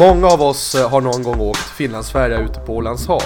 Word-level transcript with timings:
Många 0.00 0.26
av 0.26 0.42
oss 0.42 0.74
eh, 0.74 0.90
har 0.90 1.00
någon 1.00 1.22
gång 1.22 1.40
åkt 1.40 1.58
Finlandsfärja 1.58 2.38
ute 2.40 2.60
på 2.60 2.76
Ålands 2.76 3.06
hav 3.06 3.22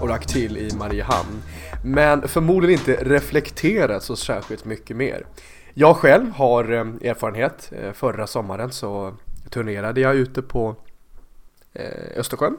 och 0.00 0.08
lagt 0.08 0.28
till 0.28 0.56
i 0.56 0.70
Mariehamn. 0.78 1.42
Men 1.84 2.28
förmodligen 2.28 2.80
inte 2.80 3.04
reflekterat 3.04 4.02
så 4.02 4.16
särskilt 4.16 4.64
mycket 4.64 4.96
mer. 4.96 5.26
Jag 5.74 5.96
själv 5.96 6.30
har 6.30 6.72
eh, 6.72 7.10
erfarenhet. 7.10 7.72
Eh, 7.72 7.92
förra 7.92 8.26
sommaren 8.26 8.72
så 8.72 9.14
turnerade 9.50 10.00
jag 10.00 10.16
ute 10.16 10.42
på 10.42 10.76
Östersjön 12.16 12.56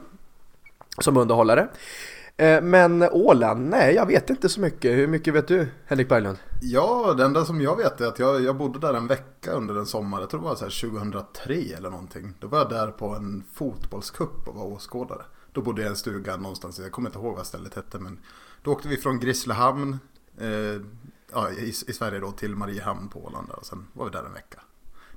som 0.98 1.16
underhållare. 1.16 1.68
Eh, 2.40 2.62
men 2.62 3.02
Åland, 3.02 3.68
nej 3.68 3.94
jag 3.94 4.06
vet 4.06 4.30
inte 4.30 4.48
så 4.48 4.60
mycket. 4.60 4.96
Hur 4.96 5.06
mycket 5.06 5.34
vet 5.34 5.48
du 5.48 5.68
Henrik 5.86 6.08
Berglund? 6.08 6.38
Ja, 6.60 7.14
det 7.16 7.24
enda 7.24 7.44
som 7.44 7.60
jag 7.60 7.76
vet 7.76 8.00
är 8.00 8.06
att 8.06 8.18
jag, 8.18 8.42
jag 8.42 8.56
bodde 8.56 8.78
där 8.78 8.94
en 8.94 9.06
vecka 9.06 9.52
under 9.52 9.74
en 9.74 9.86
sommar. 9.86 10.20
Jag 10.20 10.30
tror 10.30 10.40
det 10.40 10.46
var 10.46 10.54
så 10.54 10.64
här 10.64 10.90
2003 10.90 11.54
eller 11.76 11.90
någonting. 11.90 12.34
Då 12.40 12.46
var 12.46 12.58
jag 12.58 12.68
där 12.68 12.90
på 12.90 13.14
en 13.14 13.44
fotbollskupp 13.52 14.48
och 14.48 14.54
var 14.54 14.64
åskådare. 14.64 15.22
Då 15.52 15.62
bodde 15.62 15.82
jag 15.82 15.88
i 15.88 15.90
en 15.90 15.96
stuga 15.96 16.36
någonstans, 16.36 16.78
jag 16.78 16.92
kommer 16.92 17.08
inte 17.08 17.18
ihåg 17.18 17.36
vad 17.36 17.46
stället 17.46 17.74
hette. 17.74 17.98
Men 17.98 18.18
då 18.62 18.72
åkte 18.72 18.88
vi 18.88 18.96
från 18.96 19.20
Grisslehamn 19.20 19.98
eh, 20.40 20.82
ja, 21.32 21.50
i, 21.50 21.68
i, 21.68 21.92
Sverige 21.92 22.20
då 22.20 22.32
till 22.32 22.56
Mariehamn 22.56 23.08
på 23.08 23.24
Åland. 23.24 23.50
Och 23.50 23.66
sen 23.66 23.86
var 23.92 24.04
vi 24.04 24.10
där 24.10 24.24
en 24.24 24.32
vecka. 24.32 24.60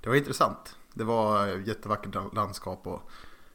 Det 0.01 0.09
var 0.09 0.15
intressant. 0.15 0.75
Det 0.93 1.03
var 1.03 1.47
jättevackert 1.47 2.33
landskap 2.33 2.87
och 2.87 3.01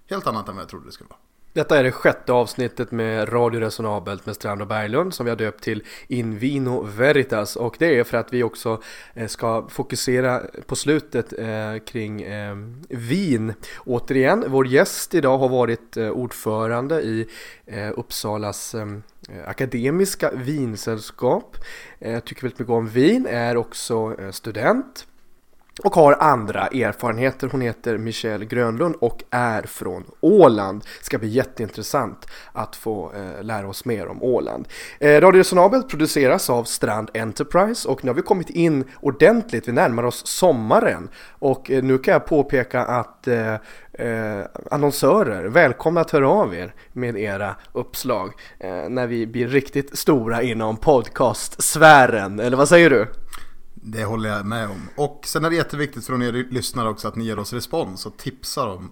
helt 0.07 0.27
annat 0.27 0.49
än 0.49 0.55
vad 0.55 0.63
jag 0.63 0.69
trodde 0.69 0.87
det 0.87 0.93
skulle 0.93 1.11
vara. 1.11 1.26
Detta 1.57 1.79
är 1.79 1.85
det 1.85 1.93
sjätte 1.93 2.33
avsnittet 2.33 2.91
med 2.91 3.33
Radio 3.33 3.61
Resonabelt 3.61 4.27
med 4.27 4.35
Strand 4.35 4.63
och 4.63 4.67
Berglund 4.69 5.15
som 5.15 5.27
vi 5.27 5.31
har 5.31 5.37
döpt 5.37 5.65
till 5.65 5.83
In 6.09 6.39
Vino 6.39 6.83
Veritas 6.83 7.57
och 7.57 7.77
det 7.79 7.99
är 7.99 8.05
för 8.05 8.19
att 8.19 8.33
vi 8.33 8.43
också 8.43 8.83
eh, 9.15 9.27
ska 9.27 9.69
fokusera 9.69 10.43
på 10.67 10.77
slutet 10.77 11.33
eh, 11.39 11.79
kring 11.87 12.23
eh, 12.23 12.57
vin. 12.89 13.55
Återigen, 13.85 14.45
vår 14.49 14.67
gäst 14.67 15.15
idag 15.15 15.39
har 15.39 15.49
varit 15.49 15.97
ordförande 15.97 17.03
i 17.03 17.27
Uppsalas 17.95 18.75
akademiska 19.47 20.31
vinsällskap. 20.35 21.57
Tycker 22.25 22.43
väldigt 22.43 22.59
mycket 22.59 22.73
om 22.73 22.89
vin, 22.89 23.27
är 23.31 23.57
också 23.57 24.17
student 24.33 25.07
och 25.83 25.95
har 25.95 26.17
andra 26.21 26.67
erfarenheter. 26.67 27.49
Hon 27.53 27.61
heter 27.61 27.99
Michelle 27.99 28.45
Grönlund 28.45 28.95
och 29.01 29.25
är 29.31 29.63
från 29.63 30.05
Åland. 30.21 30.85
Det 30.99 31.05
ska 31.05 31.19
bli 31.19 31.29
jätteintressant 31.29 32.27
att 32.53 32.77
få 32.77 33.13
eh, 33.13 33.43
lära 33.45 33.69
oss 33.69 33.85
mer 33.85 34.07
om 34.07 34.23
Åland. 34.23 34.69
Eh, 35.01 35.21
Radio 35.21 35.39
Resonabelt 35.39 35.89
produceras 35.89 36.51
av 36.51 36.65
Strand 36.65 37.11
Enterprise 37.15 37.89
och 37.89 38.05
nu 38.05 38.11
har 38.11 38.15
vi 38.15 38.23
kommit 38.23 38.51
in 38.51 38.85
ordentligt. 39.01 39.69
Vi 39.69 39.73
närmar 39.73 40.03
oss 40.03 40.27
sommaren 40.27 41.09
och 41.39 41.71
eh, 41.71 41.83
nu 41.83 41.99
kan 41.99 42.13
jag 42.13 42.27
påpeka 42.27 42.85
att 42.85 43.29
eh, 43.29 43.55
eh, 43.93 44.45
annonsörer, 44.71 45.45
välkomna 45.45 46.01
att 46.01 46.11
höra 46.11 46.29
av 46.29 46.55
er 46.55 46.75
med 46.93 47.17
era 47.17 47.57
uppslag 47.73 48.33
eh, 48.61 48.89
när 48.89 49.07
vi 49.07 49.27
blir 49.27 49.49
riktigt 49.49 49.99
stora 49.99 50.43
inom 50.43 50.77
podcastsfären. 50.77 52.41
Eller 52.41 52.57
vad 52.57 52.69
säger 52.69 52.91
du? 52.91 53.07
Det 53.89 54.05
håller 54.05 54.29
jag 54.29 54.47
med 54.47 54.69
om. 54.69 54.89
Och 54.97 55.23
sen 55.25 55.45
är 55.45 55.51
det 55.51 55.57
jätteviktigt 55.57 56.07
från 56.07 56.23
er 56.23 56.33
lyssnare 56.33 56.89
också 56.89 57.09
att 57.09 57.17
ni 57.17 57.25
ger 57.25 57.39
oss 57.39 57.53
respons 57.53 58.07
och 58.07 58.17
tipsar 58.17 58.67
om 58.67 58.91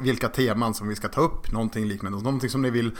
vilka 0.00 0.28
teman 0.28 0.74
som 0.74 0.88
vi 0.88 0.96
ska 0.96 1.08
ta 1.08 1.20
upp. 1.20 1.52
Någonting 1.52 1.86
liknande. 1.86 2.18
Någonting 2.18 2.50
som 2.50 2.62
ni 2.62 2.70
vill 2.70 2.96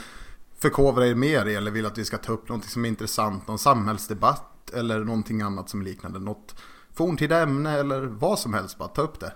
förkovra 0.57 1.07
er 1.07 1.15
mer 1.15 1.45
i 1.45 1.55
eller 1.55 1.71
vill 1.71 1.85
att 1.85 1.97
vi 1.97 2.05
ska 2.05 2.17
ta 2.17 2.33
upp 2.33 2.49
någonting 2.49 2.69
som 2.69 2.85
är 2.85 2.89
intressant. 2.89 3.47
Någon 3.47 3.59
samhällsdebatt 3.59 4.69
eller 4.73 4.99
någonting 4.99 5.41
annat 5.41 5.69
som 5.69 5.81
liknande. 5.81 6.19
Något 6.19 6.55
forntida 6.93 7.41
ämne 7.41 7.71
eller 7.71 8.01
vad 8.01 8.39
som 8.39 8.53
helst. 8.53 8.77
Bara 8.77 8.89
ta 8.89 9.01
upp 9.01 9.19
det. 9.19 9.33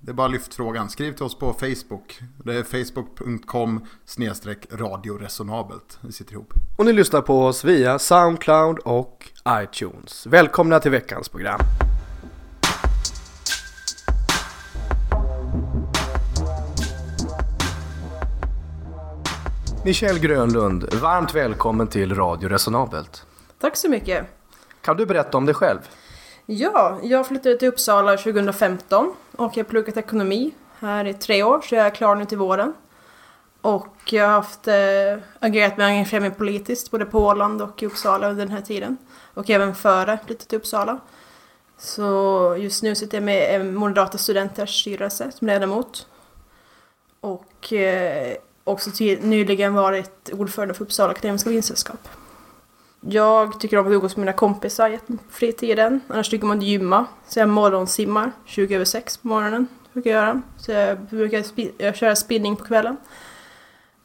Det 0.00 0.10
är 0.10 0.14
bara 0.14 0.28
lyft 0.28 0.54
frågan. 0.54 0.88
Skriv 0.88 1.12
till 1.12 1.24
oss 1.24 1.38
på 1.38 1.52
Facebook. 1.52 2.20
Det 2.44 2.54
är 2.54 2.62
facebook.com 2.62 3.86
radioresonabelt. 4.70 5.98
Det 6.02 6.12
sitter 6.12 6.32
ihop. 6.32 6.52
Och 6.76 6.84
ni 6.84 6.92
lyssnar 6.92 7.22
på 7.22 7.44
oss 7.46 7.64
via 7.64 7.98
Soundcloud 7.98 8.78
och 8.78 9.30
iTunes. 9.48 10.26
Välkomna 10.26 10.80
till 10.80 10.90
veckans 10.90 11.28
program. 11.28 11.60
Michelle 19.84 20.18
Grönlund, 20.18 20.94
varmt 20.94 21.34
välkommen 21.34 21.86
till 21.86 22.14
Radio 22.14 22.48
Resonabelt. 22.48 23.26
Tack 23.60 23.76
så 23.76 23.88
mycket. 23.88 24.26
Kan 24.80 24.96
du 24.96 25.06
berätta 25.06 25.38
om 25.38 25.46
dig 25.46 25.54
själv? 25.54 25.78
Ja, 26.48 26.98
jag 27.02 27.26
flyttade 27.26 27.58
till 27.58 27.68
Uppsala 27.68 28.16
2015 28.16 29.14
och 29.36 29.56
jag 29.56 29.64
har 29.64 29.68
pluggat 29.68 29.96
ekonomi 29.96 30.54
här 30.78 31.04
i 31.04 31.14
tre 31.14 31.42
år 31.42 31.60
så 31.60 31.74
jag 31.74 31.86
är 31.86 31.90
klar 31.90 32.16
nu 32.16 32.24
till 32.24 32.38
våren. 32.38 32.74
Och 33.60 34.12
jag 34.12 34.24
har 34.24 34.32
haft, 34.32 34.68
äh, 34.68 34.74
agerat 35.40 35.76
med 35.76 35.86
engagemang 35.86 36.30
politiskt 36.30 36.90
både 36.90 37.04
på 37.04 37.18
Åland 37.18 37.62
och 37.62 37.82
i 37.82 37.86
Uppsala 37.86 38.28
under 38.28 38.44
den 38.44 38.54
här 38.54 38.60
tiden. 38.60 38.96
Och 39.34 39.50
även 39.50 39.74
före 39.74 40.18
flyttet 40.26 40.48
till 40.48 40.58
Uppsala. 40.58 40.98
Så 41.78 42.56
just 42.58 42.82
nu 42.82 42.94
sitter 42.94 43.16
jag 43.16 43.24
med 43.24 43.60
eh, 43.60 43.66
Moderata 43.66 44.18
Studenters 44.18 44.80
styrelse 44.80 45.30
som 45.32 45.46
ledamot. 45.46 46.06
Och 47.20 47.72
eh, 47.72 48.36
också 48.64 48.90
nyligen 49.20 49.74
varit 49.74 50.30
ordförande 50.32 50.74
för 50.74 50.84
Uppsala 50.84 51.10
Akademiska 51.10 51.50
Vinsällskap. 51.50 52.08
Jag 53.08 53.60
tycker 53.60 53.78
om 53.78 53.86
att 53.86 53.92
umgås 53.92 54.16
med 54.16 54.24
mina 54.24 54.32
kompisar 54.32 54.98
på 55.06 55.16
fritiden. 55.30 56.00
Annars 56.08 56.28
tycker 56.28 56.46
man 56.46 56.58
att 56.58 56.64
gymma. 56.64 57.06
Så 57.28 57.38
jag 57.38 57.48
morgonsimmar 57.48 58.32
20 58.44 58.74
över 58.74 58.84
6 58.84 59.16
på 59.16 59.28
morgonen. 59.28 59.68
Brukar 59.92 60.10
jag 60.10 60.22
göra. 60.22 60.42
Så 60.56 60.72
jag 60.72 60.98
brukar 60.98 61.42
sp 61.50 61.58
jag 61.78 61.96
köra 61.96 62.16
spinning 62.16 62.56
på 62.56 62.64
kvällen. 62.64 62.96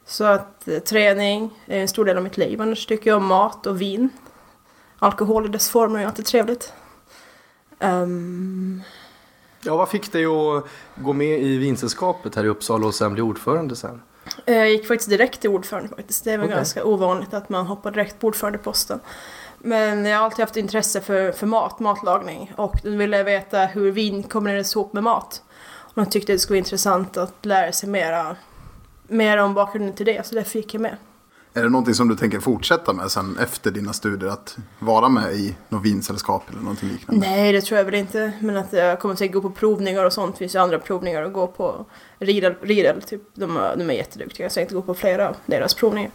Så 0.05 0.23
att 0.23 0.67
eh, 0.67 0.79
träning 0.79 1.49
är 1.65 1.79
en 1.79 1.87
stor 1.87 2.05
del 2.05 2.17
av 2.17 2.23
mitt 2.23 2.37
liv. 2.37 2.61
Annars 2.61 2.85
tycker 2.85 3.09
jag 3.09 3.17
om 3.17 3.25
mat 3.25 3.67
och 3.67 3.81
vin. 3.81 4.09
Alkohol 4.99 5.45
i 5.45 5.49
dess 5.49 5.69
former 5.69 5.99
är 5.99 6.05
alltid 6.05 6.25
trevligt. 6.25 6.73
Um... 7.79 8.83
Ja, 9.63 9.77
vad 9.77 9.89
fick 9.89 10.11
dig 10.11 10.25
att 10.25 10.65
gå 10.95 11.13
med 11.13 11.41
i 11.41 11.57
vinsällskapet 11.57 12.35
här 12.35 12.43
i 12.43 12.47
Uppsala 12.47 12.87
och 12.87 12.95
sen 12.95 13.13
bli 13.13 13.21
ordförande 13.21 13.75
sen? 13.75 14.01
Eh, 14.45 14.55
jag 14.55 14.69
gick 14.69 14.87
faktiskt 14.87 15.09
direkt 15.09 15.41
till 15.41 15.49
ordförande 15.49 15.89
faktiskt. 15.89 16.23
Det 16.23 16.31
är 16.31 16.37
väl 16.37 16.45
okay. 16.45 16.57
ganska 16.57 16.85
ovanligt 16.85 17.33
att 17.33 17.49
man 17.49 17.65
hoppar 17.67 17.91
direkt 17.91 18.19
på 18.19 18.27
ordförandeposten. 18.27 18.99
Men 19.59 20.05
jag 20.05 20.17
har 20.17 20.25
alltid 20.25 20.39
haft 20.39 20.57
intresse 20.57 21.01
för, 21.01 21.31
för 21.31 21.47
mat, 21.47 21.79
matlagning. 21.79 22.53
Och 22.55 22.75
då 22.83 22.89
ville 22.89 23.17
jag 23.17 23.23
veta 23.23 23.65
hur 23.65 23.91
vin 23.91 24.23
kombinerades 24.23 24.75
ihop 24.75 24.93
med 24.93 25.03
mat. 25.03 25.43
Och 25.93 26.01
jag 26.01 26.11
tyckte 26.11 26.31
det 26.33 26.39
skulle 26.39 26.55
vara 26.55 26.65
intressant 26.65 27.17
att 27.17 27.45
lära 27.45 27.71
sig 27.71 27.89
mera, 27.89 28.35
mer 29.07 29.37
om 29.37 29.53
bakgrunden 29.53 29.95
till 29.95 30.05
det. 30.05 30.27
Så 30.27 30.35
därför 30.35 30.59
gick 30.59 30.73
jag 30.73 30.81
med. 30.81 30.97
Är 31.53 31.63
det 31.63 31.69
någonting 31.69 31.93
som 31.93 32.07
du 32.07 32.15
tänker 32.15 32.39
fortsätta 32.39 32.93
med 32.93 33.11
sen 33.11 33.37
efter 33.37 33.71
dina 33.71 33.93
studier? 33.93 34.29
Att 34.29 34.57
vara 34.79 35.09
med 35.09 35.33
i 35.33 35.55
något 35.69 35.85
vinsällskap 35.85 36.49
eller 36.49 36.61
någonting 36.61 36.89
liknande? 36.89 37.27
Nej, 37.27 37.51
det 37.51 37.61
tror 37.61 37.77
jag 37.77 37.85
väl 37.85 37.95
inte. 37.95 38.31
Men 38.39 38.57
att 38.57 38.73
jag 38.73 38.99
kommer 38.99 39.23
att 39.25 39.31
gå 39.31 39.41
på 39.41 39.49
provningar 39.49 40.05
och 40.05 40.13
sånt. 40.13 40.35
Det 40.35 40.39
finns 40.39 40.55
ju 40.55 40.59
andra 40.59 40.79
provningar 40.79 41.23
att 41.23 41.33
gå 41.33 41.47
på. 41.47 41.85
Riedel, 42.19 42.55
Riedel 42.61 43.01
typ, 43.01 43.21
de, 43.33 43.59
de 43.77 43.89
är 43.89 43.93
jätteduktiga. 43.93 44.45
Jag 44.45 44.53
tänkte 44.53 44.75
gå 44.75 44.81
på 44.81 44.93
flera 44.93 45.29
av 45.29 45.35
deras 45.45 45.73
provningar. 45.73 46.11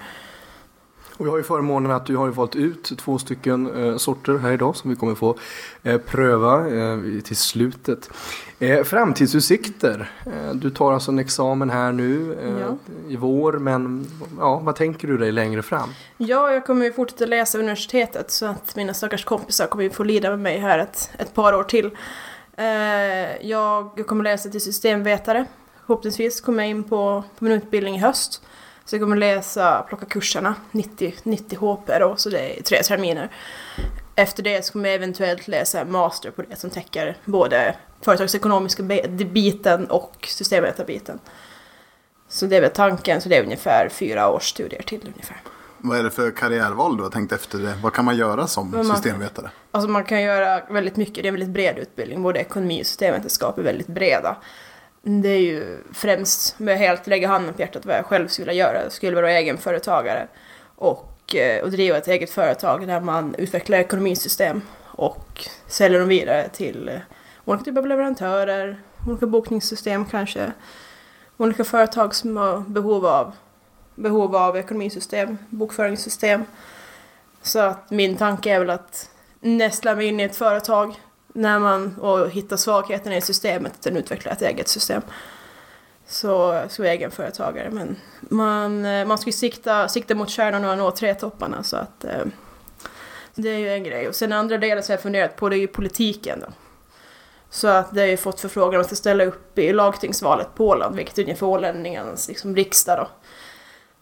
Och 1.16 1.26
vi 1.26 1.30
har 1.30 1.36
ju 1.36 1.42
förmånen 1.42 1.90
att 1.90 2.06
du 2.06 2.16
har 2.16 2.28
valt 2.28 2.56
ut 2.56 2.92
två 2.98 3.18
stycken 3.18 3.84
eh, 3.84 3.96
sorter 3.96 4.38
här 4.38 4.52
idag 4.52 4.76
som 4.76 4.90
vi 4.90 4.96
kommer 4.96 5.14
få 5.14 5.36
eh, 5.82 5.98
pröva 5.98 6.68
eh, 6.68 6.98
till 7.24 7.36
slutet. 7.36 8.10
Eh, 8.58 8.84
framtidsutsikter. 8.84 10.10
Eh, 10.26 10.54
du 10.54 10.70
tar 10.70 10.92
alltså 10.92 11.10
en 11.10 11.18
examen 11.18 11.70
här 11.70 11.92
nu 11.92 12.38
eh, 12.42 12.60
ja. 12.60 12.76
i 13.08 13.16
vår 13.16 13.52
men 13.52 14.06
ja, 14.38 14.58
vad 14.58 14.76
tänker 14.76 15.08
du 15.08 15.18
dig 15.18 15.32
längre 15.32 15.62
fram? 15.62 15.88
Ja, 16.16 16.52
jag 16.52 16.66
kommer 16.66 16.84
ju 16.84 16.92
fortsätta 16.92 17.26
läsa 17.26 17.58
universitetet 17.58 18.30
så 18.30 18.46
att 18.46 18.76
mina 18.76 18.94
stackars 18.94 19.24
kompisar 19.24 19.66
kommer 19.66 19.84
ju 19.84 19.90
få 19.90 20.04
lida 20.04 20.30
med 20.30 20.38
mig 20.38 20.58
här 20.58 20.78
ett, 20.78 21.10
ett 21.18 21.34
par 21.34 21.52
år 21.52 21.64
till. 21.64 21.90
jag 23.40 24.06
kommer 24.06 24.24
läsa 24.24 24.48
till 24.48 24.60
systemvetare. 24.60 25.46
Förhoppningsvis 25.86 26.40
kommer 26.40 26.62
jag 26.62 26.70
in 26.70 26.84
på, 26.84 27.24
på 27.38 27.44
min 27.44 27.52
utbildning 27.52 27.96
i 27.96 27.98
höst. 27.98 28.42
Så 28.86 28.96
jag 28.96 29.02
kommer 29.02 29.16
läsa, 29.16 29.84
plocka 29.88 30.06
kurserna, 30.06 30.54
90, 30.70 31.14
90 31.22 31.58
HP 31.58 31.98
då, 32.00 32.16
så 32.16 32.30
det 32.30 32.58
är 32.58 32.62
tre 32.62 32.82
terminer. 32.82 33.30
Efter 34.14 34.42
det 34.42 34.64
så 34.64 34.72
kommer 34.72 34.88
jag 34.88 34.94
eventuellt 34.94 35.48
läsa 35.48 35.84
master 35.84 36.30
på 36.30 36.42
det 36.42 36.56
som 36.56 36.70
täcker 36.70 37.16
både 37.24 37.76
företagsekonomiska 38.00 38.82
biten 39.32 39.86
och 39.86 40.28
systemvetarbiten. 40.28 41.18
Så 42.28 42.46
det 42.46 42.56
är 42.56 42.60
väl 42.60 42.70
tanken, 42.70 43.20
så 43.20 43.28
det 43.28 43.36
är 43.36 43.42
ungefär 43.42 43.88
fyra 43.88 44.30
års 44.30 44.48
studier 44.48 44.82
till 44.82 45.00
ungefär. 45.14 45.36
Vad 45.78 45.98
är 45.98 46.02
det 46.02 46.10
för 46.10 46.30
karriärval 46.30 46.96
du 46.96 47.02
har 47.02 47.10
tänkt 47.10 47.32
efter 47.32 47.58
det? 47.58 47.74
Vad 47.82 47.92
kan 47.92 48.04
man 48.04 48.16
göra 48.16 48.46
som 48.46 48.70
man, 48.70 48.84
systemvetare? 48.84 49.50
Alltså 49.70 49.90
man 49.90 50.04
kan 50.04 50.22
göra 50.22 50.62
väldigt 50.70 50.96
mycket, 50.96 51.14
det 51.14 51.22
är 51.22 51.28
en 51.28 51.34
väldigt 51.34 51.50
bred 51.50 51.78
utbildning. 51.78 52.22
Både 52.22 52.40
ekonomi 52.40 52.82
och 52.82 52.86
systemvetenskap 52.86 53.58
är 53.58 53.62
väldigt 53.62 53.86
breda 53.86 54.36
det 55.08 55.28
är 55.28 55.40
ju 55.40 55.78
främst 55.92 56.58
med 56.58 56.78
helt 56.78 57.06
lägga 57.06 57.28
handen 57.28 57.54
på 57.54 57.60
hjärtat 57.60 57.86
vad 57.86 57.96
jag 57.96 58.06
själv 58.06 58.28
skulle 58.28 58.46
vilja 58.46 58.66
göra. 58.66 58.82
Jag 58.82 58.92
skulle 58.92 59.16
vara 59.16 59.32
egenföretagare 59.32 60.28
och, 60.76 61.34
eh, 61.34 61.62
och 61.62 61.70
driva 61.70 61.96
ett 61.96 62.08
eget 62.08 62.30
företag 62.30 62.86
där 62.86 63.00
man 63.00 63.34
utvecklar 63.34 63.78
ekonomisystem 63.78 64.62
och 64.84 65.48
säljer 65.66 66.00
dem 66.00 66.08
vidare 66.08 66.48
till 66.48 66.88
eh, 66.88 66.98
olika 67.44 67.64
typer 67.64 67.80
av 67.80 67.86
leverantörer, 67.86 68.80
olika 69.08 69.26
bokningssystem 69.26 70.04
kanske. 70.04 70.52
olika 71.36 71.64
företag 71.64 72.14
som 72.14 72.36
har 72.36 72.60
behov 72.60 73.06
av, 73.06 73.32
behov 73.94 74.36
av 74.36 74.56
ekonomisystem, 74.56 75.38
bokföringssystem. 75.50 76.44
Så 77.42 77.58
att 77.58 77.90
min 77.90 78.16
tanke 78.16 78.54
är 78.54 78.58
väl 78.58 78.70
att 78.70 79.10
nästla 79.40 79.94
mig 79.94 80.06
in 80.06 80.20
i 80.20 80.22
ett 80.22 80.36
företag 80.36 80.94
när 81.36 81.58
man, 81.58 81.96
och 81.98 82.30
hitta 82.30 82.56
svagheterna 82.56 83.16
i 83.16 83.20
systemet, 83.20 83.72
att 83.72 83.82
den 83.82 83.96
utvecklar 83.96 84.32
ett 84.32 84.42
eget 84.42 84.68
system. 84.68 85.02
Så, 86.06 86.62
så 86.68 86.82
egenföretagare. 86.82 87.70
Men 87.70 87.96
man, 88.20 88.84
eh, 88.84 89.06
man 89.06 89.18
ska 89.18 89.28
ju 89.28 89.32
sikta, 89.32 89.88
sikta 89.88 90.14
mot 90.14 90.30
kärnan 90.30 90.64
och 90.64 90.78
nå 90.78 90.90
tre 90.90 91.14
topparna 91.14 91.62
så 91.62 91.76
att 91.76 92.04
eh, 92.04 92.24
det 93.34 93.48
är 93.48 93.58
ju 93.58 93.68
en 93.68 93.84
grej. 93.84 94.08
Och 94.08 94.14
sen 94.14 94.32
andra 94.32 94.58
delen 94.58 94.82
som 94.82 94.92
jag 94.92 95.02
funderat 95.02 95.36
på 95.36 95.48
det 95.48 95.56
är 95.56 95.60
ju 95.60 95.66
politiken 95.66 96.40
då. 96.40 96.46
Så 97.50 97.68
att 97.68 97.94
det 97.94 98.00
har 98.00 98.08
ju 98.08 98.16
fått 98.16 98.40
förfrågan 98.40 98.80
om 98.80 98.80
att 98.80 98.96
ställa 98.96 99.24
upp 99.24 99.58
i 99.58 99.72
lagtingsvalet 99.72 100.54
på 100.54 100.68
Åland, 100.68 100.96
vilket 100.96 101.18
är 101.18 101.22
ungefär 101.22 101.46
ålänningarnas 101.46 102.28
liksom, 102.28 102.56
riksdag 102.56 102.98
då. 102.98 103.08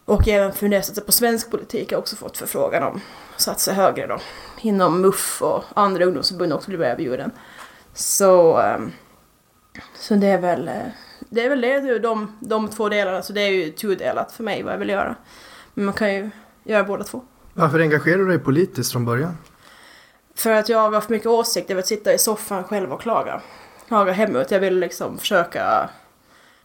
Och 0.05 0.29
även 0.29 0.53
funderat 0.53 1.07
på 1.07 1.13
svensk 1.13 1.51
politik 1.51 1.93
har 1.93 1.99
också 1.99 2.17
fått 2.17 2.37
förfrågan 2.37 2.83
om 2.83 3.01
att 3.35 3.41
satsa 3.41 3.73
högre 3.73 4.07
då. 4.07 4.19
Inom 4.61 5.01
MUF 5.01 5.43
och 5.43 5.65
andra 5.75 6.05
ungdomsförbund 6.05 6.53
också 6.53 6.71
blir 6.71 6.83
erbjuden. 6.83 7.31
Så, 7.95 8.59
ehm, 8.59 8.93
så 9.95 10.15
det 10.15 10.27
är 10.27 10.39
väl 10.39 10.69
eh, 10.69 10.75
det 11.35 11.45
är 11.45 11.49
väl 11.49 11.61
det, 11.61 11.99
de, 11.99 12.37
de 12.41 12.69
två 12.69 12.89
delarna. 12.89 13.23
Så 13.23 13.33
det 13.33 13.41
är 13.41 13.51
ju 13.51 13.71
tudelat 13.71 14.33
för 14.33 14.45
mig 14.45 14.63
vad 14.63 14.73
jag 14.73 14.79
vill 14.79 14.89
göra. 14.89 15.17
Men 15.75 15.85
man 15.85 15.95
kan 15.95 16.15
ju 16.15 16.31
göra 16.65 16.85
båda 16.85 17.05
två. 17.05 17.23
Varför 17.53 17.81
engagerar 17.81 18.19
du 18.19 18.29
dig 18.29 18.39
politiskt 18.39 18.93
från 18.93 19.05
början? 19.05 19.39
För 20.35 20.51
att 20.51 20.69
jag 20.69 20.91
har 20.91 21.01
för 21.01 21.13
mycket 21.13 21.27
åsikter 21.27 21.75
över 21.75 21.81
att 21.83 21.87
sitta 21.87 22.15
i 22.15 22.19
soffan 22.19 22.65
själv 22.65 22.93
och 22.93 23.01
klaga. 23.01 23.41
Klaga 23.89 24.13
hemåt. 24.13 24.51
Jag 24.51 24.61
vill 24.61 24.79
liksom 24.79 25.19
försöka 25.19 25.91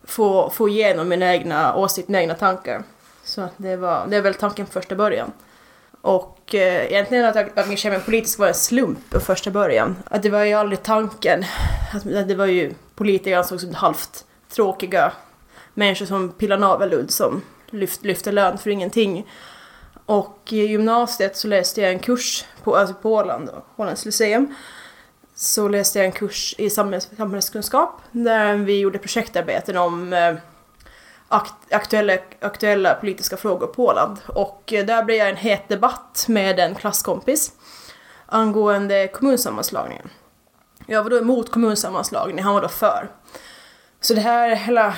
få, 0.03 0.49
få 0.49 0.69
igenom 0.69 1.09
mina 1.09 1.33
egna 1.33 1.75
åsikter, 1.75 2.11
mina 2.11 2.21
egna 2.21 2.35
tankar. 2.35 2.83
Så 3.23 3.41
att 3.41 3.53
det, 3.57 3.75
var, 3.75 4.07
det 4.07 4.15
var 4.15 4.23
väl 4.23 4.33
tanken 4.33 4.65
från 4.65 4.81
första 4.81 4.95
början. 4.95 5.31
Och 6.01 6.55
eh, 6.55 6.85
egentligen 6.85 7.25
att 7.25 7.35
jag 7.35 7.49
engagerade 7.55 7.97
mig 7.97 8.05
politiskt 8.05 8.39
var 8.39 8.47
en 8.47 8.53
slump 8.53 8.99
från 9.11 9.21
första 9.21 9.51
början. 9.51 9.95
Att 10.05 10.23
det 10.23 10.29
var 10.29 10.43
ju 10.43 10.53
aldrig 10.53 10.83
tanken. 10.83 11.45
Att 11.93 12.27
det 12.27 12.35
var 12.35 12.45
ju 12.45 12.73
politiker 12.95 13.37
ansågs 13.37 13.61
som 13.61 13.73
halvt 13.75 14.25
tråkiga 14.49 15.11
människor 15.73 16.05
som 16.05 16.29
pillar 16.29 16.57
navelludd 16.57 17.11
som 17.11 17.41
lyft, 17.69 18.03
lyfter 18.03 18.31
lön 18.31 18.57
för 18.57 18.69
ingenting. 18.69 19.27
Och 20.05 20.39
i 20.49 20.65
gymnasiet 20.65 21.37
så 21.37 21.47
läste 21.47 21.81
jag 21.81 21.91
en 21.91 21.99
kurs 21.99 22.45
på, 22.63 22.75
alltså 22.75 22.95
på 22.95 23.13
Åland, 23.13 23.49
Ålands 23.75 24.05
Lyceum. 24.05 24.55
Så 25.35 25.67
läste 25.67 25.99
jag 25.99 26.05
en 26.05 26.11
kurs 26.11 26.55
i 26.57 26.69
samhälls, 26.69 27.09
samhällskunskap 27.17 28.01
där 28.11 28.55
vi 28.55 28.79
gjorde 28.79 28.97
projektarbeten 28.97 29.77
om 29.77 30.13
eh, 30.13 30.35
aktuella, 31.69 32.13
aktuella 32.39 32.93
politiska 32.93 33.37
frågor 33.37 33.67
på 33.67 33.85
Åland. 33.85 34.17
Och 34.27 34.73
eh, 34.73 34.85
där 34.85 35.03
blev 35.03 35.17
jag 35.17 35.29
en 35.29 35.37
het 35.37 35.69
debatt 35.69 36.25
med 36.27 36.59
en 36.59 36.75
klasskompis 36.75 37.51
angående 38.25 39.07
kommunsammanslagningen. 39.07 40.09
Jag 40.85 41.03
var 41.03 41.09
då 41.09 41.17
emot 41.17 41.51
kommunsammanslagningen, 41.51 42.45
han 42.45 42.53
var 42.53 42.61
då 42.61 42.67
för. 42.67 43.09
Så 44.01 44.13
det 44.13 44.21
här, 44.21 44.55
hela 44.55 44.93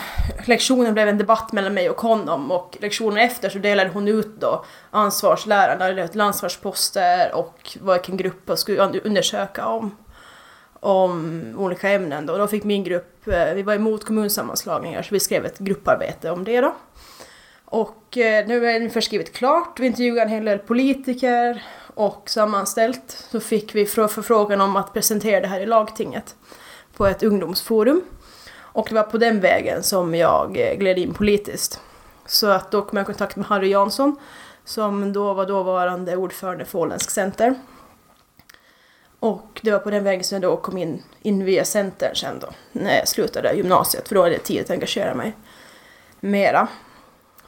lektionen 0.45 0.94
blev 0.94 1.07
en 1.07 1.18
debatt 1.18 1.51
mellan 1.51 1.74
mig 1.74 1.89
och 1.89 2.01
honom 2.01 2.51
och 2.51 2.78
lektionen 2.81 3.18
efter 3.18 3.50
så 3.50 3.57
delade 3.57 3.89
hon 3.89 4.07
ut 4.07 4.39
då 4.39 4.66
ansvarslärarna, 4.92 5.88
eller 5.88 6.22
ansvarsposter 6.22 7.36
och 7.36 7.78
vilken 7.81 8.18
grupp 8.18 8.50
och 8.50 8.60
skulle 8.60 9.01
undersöka 9.04 9.66
om, 9.66 9.98
om 10.81 11.44
olika 11.57 11.89
ämnen 11.89 12.25
då. 12.25 12.38
Då 12.38 12.48
fick 12.48 12.63
min 12.63 12.83
grupp, 12.83 13.28
eh, 13.28 13.54
vi 13.54 13.63
var 13.63 13.74
emot 13.74 14.06
kommunsammanslagningar 14.06 15.01
så 15.01 15.13
vi 15.13 15.19
skrev 15.19 15.45
ett 15.45 15.60
grupparbete 15.60 16.31
om 16.31 16.44
det 16.44 16.62
då. 16.62 16.75
Och 17.66 18.18
eh, 18.18 18.48
nu 18.48 18.66
är 18.68 18.72
det 18.72 18.80
ungefär 18.80 19.01
skrivit 19.01 19.33
klart, 19.33 19.80
vi 19.80 19.88
intervjuade 19.88 20.22
en 20.22 20.30
hel 20.30 20.45
del 20.45 20.60
politiker 20.60 21.63
och 21.94 22.30
sammanställt 22.30 23.25
så 23.31 23.39
fick 23.39 23.75
vi 23.75 23.86
förfrågan 23.86 24.62
om 24.62 24.75
att 24.75 24.94
presentera 24.94 25.42
det 25.42 25.48
här 25.48 25.60
i 25.60 25.66
lagtinget 25.66 26.36
på 26.98 27.07
ett 27.07 27.24
ungdomsforum. 27.24 28.01
Och 28.54 28.88
det 28.89 28.95
var 28.95 29.04
på 29.04 29.18
den 29.18 29.39
vägen 29.39 29.83
som 29.83 30.16
jag 30.16 30.57
eh, 30.57 30.78
gled 30.78 30.98
in 30.98 31.13
politiskt. 31.13 31.81
Så 32.25 32.48
att 32.48 32.72
då 32.72 32.81
kom 32.81 32.98
jag 32.98 33.04
i 33.04 33.06
kontakt 33.06 33.36
med 33.36 33.45
Harry 33.45 33.69
Jansson 33.69 34.16
som 34.66 35.13
då 35.13 35.33
var 35.33 35.45
dåvarande 35.45 36.16
ordförande 36.16 36.66
för 36.66 36.80
Åländsk 36.80 37.12
Center. 37.12 37.56
Och 39.21 39.59
det 39.63 39.71
var 39.71 39.79
på 39.79 39.89
den 39.89 40.03
vägen 40.03 40.23
som 40.23 40.35
jag 40.35 40.41
då 40.41 40.57
kom 40.57 40.77
in, 40.77 41.03
in 41.21 41.45
via 41.45 41.65
Centern 41.65 42.15
sen 42.15 42.39
då, 42.39 42.50
när 42.71 42.97
jag 42.97 43.07
slutade 43.07 43.53
gymnasiet, 43.53 44.07
för 44.07 44.15
då 44.15 44.21
hade 44.21 44.33
jag 44.33 44.44
tid 44.44 44.62
att 44.62 44.69
engagera 44.69 45.15
mig 45.15 45.33
mera. 46.19 46.68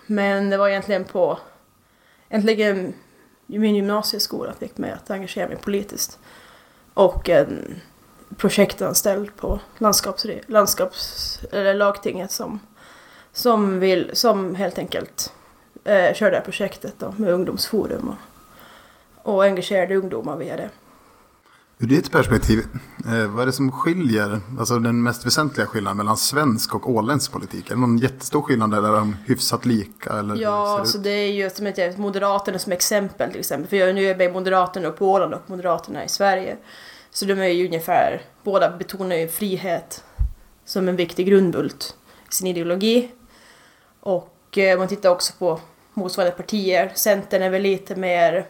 Men 0.05 0.49
det 0.49 0.57
var 0.57 0.69
egentligen 0.69 1.03
på, 1.05 1.39
egentligen 2.29 2.93
min 3.45 3.75
gymnasieskola 3.75 4.53
fick 4.59 4.77
mig 4.77 4.91
att 4.91 5.11
engagera 5.11 5.47
mig 5.47 5.57
politiskt. 5.57 6.19
Och 6.93 7.29
en 7.29 7.81
projektanställd 8.37 9.35
på 9.35 9.59
landskaps, 9.77 10.25
landskaps, 10.47 11.39
eller 11.51 11.73
lagtinget 11.73 12.31
som, 12.31 12.59
som, 13.31 13.79
vill, 13.79 14.11
som 14.13 14.55
helt 14.55 14.77
enkelt 14.77 15.33
eh, 15.83 16.13
körde 16.13 16.31
det 16.31 16.37
här 16.37 16.45
projektet 16.45 16.93
då, 16.97 17.13
med 17.17 17.33
ungdomsforum 17.33 18.15
och, 19.23 19.33
och 19.35 19.43
engagerade 19.43 19.95
ungdomar 19.95 20.37
via 20.37 20.57
det. 20.57 20.69
Ur 21.83 21.87
ditt 21.87 22.11
perspektiv, 22.11 22.59
eh, 23.07 23.27
vad 23.27 23.41
är 23.41 23.45
det 23.45 23.51
som 23.51 23.71
skiljer, 23.71 24.39
alltså 24.59 24.79
den 24.79 25.03
mest 25.03 25.25
väsentliga 25.25 25.67
skillnaden 25.67 25.97
mellan 25.97 26.17
svensk 26.17 26.75
och 26.75 26.89
åländsk 26.89 27.31
politik? 27.31 27.69
Är 27.69 27.75
det 27.75 27.81
någon 27.81 27.97
jättestor 27.97 28.41
skillnad 28.41 28.73
eller 28.73 28.89
är 28.89 28.93
de 28.93 29.17
hyfsat 29.25 29.65
lika? 29.65 30.13
Eller 30.13 30.35
ja, 30.35 30.79
alltså 30.79 30.97
det 30.97 31.09
är 31.09 31.31
ju 31.31 31.49
som 31.49 31.67
ett, 31.67 31.97
Moderaterna 31.97 32.59
som 32.59 32.71
exempel 32.71 33.31
till 33.31 33.39
exempel. 33.39 33.69
För 33.69 33.77
jag, 33.77 33.95
nu 33.95 34.05
är 34.05 34.21
jag 34.21 34.33
Moderaterna 34.33 34.91
på 34.91 35.11
Åland 35.11 35.33
och 35.33 35.41
Moderaterna 35.49 36.05
i 36.05 36.09
Sverige. 36.09 36.57
Så 37.11 37.25
de 37.25 37.33
är 37.33 37.47
ju 37.47 37.65
ungefär, 37.65 38.21
båda 38.43 38.77
betonar 38.77 39.15
ju 39.15 39.27
frihet 39.27 40.03
som 40.65 40.87
en 40.87 40.95
viktig 40.95 41.27
grundbult 41.27 41.95
i 42.31 42.33
sin 42.33 42.47
ideologi. 42.47 43.11
Och 43.99 44.57
eh, 44.57 44.79
man 44.79 44.87
tittar 44.87 45.09
också 45.09 45.33
på 45.39 45.59
motsvarande 45.93 46.37
partier. 46.37 46.91
Centern 46.95 47.41
är 47.41 47.49
väl 47.49 47.61
lite 47.61 47.95
mer, 47.95 48.47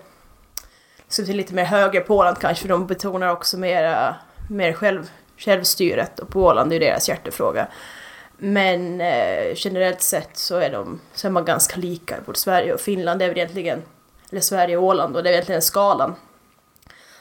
så 1.13 1.23
lite 1.23 1.53
mer 1.53 1.65
höger 1.65 2.01
på 2.01 2.17
Åland 2.17 2.39
kanske, 2.39 2.61
för 2.61 2.69
de 2.69 2.87
betonar 2.87 3.29
också 3.29 3.57
mer, 3.57 4.13
mer 4.49 4.73
själv, 4.73 5.11
självstyret 5.37 6.19
och 6.19 6.29
på 6.29 6.43
Åland 6.43 6.71
är 6.71 6.73
ju 6.73 6.79
deras 6.79 7.09
hjärtefråga. 7.09 7.67
Men 8.37 9.01
eh, 9.01 9.53
generellt 9.55 10.01
sett 10.01 10.37
så 10.37 10.55
är, 10.57 10.71
de, 10.71 10.99
så 11.13 11.27
är 11.27 11.31
man 11.31 11.45
ganska 11.45 11.75
lika, 11.79 12.15
både 12.25 12.39
Sverige 12.39 12.73
och 12.73 12.79
Finland. 12.79 13.19
Det 13.19 13.25
är 13.25 13.29
väl 13.29 13.37
egentligen, 13.37 13.81
eller 14.31 14.41
Sverige 14.41 14.77
och 14.77 14.83
Åland, 14.83 15.15
och 15.15 15.23
det 15.23 15.29
är 15.29 15.33
egentligen 15.33 15.61
skalan 15.61 16.15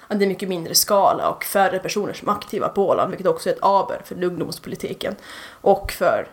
att 0.08 0.18
det 0.18 0.24
är 0.24 0.28
mycket 0.28 0.48
mindre 0.48 0.74
skala 0.74 1.28
och 1.28 1.44
färre 1.44 1.78
personer 1.78 2.12
som 2.12 2.28
är 2.28 2.32
aktiva 2.32 2.68
på 2.68 2.88
Åland, 2.88 3.10
vilket 3.10 3.26
också 3.26 3.48
är 3.48 3.52
ett 3.52 3.62
aber 3.62 4.02
för 4.04 4.24
ungdomspolitiken 4.24 5.16
och 5.60 5.92
för 5.92 6.28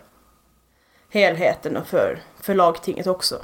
helheten 1.08 1.76
och 1.76 1.86
för, 1.86 2.22
för 2.40 2.54
lagtinget 2.54 3.06
också. 3.06 3.36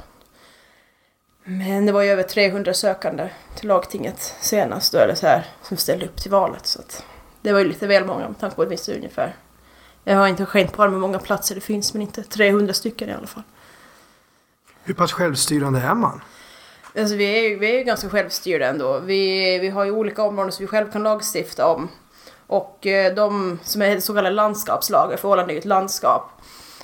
Men 1.49 1.85
det 1.85 1.91
var 1.91 2.01
ju 2.01 2.09
över 2.09 2.23
300 2.23 2.73
sökande 2.73 3.29
till 3.55 3.67
lagtinget 3.67 4.35
senast, 4.39 4.91
då, 4.91 4.97
eller 4.97 5.15
så 5.15 5.27
här, 5.27 5.45
som 5.61 5.77
ställde 5.77 6.05
upp 6.05 6.21
till 6.21 6.31
valet. 6.31 6.67
Så 6.67 6.79
att 6.79 7.03
det 7.41 7.51
var 7.51 7.59
ju 7.59 7.65
lite 7.65 7.87
väl 7.87 8.05
många 8.05 8.27
med 8.27 8.39
tanke 8.39 8.55
på 8.55 8.61
att 8.61 8.89
ungefär. 8.89 9.35
Jag 10.03 10.15
har 10.15 10.27
inte 10.27 10.45
skänkt 10.45 10.73
på 10.73 10.83
hur 10.83 10.89
många 10.89 11.19
platser 11.19 11.55
det 11.55 11.61
finns, 11.61 11.93
men 11.93 12.01
inte 12.01 12.23
300 12.23 12.73
stycken 12.73 13.09
i 13.09 13.13
alla 13.13 13.27
fall. 13.27 13.43
Hur 14.83 14.93
pass 14.93 15.11
självstyrande 15.11 15.79
är 15.79 15.95
man? 15.95 16.21
Alltså 16.97 17.15
vi 17.15 17.25
är 17.25 17.49
ju 17.49 17.59
vi 17.59 17.79
är 17.79 17.83
ganska 17.83 18.09
självstyrda 18.09 18.67
ändå. 18.67 18.99
Vi, 18.99 19.59
vi 19.59 19.69
har 19.69 19.85
ju 19.85 19.91
olika 19.91 20.23
områden 20.23 20.51
som 20.51 20.63
vi 20.63 20.67
själv 20.67 20.91
kan 20.91 21.03
lagstifta 21.03 21.67
om. 21.67 21.89
Och 22.47 22.87
eh, 22.87 23.15
de 23.15 23.59
som 23.63 23.81
är 23.81 23.99
så 23.99 24.13
kallade 24.13 24.35
landskapslagar, 24.35 25.17
för 25.17 25.27
Åland 25.27 25.49
är 25.49 25.53
ju 25.53 25.59
ett 25.59 25.65
landskap. 25.65 26.31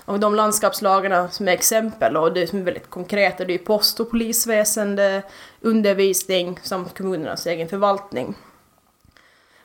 Och 0.05 0.19
de 0.19 0.36
landskapslagarna 0.36 1.29
som 1.29 1.48
är 1.48 1.51
exempel 1.51 2.17
och 2.17 2.33
det 2.33 2.48
som 2.48 2.60
är 2.60 2.63
väldigt 2.63 2.89
konkreta 2.89 3.45
det 3.45 3.53
är 3.53 3.57
post 3.57 4.00
och 4.00 4.12
polisväsende, 4.12 5.24
undervisning 5.62 6.60
samt 6.63 6.98
kommunernas 6.98 7.45
egen 7.45 7.69
förvaltning. 7.69 8.36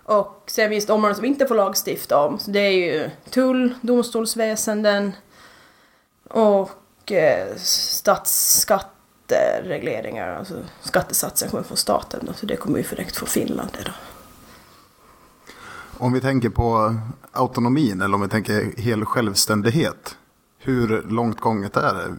Och 0.09 0.43
sen 0.47 0.71
finns 0.71 0.87
det 0.87 0.93
områden 0.93 1.15
som 1.15 1.23
vi 1.23 1.29
inte 1.29 1.47
får 1.47 1.55
lagstifta 1.55 2.25
om. 2.25 2.39
Så 2.39 2.51
det 2.51 2.61
är 2.61 2.71
ju 2.71 3.11
tull, 3.31 3.75
domstolsväsenden 3.81 5.13
och 6.29 7.13
eh, 7.13 7.57
statsskatteregleringar. 7.57 10.29
alltså 10.29 10.55
skattesatsen 10.81 11.51
kommer 11.51 11.65
från 11.65 11.77
staten 11.77 12.21
då, 12.23 12.33
så 12.33 12.47
det 12.47 12.57
kommer 12.57 12.79
ju 12.79 12.85
direkt 12.85 13.17
från 13.17 13.29
Finland. 13.29 13.71
Då. 13.85 13.91
Om 15.99 16.13
vi 16.13 16.21
tänker 16.21 16.49
på 16.49 16.97
autonomin 17.33 18.01
eller 18.01 18.15
om 18.15 18.21
vi 18.21 18.29
tänker 18.29 18.81
hel 18.81 19.05
självständighet. 19.05 20.18
Hur 20.59 21.03
långt 21.11 21.41
gånget 21.41 21.77
är 21.77 21.95
det? 21.95 22.17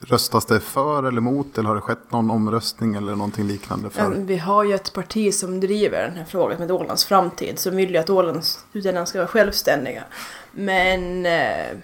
Röstas 0.00 0.46
det 0.46 0.60
för 0.60 1.08
eller 1.08 1.18
emot 1.18 1.58
eller 1.58 1.68
har 1.68 1.74
det 1.74 1.80
skett 1.80 2.12
någon 2.12 2.30
omröstning 2.30 2.94
eller 2.94 3.12
någonting 3.14 3.46
liknande? 3.46 3.90
För? 3.90 4.10
Vi 4.10 4.38
har 4.38 4.64
ju 4.64 4.74
ett 4.74 4.92
parti 4.92 5.34
som 5.34 5.60
driver 5.60 6.02
den 6.02 6.16
här 6.16 6.24
frågan 6.24 6.58
med 6.58 6.70
Ålands 6.70 7.04
framtid 7.04 7.58
som 7.58 7.76
vill 7.76 7.90
ju 7.90 7.96
att 7.96 8.10
Ålands 8.10 8.64
ska 9.04 9.18
vara 9.18 9.26
självständiga. 9.28 10.04
Men 10.52 11.26
eh, 11.26 11.76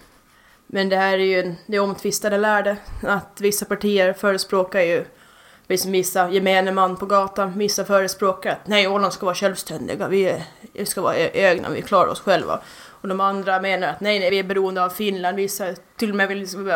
Men 0.67 0.89
det 0.89 0.97
här 0.97 1.13
är 1.13 1.25
ju 1.25 1.41
en, 1.41 1.55
det 1.67 1.79
omtvistade 1.79 2.39
lärde. 2.39 2.77
Att 3.03 3.41
vissa 3.41 3.65
partier 3.65 4.13
förespråkar 4.13 4.81
ju, 4.81 5.05
liksom 5.69 5.93
vissa 5.93 6.31
gemene 6.31 6.73
man 6.73 6.97
på 6.97 7.07
gatan, 7.07 7.59
vissa 7.59 7.85
förespråkar 7.85 8.51
att 8.53 8.67
nej, 8.67 8.89
Åland 8.89 9.13
ska 9.13 9.27
vara 9.27 9.35
självständiga, 9.35 10.09
vi, 10.09 10.23
är, 10.25 10.43
vi 10.73 10.87
ska 10.87 11.01
vara 11.01 11.17
egna, 11.19 11.71
vi 11.71 11.83
klarar 11.83 12.09
oss 12.09 12.21
själva. 12.21 12.61
Och 13.01 13.09
de 13.09 13.21
andra 13.21 13.61
menar 13.61 13.89
att 13.89 14.01
nej, 14.01 14.21
nej, 14.21 14.31
vi 14.31 14.39
är 14.39 14.43
beroende 14.45 14.85
av 14.85 14.89
Finland, 14.91 15.37
vissa 15.37 15.75
till 15.97 16.11
och 16.11 16.17
med 16.17 16.29
vill 16.29 16.39
liksom 16.39 16.67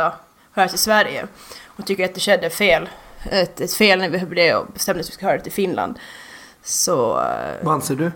höra 0.52 0.68
till 0.68 0.78
Sverige. 0.78 1.26
Och 1.66 1.86
tycker 1.86 2.04
att 2.04 2.14
det 2.14 2.20
skedde 2.20 2.50
fel. 2.50 2.88
Ett, 3.30 3.60
ett 3.60 3.72
fel 3.74 3.98
när 3.98 4.08
vi 4.08 4.18
det 4.34 4.54
och 4.54 4.66
bestämde 4.72 5.00
att 5.00 5.08
vi 5.08 5.12
ska 5.12 5.26
höra 5.26 5.40
till 5.40 5.52
Finland. 5.52 5.98
Så... 6.62 7.20
eh, 7.20 7.54
Vad 7.64 7.74
anser 7.74 7.94
du? 7.94 8.12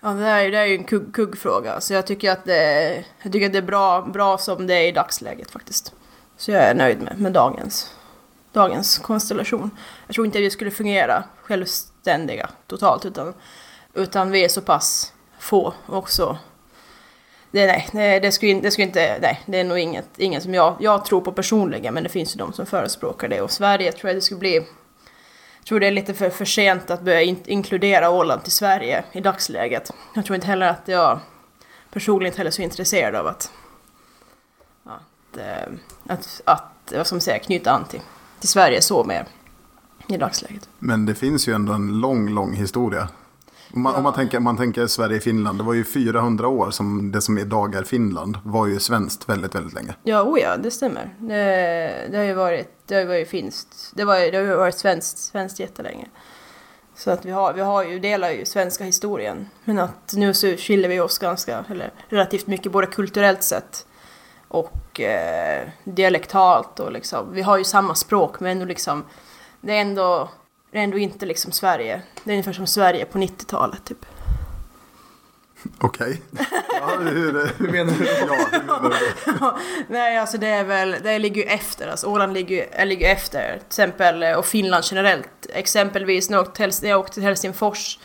Ja, 0.00 0.08
det 0.08 0.26
är- 0.26 0.50
det 0.50 0.58
är 0.58 0.64
ju 0.64 0.74
en 0.76 0.84
kugg, 0.84 1.14
kuggfråga. 1.14 1.80
Så 1.80 1.92
jag 1.94 2.06
tycker 2.06 2.30
att 2.32 2.44
det, 2.44 2.94
jag 3.22 3.32
tycker 3.32 3.46
att 3.46 3.52
det 3.52 3.58
är 3.58 3.62
bra, 3.62 4.02
bra 4.02 4.38
som 4.38 4.66
det 4.66 4.74
är 4.74 4.88
i 4.88 4.92
dagsläget 4.92 5.50
faktiskt. 5.50 5.92
Så 6.36 6.50
jag 6.50 6.62
är 6.62 6.74
nöjd 6.74 7.02
med, 7.02 7.20
med 7.20 7.32
dagens, 7.32 7.94
dagens 8.52 8.98
konstellation. 8.98 9.70
Jag 10.06 10.14
tror 10.14 10.26
inte 10.26 10.38
att 10.38 10.44
vi 10.44 10.50
skulle 10.50 10.70
fungera 10.70 11.24
självständiga 11.42 12.50
totalt 12.66 13.04
utan, 13.06 13.34
utan 13.94 14.30
vi 14.30 14.44
är 14.44 14.48
så 14.48 14.60
pass 14.60 15.12
få 15.38 15.74
också. 15.86 16.38
Det, 17.54 17.66
nej, 17.66 17.88
nej, 17.92 18.20
det 18.20 18.32
skulle, 18.32 18.60
det 18.60 18.70
skulle 18.70 18.86
inte, 18.86 19.18
nej, 19.22 19.40
det 19.46 19.60
är 19.60 19.64
nog 19.64 19.78
inget, 19.78 20.18
inget 20.18 20.42
som 20.42 20.54
jag, 20.54 20.76
jag 20.80 21.04
tror 21.04 21.20
på 21.20 21.32
personligen 21.32 21.94
men 21.94 22.02
det 22.02 22.08
finns 22.08 22.36
ju 22.36 22.38
de 22.38 22.52
som 22.52 22.66
förespråkar 22.66 23.28
det 23.28 23.40
och 23.40 23.50
Sverige 23.50 23.92
tror 23.92 24.08
jag 24.08 24.16
det 24.16 24.20
skulle 24.20 24.38
bli 24.40 24.54
jag 24.54 25.66
tror 25.66 25.80
det 25.80 25.86
är 25.86 25.90
lite 25.90 26.14
för, 26.14 26.30
för 26.30 26.44
sent 26.44 26.90
att 26.90 27.02
börja 27.02 27.22
in, 27.22 27.36
inkludera 27.44 28.10
Åland 28.10 28.42
till 28.42 28.52
Sverige 28.52 29.04
i 29.12 29.20
dagsläget. 29.20 29.90
Jag 30.14 30.24
tror 30.24 30.34
inte 30.34 30.46
heller 30.46 30.68
att 30.68 30.82
jag 30.84 31.20
personligen 31.90 32.30
inte 32.30 32.38
heller 32.38 32.50
är 32.50 32.52
så 32.52 32.62
intresserad 32.62 33.14
av 33.14 33.26
att, 33.26 33.52
att, 34.84 35.36
eh, 35.36 35.74
att, 36.06 36.40
att 36.44 36.92
vad 36.96 37.06
ska 37.06 37.14
man 37.16 37.20
säga, 37.20 37.38
knyta 37.38 37.70
an 37.70 37.84
till, 37.84 38.00
till 38.40 38.48
Sverige 38.48 38.82
så 38.82 39.04
mer 39.04 39.26
i 40.08 40.16
dagsläget. 40.16 40.68
Men 40.78 41.06
det 41.06 41.14
finns 41.14 41.48
ju 41.48 41.52
ändå 41.52 41.72
en 41.72 42.00
lång, 42.00 42.28
lång 42.28 42.52
historia. 42.52 43.08
Om 43.74 43.82
man, 43.82 43.94
om 43.94 44.02
man, 44.02 44.12
tänker, 44.12 44.40
man 44.40 44.56
tänker 44.56 44.86
Sverige-Finland, 44.86 45.58
det 45.58 45.64
var 45.64 45.74
ju 45.74 45.84
400 45.84 46.48
år 46.48 46.70
som 46.70 47.12
det 47.12 47.20
som 47.20 47.38
idag 47.38 47.74
är 47.74 47.82
Finland 47.82 48.38
var 48.44 48.66
ju 48.66 48.80
svenskt 48.80 49.28
väldigt, 49.28 49.54
väldigt 49.54 49.74
länge. 49.74 49.94
Ja, 50.02 50.22
oh 50.22 50.40
ja, 50.40 50.56
det 50.56 50.70
stämmer. 50.70 51.14
Det, 51.18 52.08
det 52.10 52.16
har 52.16 52.24
ju 52.24 52.34
varit, 52.34 52.68
det 52.86 52.94
har 52.94 53.02
ju 53.02 53.08
varit 53.08 53.28
finskt. 53.28 53.92
Det, 53.94 54.04
var, 54.04 54.32
det 54.32 54.36
har 54.36 54.44
ju 54.44 54.56
varit 54.56 54.78
svenskt, 54.78 55.18
svenskt 55.18 55.60
jättelänge. 55.60 56.06
Så 56.94 57.10
att 57.10 57.24
vi 57.24 57.30
har, 57.30 57.52
vi 57.52 57.60
har 57.60 57.84
ju, 57.84 57.98
delar 57.98 58.30
ju 58.30 58.44
svenska 58.44 58.84
historien. 58.84 59.48
Men 59.64 59.78
att 59.78 60.12
nu 60.16 60.34
så 60.34 60.46
skiljer 60.46 60.88
vi 60.88 61.00
oss 61.00 61.18
ganska, 61.18 61.64
eller 61.70 61.92
relativt 62.08 62.46
mycket, 62.46 62.72
både 62.72 62.86
kulturellt 62.86 63.42
sett 63.42 63.86
och 64.48 65.00
eh, 65.00 65.68
dialektalt 65.84 66.80
och 66.80 66.92
liksom. 66.92 67.32
Vi 67.32 67.42
har 67.42 67.58
ju 67.58 67.64
samma 67.64 67.94
språk 67.94 68.40
men 68.40 68.52
ändå 68.52 68.64
liksom, 68.64 69.04
det 69.60 69.76
är 69.76 69.80
ändå, 69.80 70.28
det 70.74 70.80
är 70.80 70.84
ändå 70.84 70.98
inte 70.98 71.26
liksom 71.26 71.52
Sverige. 71.52 72.02
Det 72.24 72.30
är 72.30 72.34
ungefär 72.34 72.52
som 72.52 72.66
Sverige 72.66 73.04
på 73.04 73.18
90-talet 73.18 73.84
typ. 73.84 74.06
Okej. 75.80 76.22
Ja, 76.80 76.98
hur, 77.00 77.50
Hur 77.58 77.72
menar 77.72 77.92
du? 77.98 78.04
ja, 78.04 78.46
hur 78.52 78.62
menar 78.62 78.94
du? 79.40 79.58
Nej, 79.88 80.18
alltså 80.18 80.38
det 80.38 80.46
är 80.46 80.64
väl, 80.64 80.96
det 81.02 81.18
ligger 81.18 81.42
ju 81.42 81.48
efter. 81.48 81.88
Alltså 81.88 82.06
Åland 82.06 82.32
ligger, 82.32 82.66
äh, 82.80 82.86
ligger 82.86 83.12
efter. 83.12 83.52
Till 83.58 83.66
exempel, 83.66 84.22
eh, 84.22 84.32
och 84.32 84.46
Finland 84.46 84.84
generellt. 84.90 85.46
Exempelvis 85.52 86.30
när 86.30 86.36
jag 86.38 86.46
åkte 86.46 86.70
till, 86.70 86.88
jag 86.88 87.00
åkte 87.00 87.14
till 87.14 87.22
Helsingfors 87.22 87.98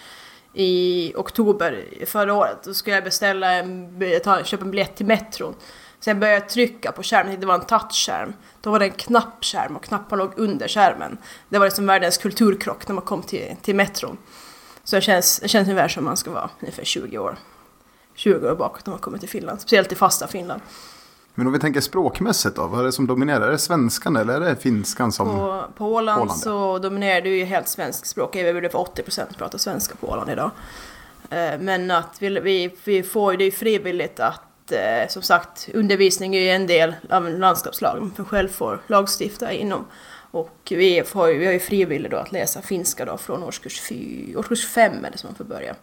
i 0.53 1.13
oktober 1.15 1.85
förra 2.05 2.33
året. 2.33 2.57
Då 2.63 2.73
skulle 2.73 2.95
jag 2.95 3.03
beställa 3.03 3.51
en, 3.51 4.01
ta, 4.23 4.43
köpa 4.43 4.63
en 4.65 4.71
biljett 4.71 4.95
till 4.95 5.05
metron. 5.05 5.55
Sen 5.99 6.19
började 6.19 6.39
jag 6.39 6.49
trycka 6.49 6.91
på 6.91 7.03
skärmen, 7.03 7.39
det 7.39 7.45
var 7.45 7.55
en 7.55 7.65
touchskärm. 7.65 8.33
Då 8.61 8.71
var 8.71 8.79
det 8.79 8.85
en 8.85 8.91
knappskärm 8.91 9.75
och 9.75 9.83
knappar 9.83 10.17
låg 10.17 10.31
under 10.35 10.67
skärmen. 10.67 11.17
Det 11.49 11.59
var 11.59 11.65
liksom 11.65 11.85
världens 11.85 12.17
kulturkrock 12.17 12.87
när 12.87 12.95
man 12.95 13.03
kom 13.03 13.21
till, 13.21 13.55
till 13.61 13.75
metron. 13.75 14.17
Så 14.83 14.95
det 14.95 15.01
känns, 15.01 15.39
det 15.39 15.47
känns 15.47 15.67
ungefär 15.67 15.87
som 15.87 16.03
man 16.03 16.17
ska 16.17 16.31
vara 16.31 16.49
ungefär 16.59 16.83
20 16.83 17.17
år. 17.17 17.37
20 18.15 18.51
år 18.51 18.55
bakåt 18.55 18.85
när 18.85 18.91
man 18.91 18.99
kommer 18.99 19.17
till 19.17 19.29
Finland. 19.29 19.61
Speciellt 19.61 19.91
i 19.91 19.95
fasta 19.95 20.27
Finland. 20.27 20.61
Men 21.35 21.47
om 21.47 21.53
vi 21.53 21.59
tänker 21.59 21.81
språkmässigt 21.81 22.55
då, 22.55 22.67
vad 22.67 22.79
är 22.79 22.83
det 22.83 22.91
som 22.91 23.07
dominerar? 23.07 23.47
Är 23.47 23.51
det 23.51 23.57
svenskan 23.57 24.15
eller 24.15 24.41
är 24.41 24.49
det 24.49 24.55
finskan 24.55 25.11
som... 25.11 25.27
På, 25.27 25.63
på 25.77 25.85
Åland, 25.85 26.21
Åland, 26.21 26.39
så 26.39 26.79
dominerar 26.79 27.21
det 27.21 27.29
ju 27.29 27.45
helt 27.45 27.67
svensk 27.67 28.05
språk. 28.05 28.35
Jag 28.35 28.53
vill 28.53 28.69
för 28.69 28.79
80% 28.79 29.37
pratar 29.37 29.57
svenska 29.57 29.95
på 29.95 30.07
Åland 30.07 30.29
idag. 30.29 30.51
Eh, 31.29 31.59
Men 31.59 31.91
att 31.91 32.15
vi, 32.19 32.39
vi, 32.39 32.75
vi 32.83 33.03
får 33.03 33.33
det 33.33 33.43
är 33.43 33.51
frivilligt 33.51 34.19
att, 34.19 34.41
eh, 34.71 35.07
som 35.07 35.21
sagt, 35.21 35.69
undervisning 35.73 36.35
är 36.35 36.39
ju 36.41 36.49
en 36.49 36.67
del 36.67 36.95
av 37.09 37.29
landskapslagen, 37.29 38.03
man 38.03 38.11
för 38.15 38.23
själv 38.23 38.47
får 38.49 38.81
lagstifta 38.88 39.51
inom. 39.51 39.85
Och 40.31 40.57
vi, 40.69 41.03
får, 41.03 41.29
ju- 41.29 41.38
vi 41.38 41.45
har 41.45 41.53
ju 41.53 41.59
frivilligt 41.59 42.11
då 42.11 42.17
att 42.17 42.31
läsa 42.31 42.61
finska 42.61 43.05
då 43.05 43.17
från 43.17 43.43
årskurs, 43.43 43.81
fy, 43.81 44.35
årskurs 44.35 44.67
fem 44.67 45.05
är 45.05 45.11
det 45.11 45.17
som 45.17 45.27
man 45.27 45.35
får 45.35 45.43
börja 45.45 45.75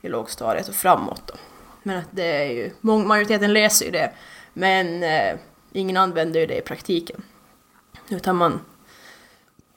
i 0.00 0.08
lågstadiet 0.08 0.68
och 0.68 0.74
framåt 0.74 1.22
då. 1.26 1.34
Men 1.82 1.98
att 1.98 2.08
det 2.10 2.24
är 2.42 2.50
ju, 2.52 2.70
majoriteten 2.80 3.52
läser 3.52 3.84
ju 3.84 3.90
det, 3.90 4.12
men 4.52 5.02
eh, 5.02 5.36
ingen 5.72 5.96
använder 5.96 6.40
ju 6.40 6.46
det 6.46 6.58
i 6.58 6.60
praktiken. 6.60 7.22
Utan 8.08 8.36
man 8.36 8.60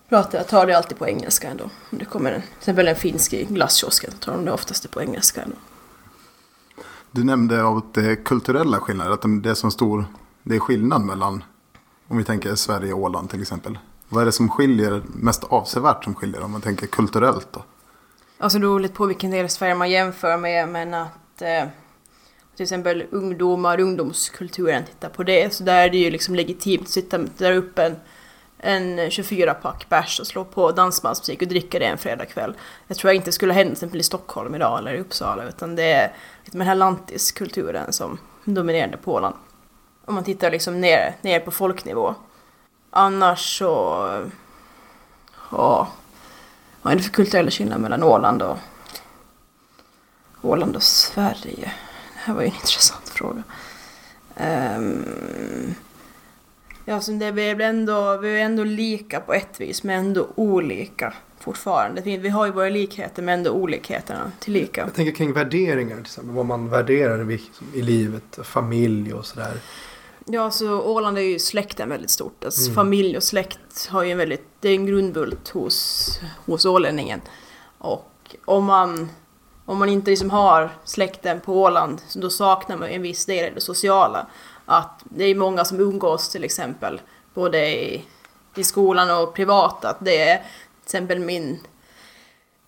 pratar, 0.10 0.44
tar 0.44 0.66
det 0.66 0.78
alltid 0.78 0.98
på 0.98 1.08
engelska 1.08 1.50
ändå. 1.50 1.64
Om 1.92 1.98
det 1.98 2.06
kommer 2.06 2.32
en, 2.32 2.42
till 2.42 2.58
exempel 2.60 2.88
en 2.88 2.96
finsk 2.96 3.34
i 3.34 3.44
glasskiosken 3.46 4.12
tar 4.12 4.32
de 4.32 4.46
det 4.46 4.52
oftast 4.52 4.92
på 4.92 5.02
engelska 5.02 5.42
ändå. 5.42 5.56
Du 7.12 7.24
nämnde 7.24 7.64
av 7.64 7.82
det 7.94 8.16
kulturella 8.16 8.80
skillnader, 8.80 9.12
att 9.12 9.44
det 9.44 9.50
är 9.50 9.54
så 9.54 9.72
stor 9.72 10.06
det 10.44 10.56
är 10.56 10.60
skillnad 10.60 11.02
mellan, 11.02 11.44
om 12.08 12.18
vi 12.18 12.24
tänker 12.24 12.56
Sverige 12.56 12.94
och 12.94 13.00
Åland 13.00 13.30
till 13.30 13.42
exempel. 13.42 13.80
Vad 14.10 14.22
är 14.22 14.26
det 14.26 14.32
som 14.32 14.50
skiljer, 14.50 15.02
mest 15.08 15.44
avsevärt 15.44 16.04
som 16.04 16.16
skiljer 16.16 16.44
om 16.44 16.52
man 16.52 16.62
tänker 16.62 16.88
kulturellt 16.88 17.48
då? 17.52 17.64
Alltså 18.38 18.58
det 18.58 18.62
beror 18.62 18.80
lite 18.80 18.94
på 18.94 19.06
vilken 19.06 19.32
del 19.32 19.44
av 19.44 19.48
Sverige 19.48 19.76
man 19.76 19.90
jämför 19.90 20.38
med, 20.38 20.70
men 20.70 20.94
att 20.94 21.42
eh, 21.42 21.64
till 22.56 22.64
exempel 22.64 23.06
ungdomar, 23.12 23.80
ungdomskulturen, 23.80 24.84
titta 24.86 25.10
på 25.10 25.24
det. 25.24 25.54
Så 25.54 25.64
där 25.64 25.86
är 25.86 25.90
det 25.90 25.98
ju 25.98 26.12
liksom 26.12 26.36
legitimt 26.36 26.82
att 26.82 26.90
sitta 26.90 27.18
där 27.38 27.54
uppe 27.54 27.84
en, 27.84 27.96
en 28.60 29.00
24-pack 29.10 29.90
bärs 29.90 30.20
och 30.20 30.28
slå 30.28 30.46
på 30.46 30.72
dansbandsmusik 30.72 31.42
och 31.42 31.48
dricka 31.48 31.80
det 31.80 31.86
en 31.86 31.98
fredagkväll. 31.98 32.54
Jag 32.88 32.98
tror 32.98 33.10
jag 33.10 33.16
inte 33.16 33.32
skulle 33.32 33.54
hända 33.54 33.70
till 33.70 33.78
exempel 33.78 34.00
i 34.00 34.04
Stockholm 34.04 34.56
idag 34.56 34.80
eller 34.80 34.94
i 34.94 35.00
Uppsala, 35.00 35.48
utan 35.48 35.76
det 35.76 35.92
är 35.92 36.14
med 36.54 36.60
den 36.60 36.68
här 36.68 36.76
lantiskulturen 36.76 37.94
som 37.94 38.18
dominerade 38.44 38.98
på 38.98 39.14
Åland. 39.14 39.36
Om 40.06 40.16
man 40.16 40.24
tittar 40.24 40.52
liksom 40.52 40.82
ner, 40.82 41.16
ner 41.22 41.40
på 41.40 41.52
folknivå. 41.52 42.16
Annars 42.90 43.60
så... 43.60 44.30
Ja, 45.52 45.88
vad 46.82 46.94
är 46.94 46.98
det 46.98 47.04
för 47.04 47.12
kulturella 47.12 47.52
skillnader 47.52 47.82
mellan 47.82 48.04
Åland 48.04 48.42
och 48.42 48.58
Åland 50.42 50.76
och 50.76 50.84
Sverige? 50.84 51.72
Det 52.14 52.20
här 52.20 52.34
var 52.34 52.42
ju 52.42 52.48
en 52.48 52.54
intressant 52.62 53.10
fråga. 53.10 53.44
Um, 54.78 55.76
ja, 56.86 57.02
så 57.02 57.12
det 57.12 57.32
blir 57.32 57.62
ändå, 57.62 58.18
vi 58.18 58.40
är 58.40 58.46
ändå 58.46 58.64
lika 58.64 59.20
på 59.20 59.34
ett 59.34 59.60
vis, 59.60 59.84
men 59.84 60.00
ändå 60.00 60.28
olika 60.36 61.14
fortfarande. 61.48 62.02
Vi 62.02 62.30
har 62.30 62.46
ju 62.46 62.52
våra 62.52 62.70
likheter, 62.70 63.22
men 63.22 63.40
ändå 63.40 63.52
olikheterna 63.52 64.32
tillika. 64.40 64.82
Jag 64.82 64.94
tänker 64.94 65.12
kring 65.12 65.34
värderingar 65.34 65.96
till 65.96 66.06
exempel. 66.06 66.36
Vad 66.36 66.46
man 66.46 66.70
värderar 66.70 67.32
i, 67.32 67.42
i 67.74 67.82
livet. 67.82 68.40
Familj 68.44 69.14
och 69.14 69.26
sådär. 69.26 69.54
Ja, 70.26 70.52
så 70.52 70.82
Åland 70.82 71.18
är 71.18 71.22
ju 71.22 71.40
släkten 71.40 71.90
väldigt 71.90 72.10
stort. 72.10 72.46
Alltså 72.46 72.62
Mm. 72.62 72.76
familj 72.76 73.18
och 73.18 73.24
släkt 73.24 73.88
har 73.90 74.04
ju 74.04 74.12
en 74.12 74.18
väldigt, 74.18 74.46
det 74.60 74.70
är 74.70 74.74
en 74.74 74.86
grundbult 74.86 75.50
hos, 75.50 76.10
hos 76.46 76.66
ålänningen. 76.66 77.22
Och 77.78 78.36
om 78.46 78.66
man, 78.66 79.10
om 79.66 79.78
man 79.78 79.90
inte 79.90 80.10
liksom 80.12 80.30
har 80.30 80.70
släkten 80.84 81.40
på 81.40 81.62
Åland, 81.62 82.02
då 82.16 82.30
saknar 82.30 82.78
man 82.78 82.90
en 82.90 83.02
viss 83.02 83.26
del 83.26 83.52
i 83.52 83.54
det 83.56 83.62
sociala. 83.62 84.28
Att 84.66 85.02
det 85.04 85.24
är 85.24 85.36
många 85.36 85.66
som 85.66 85.80
umgås 85.80 86.30
till 86.30 86.44
exempel, 86.44 87.02
både 87.34 87.68
i, 87.68 88.06
i 88.56 88.64
skolan 88.64 89.10
och 89.24 89.34
privat, 89.36 89.86
att 89.86 89.98
det 90.00 90.18
är 90.30 90.42
exempel 90.88 91.20
min 91.20 91.60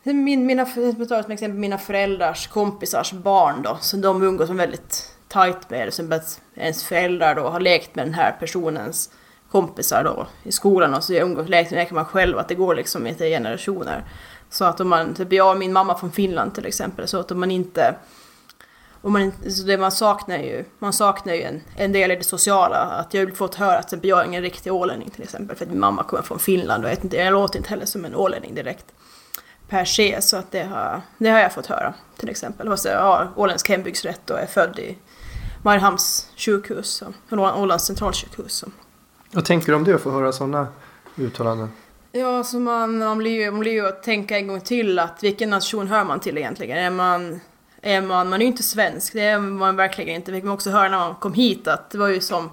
min, 0.03 0.45
mina, 0.45 0.65
som 0.65 1.31
exempel 1.31 1.59
mina 1.59 1.77
föräldrars 1.77 2.47
kompisars 2.47 3.11
barn 3.11 3.61
då, 3.61 3.77
så 3.81 3.97
de 3.97 4.23
umgås 4.23 4.49
väldigt 4.49 5.15
tajt 5.27 5.69
med 5.69 5.88
det. 5.88 5.91
Som 5.91 6.11
att 6.11 6.41
ens 6.55 6.83
föräldrar 6.83 7.35
då 7.35 7.41
har 7.41 7.59
lekt 7.59 7.95
med 7.95 8.05
den 8.05 8.13
här 8.13 8.35
personens 8.39 9.09
kompisar 9.51 10.03
då 10.03 10.27
i 10.43 10.51
skolan 10.51 10.93
och 10.93 11.03
så 11.03 11.13
umgås, 11.13 11.49
leker, 11.49 11.75
leker 11.75 11.95
man 11.95 12.05
själv 12.05 12.38
att 12.38 12.47
det 12.47 12.55
går 12.55 12.75
liksom 12.75 13.07
i 13.07 13.13
generationer. 13.29 14.03
Så 14.49 14.65
att 14.65 14.79
om 14.79 14.89
man, 14.89 15.13
typ 15.13 15.33
jag 15.33 15.51
och 15.51 15.57
min 15.57 15.73
mamma 15.73 15.97
från 15.97 16.11
Finland 16.11 16.55
till 16.55 16.65
exempel, 16.65 17.07
så 17.07 17.19
att 17.19 17.31
om 17.31 17.39
man 17.39 17.51
inte 17.51 17.95
om 19.01 19.13
man, 19.13 19.31
så 19.49 19.63
det 19.63 19.77
man 19.77 19.91
saknar 19.91 20.37
ju, 20.37 20.65
man 20.79 20.93
saknar 20.93 21.33
ju 21.33 21.41
en, 21.41 21.61
en 21.75 21.91
del 21.91 22.11
i 22.11 22.15
det 22.15 22.23
sociala. 22.23 22.77
Att 22.77 23.13
jag 23.13 23.25
har 23.25 23.31
fått 23.31 23.55
höra 23.55 23.77
att 23.77 23.89
typ, 23.89 24.05
jag 24.05 24.19
är 24.19 24.25
ingen 24.25 24.41
riktig 24.41 24.73
ålänning 24.73 25.09
till 25.09 25.23
exempel. 25.23 25.55
För 25.57 25.65
att 25.65 25.71
min 25.71 25.79
mamma 25.79 26.03
kommer 26.03 26.23
från 26.23 26.39
Finland 26.39 26.85
och 26.85 26.91
jag, 26.91 27.03
inte, 27.03 27.17
jag 27.17 27.33
låter 27.33 27.57
inte 27.57 27.69
heller 27.69 27.85
som 27.85 28.05
en 28.05 28.15
ålänning 28.15 28.55
direkt. 28.55 28.85
Per 29.69 29.85
se, 29.85 30.21
så 30.21 30.37
att 30.37 30.51
det 30.51 30.63
har, 30.63 31.01
det 31.17 31.29
har 31.29 31.39
jag 31.39 31.53
fått 31.53 31.65
höra 31.65 31.93
till 32.17 32.29
exempel. 32.29 32.69
Fast 32.69 32.85
jag 32.85 33.01
har 33.01 33.29
åländsk 33.35 33.69
hembygdsrätt 33.69 34.29
och 34.29 34.39
är 34.39 34.45
född 34.45 34.79
i 34.79 34.97
Mariehamns 35.63 36.31
sjukhus, 36.37 37.03
och 37.29 37.61
Ålands 37.61 37.85
centralsjukhus. 37.85 38.63
Vad 39.31 39.45
tänker 39.45 39.67
du 39.67 39.75
om 39.75 39.83
det 39.83 39.93
att 39.93 40.01
få 40.01 40.11
höra 40.11 40.31
sådana 40.31 40.67
uttalanden? 41.15 41.71
Ja, 42.11 42.43
så 42.43 42.59
man, 42.59 42.97
man, 42.97 43.17
blir 43.17 43.31
ju, 43.31 43.51
man 43.51 43.59
blir 43.59 43.71
ju 43.71 43.87
att 43.87 44.03
tänka 44.03 44.37
en 44.37 44.47
gång 44.47 44.61
till 44.61 44.99
att 44.99 45.23
vilken 45.23 45.49
nation 45.49 45.87
hör 45.87 46.03
man 46.03 46.19
till 46.19 46.37
egentligen? 46.37 46.77
Är 46.77 46.89
man, 46.89 47.39
är 47.81 48.01
man, 48.01 48.29
man 48.29 48.41
är 48.41 48.45
ju 48.45 48.51
inte 48.51 48.63
svensk, 48.63 49.13
det 49.13 49.21
är 49.21 49.39
man 49.39 49.75
verkligen 49.75 50.15
inte. 50.15 50.31
Fick 50.31 50.43
man 50.43 50.53
också 50.53 50.69
höra 50.69 50.89
när 50.89 50.98
man 50.98 51.15
kom 51.15 51.33
hit 51.33 51.67
att 51.67 51.91
det 51.91 51.98
var 51.98 52.07
ju 52.07 52.21
som 52.21 52.50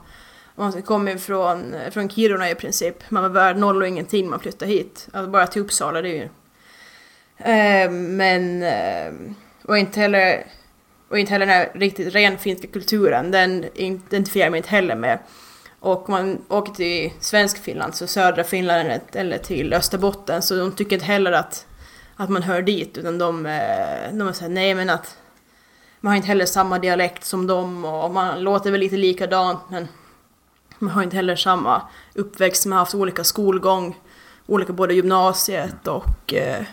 man 0.57 0.83
kom 0.83 1.09
ju 1.09 1.19
från, 1.19 1.75
från 1.91 2.09
Kiruna 2.09 2.51
i 2.51 2.55
princip. 2.55 3.11
Man 3.11 3.23
var 3.23 3.31
värd 3.31 3.57
noll 3.57 3.83
och 3.83 3.89
ingenting 3.89 4.25
när 4.25 4.31
man 4.31 4.41
flyttade 4.41 4.71
hit. 4.71 5.09
Alltså 5.13 5.31
bara 5.31 5.47
till 5.47 5.63
Uppsala, 5.63 6.03
det 6.03 6.09
är 6.09 6.15
ju... 6.15 6.29
Eh, 7.39 7.91
men... 7.91 8.63
Eh, 8.63 9.35
och 9.65 9.79
inte 9.79 10.01
heller... 10.01 10.47
Och 11.09 11.19
inte 11.19 11.33
heller 11.33 11.47
den 11.47 11.55
här 11.55 11.71
riktigt 11.75 12.15
ren 12.15 12.39
finska 12.39 12.69
kulturen, 12.69 13.31
den 13.31 13.65
identifierar 13.75 14.51
man 14.51 14.57
inte 14.57 14.69
heller 14.69 14.95
med. 14.95 15.19
Och 15.81 16.09
man 16.09 16.45
åker 16.49 16.73
till 16.73 17.13
svensk 17.21 17.63
Finland, 17.63 17.95
så 17.95 18.07
södra 18.07 18.45
Finland 18.45 19.01
eller 19.13 19.39
till 19.39 19.73
Österbotten, 19.73 20.43
så 20.43 20.57
de 20.57 20.73
tycker 20.73 20.97
inte 20.97 21.07
heller 21.07 21.33
att, 21.33 21.67
att 22.17 22.31
man 22.31 22.43
hör 22.43 22.63
dit, 22.63 22.99
utan 22.99 23.19
de, 23.19 23.47
eh, 23.47 24.13
de 24.13 24.35
säger 24.35 24.53
nej 24.53 24.75
men 24.75 24.91
att 24.91 25.17
man 26.01 26.11
har 26.11 26.17
inte 26.17 26.29
heller 26.29 26.47
samma 26.47 26.79
dialekt 26.79 27.25
som 27.25 27.47
dem 27.47 27.85
och 27.85 28.11
man 28.11 28.41
låter 28.41 28.71
väl 28.71 28.81
lite 28.81 28.97
likadant 28.97 29.61
men 29.69 29.89
man 30.79 30.91
har 30.91 31.03
inte 31.03 31.17
heller 31.17 31.37
samma 31.37 31.83
uppväxt, 32.15 32.67
man 32.67 32.73
har 32.73 32.79
haft 32.79 32.95
olika 32.95 33.25
skolgång, 33.25 34.01
olika 34.47 34.73
både 34.73 34.95
gymnasiet 34.95 35.89
och 35.89 36.35
eh, 36.35 36.65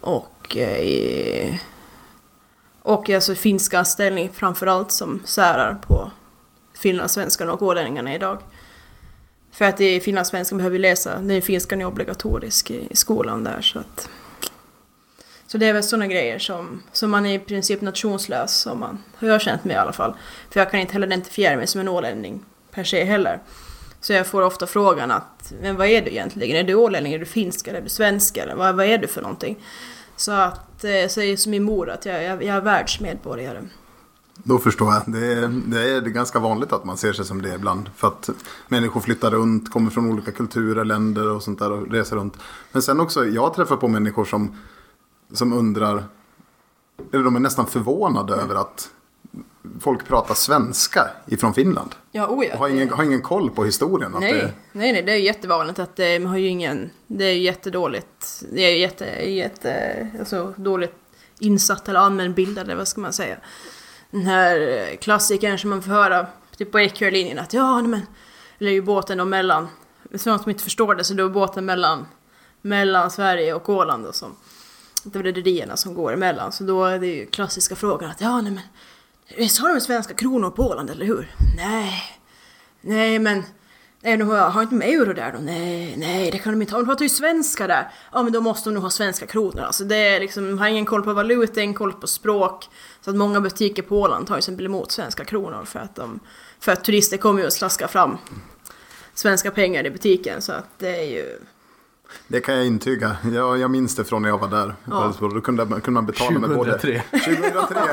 och 0.00 0.56
eh, 0.56 0.80
i 0.80 1.60
och 2.82 3.10
alltså 3.10 3.34
finska 3.34 3.84
ställning 3.84 4.30
framförallt 4.32 4.92
som 4.92 5.22
särar 5.24 5.74
på 5.74 6.10
finlandssvenskarna 6.74 7.52
och 7.52 7.62
ålänningarna 7.62 8.14
idag. 8.14 8.38
För 9.52 9.64
att 9.64 9.80
i 9.80 10.00
finlandssvenskan 10.00 10.58
behöver 10.58 10.72
vi 10.72 10.78
läsa, 10.78 11.18
den 11.18 11.42
finskan 11.42 11.80
är 11.80 11.84
obligatorisk 11.84 12.70
i 12.70 12.96
skolan 12.96 13.44
där 13.44 13.60
så 13.60 13.78
att 13.78 14.08
så 15.52 15.58
det 15.58 15.66
är 15.66 15.72
väl 15.72 15.82
sådana 15.82 16.06
grejer 16.06 16.38
som, 16.38 16.82
som 16.92 17.10
man 17.10 17.26
är 17.26 17.34
i 17.34 17.38
princip 17.38 17.80
nationslös, 17.80 18.56
som 18.56 18.80
man 18.80 18.98
har 19.16 19.28
jag 19.28 19.40
känt 19.40 19.64
mig 19.64 19.76
i 19.76 19.78
alla 19.78 19.92
fall. 19.92 20.14
För 20.50 20.60
jag 20.60 20.70
kan 20.70 20.80
inte 20.80 20.92
heller 20.92 21.06
identifiera 21.06 21.56
mig 21.56 21.66
som 21.66 21.80
en 21.80 21.88
ålänning 21.88 22.44
per 22.70 22.84
se 22.84 23.04
heller. 23.04 23.42
Så 24.00 24.12
jag 24.12 24.26
får 24.26 24.42
ofta 24.42 24.66
frågan 24.66 25.10
att, 25.10 25.52
men 25.62 25.76
vad 25.76 25.86
är 25.86 26.02
du 26.02 26.10
egentligen? 26.10 26.56
Är 26.56 26.64
du 26.64 26.74
ålänning, 26.74 27.12
är 27.12 27.18
du 27.18 27.24
finsk 27.24 27.68
eller 27.68 27.78
är 27.78 27.82
du 27.82 27.88
svensk 27.88 28.36
eller 28.36 28.54
vad, 28.54 28.76
vad 28.76 28.86
är 28.86 28.98
du 28.98 29.06
för 29.06 29.22
någonting? 29.22 29.58
Så 30.16 30.32
att, 30.32 30.78
jag 30.80 31.10
så 31.10 31.20
är 31.20 31.36
som 31.36 31.50
min 31.50 31.62
mor 31.62 31.90
att 31.90 32.06
jag, 32.06 32.24
jag, 32.24 32.42
jag 32.42 32.56
är 32.56 32.60
världsmedborgare. 32.60 33.62
Då 34.34 34.58
förstår 34.58 34.92
jag. 34.92 35.02
Det 35.06 35.32
är, 35.32 35.48
det 35.66 35.80
är 35.80 36.00
ganska 36.00 36.38
vanligt 36.38 36.72
att 36.72 36.84
man 36.84 36.96
ser 36.96 37.12
sig 37.12 37.24
som 37.24 37.42
det 37.42 37.54
ibland. 37.54 37.90
För 37.96 38.08
att 38.08 38.30
människor 38.68 39.00
flyttar 39.00 39.30
runt, 39.30 39.72
kommer 39.72 39.90
från 39.90 40.12
olika 40.12 40.32
kulturer, 40.32 40.84
länder 40.84 41.30
och 41.30 41.42
sånt 41.42 41.58
där 41.58 41.72
och 41.72 41.90
reser 41.90 42.16
runt. 42.16 42.36
Men 42.72 42.82
sen 42.82 43.00
också, 43.00 43.24
jag 43.24 43.54
träffar 43.54 43.76
på 43.76 43.88
människor 43.88 44.24
som, 44.24 44.56
som 45.32 45.52
undrar, 45.52 46.04
eller 47.12 47.24
de 47.24 47.36
är 47.36 47.40
nästan 47.40 47.66
förvånade 47.66 48.34
över 48.34 48.54
att 48.54 48.90
folk 49.80 50.08
pratar 50.08 50.34
svenska 50.34 51.10
ifrån 51.26 51.54
Finland. 51.54 51.94
Ja, 52.12 52.26
oh 52.26 52.46
ja. 52.46 52.52
Och 52.52 52.58
har 52.58 52.68
ingen, 52.68 52.90
har 52.90 53.04
ingen 53.04 53.22
koll 53.22 53.50
på 53.50 53.64
historien. 53.64 54.16
Nej, 54.20 54.32
det... 54.32 54.52
nej, 54.72 54.92
nej, 54.92 55.02
det 55.02 55.12
är 55.12 55.16
jättevanligt 55.16 55.78
att 55.78 55.96
det, 55.96 56.18
man 56.18 56.30
har 56.30 56.38
ju 56.38 56.46
ingen, 56.46 56.90
det 57.06 57.24
är 57.24 57.36
jättedåligt, 57.36 58.42
det 58.52 58.60
är 58.60 58.76
jätte, 58.76 59.04
jätte, 59.30 60.08
alltså 60.18 60.54
dåligt 60.56 60.94
insatt 61.38 61.88
eller 61.88 62.00
allmänbildade, 62.00 62.74
vad 62.74 62.88
ska 62.88 63.00
man 63.00 63.12
säga. 63.12 63.36
Den 64.10 64.22
här 64.26 64.96
klassikern 64.96 65.58
som 65.58 65.70
man 65.70 65.82
får 65.82 65.90
höra 65.90 66.26
typ 66.56 66.72
på 66.72 66.80
Ekerö-linjen 66.80 67.38
att 67.38 67.52
ja, 67.52 67.80
nej, 67.80 67.90
men, 67.90 68.00
eller 68.58 68.70
ju 68.70 68.82
båten 68.82 69.18
då 69.18 69.24
mellan, 69.24 69.68
för 70.18 70.30
någon 70.30 70.38
som 70.38 70.50
inte 70.50 70.64
förstår 70.64 70.94
det 70.94 71.04
så 71.04 71.14
då 71.14 71.24
är 71.24 71.28
båten 71.28 71.64
mellan, 71.64 72.06
mellan 72.62 73.10
Sverige 73.10 73.54
och 73.54 73.68
Åland 73.68 74.06
och 74.06 74.14
som, 74.14 74.36
rederierna 75.12 75.76
som 75.76 75.94
går 75.94 76.12
emellan, 76.12 76.52
så 76.52 76.64
då 76.64 76.84
är 76.84 76.98
det 76.98 77.06
ju 77.06 77.26
klassiska 77.26 77.76
frågan 77.76 78.10
att 78.10 78.20
ja, 78.20 78.40
nej 78.40 78.52
men 78.52 78.62
Visst 79.36 79.58
har 79.58 79.74
de 79.74 79.80
svenska 79.80 80.14
kronor 80.14 80.50
på 80.50 80.62
Åland, 80.62 80.90
eller 80.90 81.06
hur? 81.06 81.34
Nej. 81.56 82.02
Nej, 82.80 83.18
men... 83.18 83.42
Nej, 84.04 84.16
de 84.16 84.28
har, 84.28 84.50
har 84.50 84.62
inte 84.62 84.74
med 84.74 84.88
euro 84.88 85.12
där 85.12 85.32
då? 85.32 85.38
Nej, 85.38 85.94
nej, 85.96 86.30
det 86.30 86.38
kan 86.38 86.52
de 86.52 86.62
inte 86.62 86.74
ha. 86.74 86.80
De 86.80 86.86
pratar 86.86 87.02
ju 87.02 87.08
svenska 87.08 87.66
där. 87.66 87.90
Ja, 88.12 88.22
men 88.22 88.32
då 88.32 88.40
måste 88.40 88.70
de 88.70 88.74
nog 88.74 88.82
ha 88.82 88.90
svenska 88.90 89.26
kronor. 89.26 89.60
Alltså 89.60 89.84
det 89.84 89.96
är 89.96 90.20
liksom, 90.20 90.46
de 90.46 90.58
har 90.58 90.68
ingen 90.68 90.84
koll 90.84 91.02
på 91.02 91.12
valuta, 91.12 91.60
ingen 91.60 91.74
koll 91.74 91.92
på 91.92 92.06
språk. 92.06 92.68
Så 93.00 93.10
att 93.10 93.16
många 93.16 93.40
butiker 93.40 93.82
på 93.82 94.00
Åland 94.00 94.26
tar 94.26 94.34
ju 94.34 94.38
exempel 94.38 94.66
emot 94.66 94.92
svenska 94.92 95.24
kronor 95.24 95.64
för 95.64 95.78
att 95.78 95.94
de... 95.94 96.20
För 96.60 96.72
att 96.72 96.84
turister 96.84 97.16
kommer 97.16 97.40
ju 97.40 97.46
att 97.46 97.52
slaska 97.52 97.88
fram 97.88 98.18
svenska 99.14 99.50
pengar 99.50 99.86
i 99.86 99.90
butiken, 99.90 100.42
så 100.42 100.52
att 100.52 100.78
det 100.78 100.96
är 100.96 101.10
ju... 101.10 101.38
Det 102.28 102.40
kan 102.40 102.54
jag 102.54 102.66
intyga. 102.66 103.16
Jag, 103.32 103.58
jag 103.58 103.70
minns 103.70 103.96
det 103.96 104.04
från 104.04 104.22
när 104.22 104.28
jag 104.28 104.38
var 104.38 104.48
där. 104.48 104.74
Ja. 104.84 105.12
Då 105.20 105.40
kunde, 105.40 105.66
kunde 105.66 105.90
man 105.90 106.06
betala 106.06 106.30
2003. 106.30 106.48
med 106.48 106.56
både... 106.56 106.78
2003. 106.78 107.02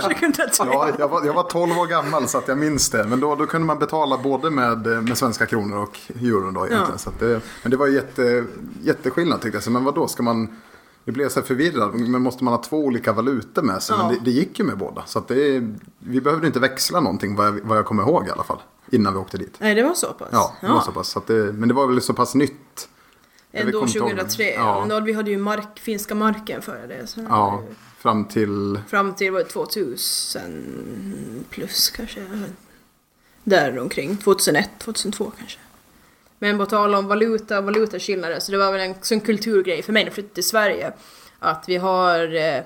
2003. 0.01 0.49
Ja, 0.71 0.89
jag 0.99 1.07
var, 1.07 1.25
jag 1.25 1.33
var 1.33 1.43
12 1.43 1.71
år 1.71 1.87
gammal 1.87 2.27
så 2.27 2.37
att 2.37 2.47
jag 2.47 2.57
minns 2.57 2.89
det. 2.89 3.03
Men 3.03 3.19
då, 3.19 3.35
då 3.35 3.45
kunde 3.45 3.67
man 3.67 3.79
betala 3.79 4.17
både 4.17 4.49
med, 4.49 4.85
med 4.85 5.17
svenska 5.17 5.45
kronor 5.45 5.77
och 5.77 5.99
euro 6.21 6.51
då 6.51 6.67
egentligen. 6.67 6.91
Ja. 6.91 6.97
Så 6.97 7.11
det, 7.19 7.41
men 7.63 7.71
det 7.71 7.77
var 7.77 7.87
jätte, 7.87 8.45
jätteskillnad 8.81 9.41
tyckte 9.41 9.55
jag. 9.55 9.63
Så, 9.63 9.71
men 9.71 9.83
vad 9.83 9.95
då 9.95 10.07
ska 10.07 10.23
man... 10.23 10.57
Det 11.05 11.11
blev 11.11 11.29
så 11.29 11.41
förvirrad. 11.41 11.95
Men 11.95 12.21
måste 12.21 12.43
man 12.43 12.53
ha 12.53 12.63
två 12.63 12.77
olika 12.77 13.13
valutor 13.13 13.61
med 13.61 13.83
sig? 13.83 13.95
Ja. 13.99 14.03
Men 14.03 14.13
det, 14.15 14.21
det, 14.23 14.31
gick 14.31 14.59
ju 14.59 14.65
med 14.65 14.77
båda. 14.77 15.03
Så 15.05 15.19
att 15.19 15.27
det, 15.27 15.63
vi 15.99 16.21
behövde 16.21 16.47
inte 16.47 16.59
växla 16.59 16.99
någonting 16.99 17.35
vad 17.35 17.47
jag, 17.47 17.59
vad 17.63 17.77
jag 17.77 17.85
kommer 17.85 18.03
ihåg 18.03 18.27
i 18.27 18.31
alla 18.31 18.43
fall. 18.43 18.61
Innan 18.91 19.13
vi 19.13 19.19
åkte 19.19 19.37
dit. 19.37 19.55
Nej, 19.59 19.75
det 19.75 19.83
var 19.83 19.93
så 19.93 20.07
pass? 20.07 20.27
Ja, 20.31 20.53
det 20.61 20.67
var 20.67 20.81
så 20.81 20.91
pass. 20.91 21.07
Så 21.07 21.21
det, 21.25 21.53
men 21.53 21.69
det 21.69 21.75
var 21.75 21.87
väl 21.87 22.01
så 22.01 22.13
pass 22.13 22.35
nytt 22.35 22.89
Ändå 23.51 23.87
2003. 23.87 24.53
Ja. 24.53 24.85
Då 24.89 24.99
vi 24.99 25.13
hade 25.13 25.31
ju 25.31 25.37
mark, 25.37 25.79
finska 25.79 26.15
marken 26.15 26.61
före 26.61 26.87
det. 26.87 27.07
Så 27.07 27.21
ja, 27.29 27.63
fram 27.97 28.25
till... 28.25 28.79
Fram 28.87 29.15
till 29.15 29.31
var 29.31 29.43
2000 29.43 31.45
plus 31.49 31.89
kanske. 31.89 32.25
Där 33.43 33.79
omkring. 33.79 34.17
2001, 34.17 34.69
2002 34.79 35.31
kanske. 35.37 35.59
Men 36.39 36.57
på 36.57 36.65
tal 36.65 36.95
om 36.95 37.07
valuta 37.07 37.57
och 37.57 37.65
valutaskillnader 37.65 38.39
så 38.39 38.51
det 38.51 38.57
var 38.57 38.71
väl 38.71 38.81
en 38.81 38.95
sån 39.01 39.19
kulturgrej 39.19 39.81
för 39.81 39.93
mig 39.93 40.03
när 40.03 40.07
jag 40.07 40.13
flyttade 40.13 40.33
till 40.33 40.47
Sverige. 40.47 40.93
Att 41.39 41.63
vi 41.67 41.77
har... 41.77 42.35
Eh, 42.35 42.61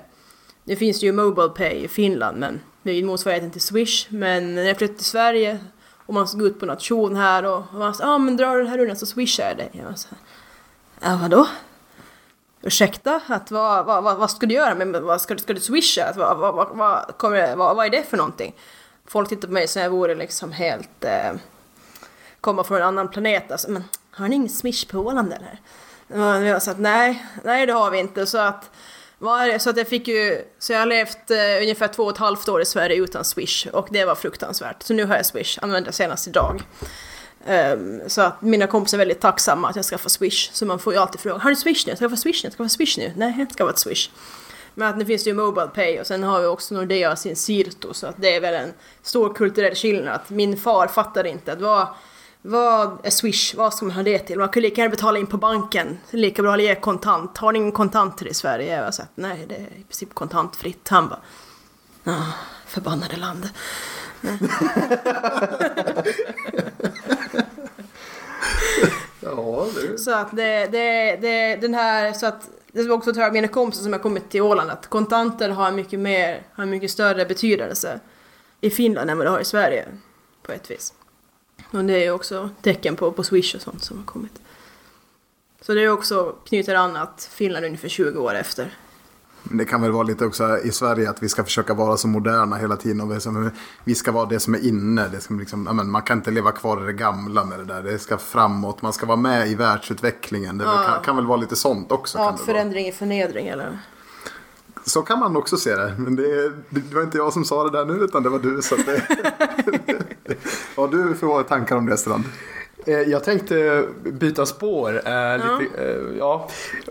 det 0.64 0.76
finns 0.76 1.02
ju 1.02 1.12
Mobile 1.12 1.48
Pay 1.48 1.84
i 1.84 1.88
Finland 1.88 2.38
men 2.38 2.60
det 2.82 2.92
är 2.92 3.04
motsvarigheten 3.04 3.50
till 3.50 3.60
Swish. 3.60 4.06
Men 4.08 4.54
när 4.54 4.62
jag 4.62 4.78
flyttade 4.78 4.98
till 4.98 5.06
Sverige 5.06 5.58
och 6.06 6.14
man 6.14 6.28
ska 6.28 6.38
gå 6.38 6.46
ut 6.46 6.60
på 6.60 6.66
nation 6.66 7.16
här 7.16 7.44
och, 7.44 7.74
man 7.74 7.94
sa 7.94 8.14
ah, 8.14 8.18
men 8.18 8.36
drar 8.36 8.56
du 8.56 8.62
den 8.62 8.70
här 8.70 8.78
rundan 8.78 8.96
så 8.96 9.06
swishar 9.06 9.48
jag 9.48 9.56
dig. 9.56 9.70
Jag 9.72 9.98
så 9.98 10.08
här, 10.08 10.18
Ja, 11.00 11.18
vadå? 11.22 11.48
Ursäkta? 12.62 13.20
Att 13.26 13.50
vad, 13.50 13.86
vad, 13.86 14.04
vad, 14.04 14.16
vad 14.16 14.30
ska 14.30 14.46
du 14.46 14.54
göra? 14.54 14.74
Men 14.74 15.04
vad 15.04 15.20
ska, 15.20 15.38
ska 15.38 15.52
du 15.52 15.60
swisha? 15.60 16.04
Att, 16.04 16.16
vad, 16.16 16.36
vad, 16.38 16.76
vad, 16.76 17.18
kommer, 17.18 17.56
vad, 17.56 17.76
vad 17.76 17.86
är 17.86 17.90
det 17.90 18.02
för 18.02 18.16
någonting? 18.16 18.54
Folk 19.06 19.28
tittar 19.28 19.48
på 19.48 19.54
mig 19.54 19.68
som 19.68 19.82
jag 19.82 19.90
vore 19.90 20.14
liksom 20.14 20.52
helt... 20.52 21.04
Eh, 21.04 21.32
komma 22.40 22.64
från 22.64 22.76
en 22.76 22.82
annan 22.82 23.08
planet. 23.08 23.52
Alltså, 23.52 23.70
men 23.70 23.84
har 24.10 24.28
ni 24.28 24.34
ingen 24.36 24.48
swish 24.48 24.88
på 24.88 24.98
Åland 24.98 25.32
eller? 25.32 25.60
Och 26.08 26.44
jag 26.46 26.62
sa 26.62 26.70
att 26.70 26.78
nej, 26.78 27.26
nej 27.42 27.66
det 27.66 27.72
har 27.72 27.90
vi 27.90 27.98
inte. 27.98 28.26
Så 28.26 28.38
att, 28.38 28.70
så 29.60 29.70
att 29.70 29.76
jag 29.76 29.88
fick 29.88 30.08
ju, 30.08 30.44
så 30.58 30.72
jag 30.72 30.78
har 30.78 30.86
levt 30.86 31.30
eh, 31.30 31.62
ungefär 31.62 31.88
två 31.88 32.02
och 32.02 32.10
ett 32.10 32.18
halvt 32.18 32.48
år 32.48 32.62
i 32.62 32.64
Sverige 32.64 32.96
utan 32.96 33.24
Swish 33.24 33.66
och 33.72 33.88
det 33.90 34.04
var 34.04 34.14
fruktansvärt. 34.14 34.82
Så 34.82 34.94
nu 34.94 35.04
har 35.04 35.16
jag 35.16 35.26
Swish, 35.26 35.58
använder 35.62 35.92
senast 35.92 36.28
idag. 36.28 36.62
Um, 37.46 38.00
så 38.06 38.22
att 38.22 38.42
mina 38.42 38.66
kompisar 38.66 38.96
är 38.96 38.98
väldigt 38.98 39.20
tacksamma 39.20 39.68
att 39.68 39.76
jag 39.76 39.84
skaffar 39.84 40.08
Swish. 40.08 40.50
Så 40.52 40.66
man 40.66 40.78
får 40.78 40.92
ju 40.92 40.98
alltid 40.98 41.20
fråga, 41.20 41.38
har 41.38 41.50
du 41.50 41.56
Swish 41.56 41.86
nu? 41.86 41.96
Ska 41.96 42.04
jag 42.04 42.10
få 42.10 42.16
Swish 42.16 42.44
nu? 42.44 42.50
Ska 42.50 42.62
jag 42.62 42.70
få 42.70 42.74
Swish 42.74 42.98
nu? 42.98 43.12
Nej, 43.16 43.34
jag 43.38 43.52
ska 43.52 43.64
vara 43.64 43.72
ett 43.72 43.78
Swish. 43.78 44.10
Men 44.74 44.88
att 44.88 44.98
nu 44.98 45.04
finns 45.04 45.24
det 45.24 45.30
ju 45.30 45.36
Mobile 45.36 45.66
Pay 45.66 46.00
och 46.00 46.06
sen 46.06 46.22
har 46.22 46.40
vi 46.40 46.46
också 46.46 46.74
Nordea 46.74 47.16
sin 47.16 47.36
Sirto 47.36 47.94
så 47.94 48.06
att 48.06 48.14
det 48.18 48.34
är 48.34 48.40
väl 48.40 48.54
en 48.54 48.72
stor 49.02 49.34
kulturell 49.34 49.74
skillnad. 49.74 50.14
Att 50.14 50.30
min 50.30 50.56
far 50.56 50.86
fattar 50.86 51.26
inte 51.26 51.52
att 51.52 51.60
vad, 51.60 51.86
vad 52.42 52.98
är 53.06 53.10
Swish? 53.10 53.54
Vad 53.54 53.74
ska 53.74 53.84
man 53.84 53.94
ha 53.94 54.02
det 54.02 54.18
till? 54.18 54.38
Man 54.38 54.48
kan 54.48 54.62
lika 54.62 54.80
gärna 54.80 54.90
betala 54.90 55.18
in 55.18 55.26
på 55.26 55.36
banken. 55.36 55.98
Lika 56.10 56.42
bra 56.42 56.54
att 56.54 56.62
ge 56.62 56.74
kontant. 56.74 57.38
Har 57.38 57.52
ni 57.52 57.58
ingen 57.58 57.72
kontanter 57.72 58.26
i 58.26 58.34
Sverige? 58.34 58.76
Jag 58.76 58.84
har 58.84 58.90
sagt 58.90 59.10
nej, 59.14 59.44
det 59.48 59.54
är 59.54 59.60
i 59.60 59.84
princip 59.88 60.14
kontantfritt. 60.14 60.88
Han 60.88 61.08
bara, 61.08 61.20
ah, 62.04 62.32
förbannade 62.66 63.16
land 63.16 63.48
ja. 69.20 69.66
Så 69.96 70.14
att 70.14 70.36
det, 70.36 70.66
det, 70.66 71.16
det, 71.16 71.56
den 71.56 71.74
här, 71.74 72.12
så 72.12 72.26
att 72.26 72.48
det 72.72 72.82
var 72.82 72.96
också 72.96 73.12
till 73.12 73.22
mina 73.32 73.48
kompisar 73.48 73.82
som 73.82 73.92
har 73.92 74.00
kommit 74.00 74.30
till 74.30 74.42
Åland 74.42 74.70
att 74.70 74.86
kontanter 74.86 75.48
har 75.48 75.72
mycket 75.72 76.00
mer, 76.00 76.42
har 76.52 76.66
mycket 76.66 76.90
större 76.90 77.26
betydelse 77.26 78.00
i 78.60 78.70
Finland 78.70 79.10
än 79.10 79.18
vad 79.18 79.26
det 79.26 79.30
har 79.30 79.40
i 79.40 79.44
Sverige. 79.44 79.84
På 80.42 80.52
ett 80.52 80.70
vis. 80.70 80.94
Och 81.70 81.84
det 81.84 81.92
är 81.92 82.02
ju 82.02 82.10
också 82.10 82.50
tecken 82.62 82.96
på, 82.96 83.12
på 83.12 83.22
Swish 83.22 83.54
och 83.54 83.62
sånt 83.62 83.84
som 83.84 83.98
har 83.98 84.04
kommit. 84.04 84.40
Så 85.60 85.74
det 85.74 85.80
är 85.80 85.88
också 85.88 86.34
knyter 86.44 86.74
an 86.74 86.96
att 86.96 87.28
Finland 87.32 87.64
är 87.64 87.68
ungefär 87.68 87.88
20 87.88 88.18
år 88.20 88.34
efter 88.34 88.74
men 89.48 89.58
det 89.58 89.64
kan 89.64 89.82
väl 89.82 89.90
vara 89.92 90.02
lite 90.02 90.26
också 90.26 90.58
i 90.58 90.70
Sverige 90.72 91.10
att 91.10 91.22
vi 91.22 91.28
ska 91.28 91.44
försöka 91.44 91.74
vara 91.74 91.96
så 91.96 92.08
moderna 92.08 92.56
hela 92.56 92.76
tiden. 92.76 93.00
Och 93.00 93.20
vi, 93.84 93.94
ska 93.94 94.12
vara 94.12 94.26
det 94.26 94.40
som 94.40 94.54
är 94.54 94.64
inne. 94.68 95.08
Det 95.08 95.20
ska 95.20 95.34
liksom, 95.34 95.64
ja, 95.66 95.72
men 95.72 95.90
man 95.90 96.02
kan 96.02 96.18
inte 96.18 96.30
leva 96.30 96.52
kvar 96.52 96.82
i 96.82 96.86
det 96.86 96.92
gamla 96.92 97.44
med 97.44 97.58
det 97.58 97.64
där. 97.64 97.82
Det 97.82 97.98
ska 97.98 98.18
framåt. 98.18 98.82
Man 98.82 98.92
ska 98.92 99.06
vara 99.06 99.16
med 99.16 99.48
i 99.48 99.54
världsutvecklingen. 99.54 100.58
Det 100.58 100.64
Ja. 100.64 100.84
kan, 100.86 101.02
kan 101.04 101.16
väl 101.16 101.26
vara 101.26 101.36
lite 101.36 101.56
sånt 101.56 101.92
också. 101.92 102.18
Ja, 102.18 102.36
förändring 102.36 102.86
i 102.86 102.92
förnedring 102.92 103.48
eller? 103.48 103.78
Så 104.86 105.02
kan 105.02 105.18
man 105.18 105.36
också 105.36 105.56
se 105.56 105.76
det. 105.76 105.94
Men 105.98 106.16
det, 106.16 106.52
det 106.70 106.94
var 106.94 107.02
inte 107.02 107.18
jag 107.18 107.32
som 107.32 107.44
sa 107.44 107.64
det 107.64 107.78
där 107.78 107.84
nu 107.84 108.04
utan 108.04 108.22
det 108.22 108.28
var 108.28 108.38
du. 108.38 108.62
Så 108.62 108.76
det, 108.76 109.02
Vad 110.76 110.94
har 110.94 110.98
du 111.04 111.14
för 111.14 111.42
tankar 111.42 111.76
om 111.76 111.86
det 111.86 111.96
Strand? 111.96 112.24
Eh, 112.86 113.00
Jag 113.00 113.24
tänkte 113.24 113.86
byta 114.04 114.46
spår. 114.46 115.02
Eh, 115.08 115.36
lite, 115.60 116.00
ja. 116.18 116.48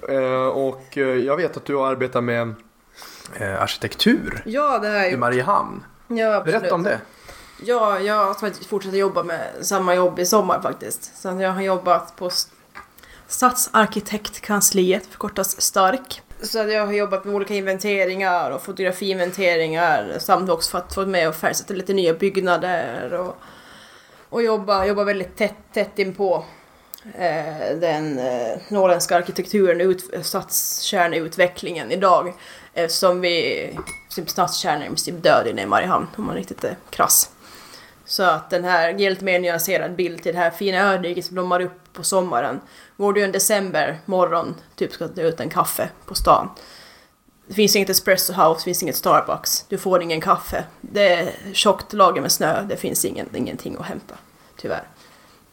Eh, 0.10 0.48
och 0.48 0.98
jag 0.98 1.38
vet 1.38 1.58
att 1.58 1.66
du 1.66 1.76
har 1.76 1.88
arbetat 1.88 2.24
med 2.24 2.54
eh, 3.36 3.62
arkitektur 3.62 4.42
Ja, 4.46 4.80
det 4.80 4.88
är 4.88 5.06
i 5.08 5.12
ju... 5.12 5.18
Mariehamn. 5.18 5.84
Ja, 6.08 6.36
absolut. 6.36 6.60
Berätta 6.60 6.76
om 6.76 6.84
det. 6.84 7.00
Ja, 7.66 8.00
jag 8.00 8.26
har 8.26 8.64
fortsatt 8.68 8.94
jobba 8.94 9.24
med 9.24 9.48
samma 9.62 9.96
jobb 9.96 10.20
i 10.20 10.26
sommar 10.26 10.62
faktiskt. 10.62 11.18
Så 11.18 11.28
jag 11.28 11.52
har 11.52 11.62
jobbat 11.62 12.16
på 12.16 12.30
Stadsarkitektkansliet, 13.28 15.06
förkortas 15.06 15.62
STARK. 15.62 16.22
Så 16.42 16.58
jag 16.58 16.86
har 16.86 16.94
jobbat 16.94 17.26
med 17.26 17.36
olika 17.36 17.54
inventeringar 17.54 18.52
och 18.52 18.62
fotografiinventeringar 18.62 20.16
samt 20.20 20.50
också 20.50 20.72
för 20.72 20.78
att 20.78 20.94
få 20.94 21.06
med 21.06 21.30
och 21.30 21.36
färgsätta 21.36 21.74
lite 21.74 21.94
nya 21.94 22.14
byggnader 22.14 23.14
och, 23.14 23.38
och 24.34 24.44
jobba, 24.44 24.86
jobba 24.86 25.04
väldigt 25.04 25.36
tätt, 25.36 25.56
tätt 25.74 26.00
inpå 26.00 26.46
eh, 27.16 27.78
den 27.80 28.20
eh, 28.20 28.58
norrländska 28.68 29.18
arkitekturen 29.18 29.82
och 29.82 29.88
ut, 29.88 30.26
stadskärneutvecklingen 30.26 31.92
idag. 31.92 32.34
Eftersom 32.74 33.22
vi, 33.22 33.80
typ 34.10 34.30
stadskärnan 34.30 34.82
är 34.82 34.86
i 34.86 34.90
princip 34.90 35.24
död 35.24 35.48
inne 35.48 35.62
i 35.62 35.66
Mariehamn 35.66 36.08
om 36.16 36.26
man 36.26 36.36
riktigt 36.36 36.64
är 36.64 36.78
krass. 36.90 37.30
Så 38.06 38.24
att 38.24 38.50
den 38.50 38.64
här 38.64 38.94
ger 38.94 39.10
lite 39.10 39.26
mer 39.26 39.40
nyanserad 39.40 39.96
bild 39.96 40.24
till 40.24 40.34
det 40.34 40.40
här 40.40 40.52
fina 40.52 40.94
öriket 40.94 41.26
som 41.26 41.34
blommar 41.34 41.60
upp 41.60 41.94
på 41.94 42.04
sommaren. 42.04 42.62
Går 42.98 43.14
du 43.14 43.24
en 43.24 43.32
december 43.32 44.00
morgon, 44.06 44.56
typ 44.76 44.94
ska 44.94 45.08
ta 45.08 45.22
ut 45.22 45.40
en 45.40 45.50
kaffe 45.50 45.90
på 46.06 46.16
stan. 46.16 46.50
Det 47.54 47.56
finns 47.56 47.76
inget 47.76 47.90
espresso 47.90 48.34
house, 48.34 48.60
det 48.60 48.64
finns 48.64 48.84
inget 48.84 48.96
Starbucks. 48.96 49.66
Du 49.70 49.78
får 49.78 50.02
ingen 50.02 50.22
kaffe. 50.22 50.64
Det 50.82 51.14
är 51.14 51.32
tjockt 51.54 51.94
lager 51.94 52.22
med 52.22 52.32
snö, 52.32 52.62
det 52.62 52.78
finns 52.78 53.06
ingen, 53.06 53.36
ingenting 53.36 53.76
att 53.80 53.86
hämta. 53.86 54.16
Tyvärr. 54.58 54.88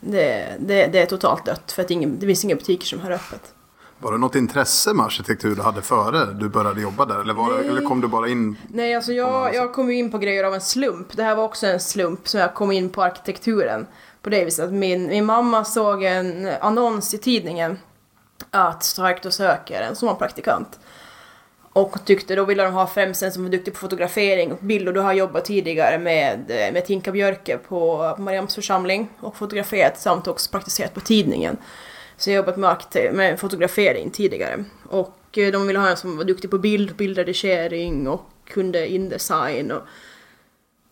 Det, 0.01 0.57
det, 0.61 0.87
det 0.87 0.99
är 0.99 1.07
totalt 1.07 1.45
dött 1.45 1.73
för 1.73 1.83
att 1.83 1.91
ingen, 1.91 2.19
det 2.19 2.27
finns 2.27 2.45
inga 2.45 2.55
butiker 2.55 2.87
som 2.87 3.01
har 3.01 3.11
öppet. 3.11 3.55
Var 3.99 4.13
det 4.13 4.19
något 4.19 4.35
intresse 4.35 4.95
med 4.95 5.07
arkitektur 5.07 5.57
du 5.57 5.63
hade 5.63 5.83
före 5.83 6.25
du 6.25 6.49
började 6.49 6.81
jobba 6.81 7.05
där? 7.05 7.21
Eller, 7.21 7.35
var 7.35 7.59
eller 7.59 7.83
kom 7.83 8.01
du 8.01 8.09
bara 8.09 8.29
in? 8.29 8.57
Nej, 8.69 8.95
alltså 8.95 9.13
jag, 9.13 9.55
jag 9.55 9.73
kom 9.73 9.91
in 9.91 10.11
på 10.11 10.19
grejer 10.19 10.45
av 10.45 10.55
en 10.55 10.61
slump. 10.61 11.17
Det 11.17 11.23
här 11.23 11.35
var 11.35 11.45
också 11.45 11.67
en 11.67 11.81
slump 11.81 12.29
som 12.29 12.41
jag 12.41 12.55
kom 12.55 12.73
in 12.73 12.91
på 12.91 13.03
arkitekturen. 13.03 13.87
På 14.23 14.31
det 14.31 14.45
viset 14.45 14.65
att 14.65 14.73
min, 14.73 15.07
min 15.07 15.25
mamma 15.25 15.65
såg 15.65 16.03
en 16.03 16.49
annons 16.61 17.15
i 17.15 17.19
tidningen 17.19 17.79
att 18.51 18.85
Starkt 18.85 19.27
och 19.27 19.35
söker 19.35 19.83
en 19.83 19.97
sommarpraktikant. 19.97 20.79
Och 21.73 22.05
tyckte 22.05 22.35
då 22.35 22.45
ville 22.45 22.63
de 22.63 22.73
ha 22.75 22.87
främst 22.87 23.23
en 23.23 23.33
som 23.33 23.43
var 23.43 23.51
duktig 23.51 23.75
på 23.75 23.81
fotografering 23.81 24.53
och 24.53 24.59
bild 24.59 24.89
och 24.89 24.95
då 24.95 25.01
har 25.01 25.09
jag 25.09 25.19
jobbat 25.19 25.45
tidigare 25.45 25.99
med, 25.99 26.51
eh, 26.51 26.73
med 26.73 26.87
Tinka 26.87 27.13
Björke 27.13 27.59
på 27.59 28.15
Mariams 28.19 28.55
församling 28.55 29.09
och 29.21 29.37
fotograferat 29.37 30.01
samt 30.01 30.29
också 30.29 30.51
praktiserat 30.51 30.95
på 30.95 31.01
tidningen. 31.01 31.57
Så 32.17 32.31
jag 32.31 32.43
har 32.43 32.53
jobbat 32.53 32.57
med, 32.95 33.15
med 33.15 33.41
fotografering 33.41 34.11
tidigare. 34.11 34.65
Och 34.89 35.39
eh, 35.39 35.53
de 35.53 35.67
ville 35.67 35.79
ha 35.79 35.89
en 35.89 35.97
som 35.97 36.17
var 36.17 36.25
duktig 36.25 36.51
på 36.51 36.59
bild, 36.59 36.97
bildredigering 36.97 38.09
och 38.09 38.27
kunde 38.45 38.89
indesign. 38.89 39.71
Och, 39.71 39.83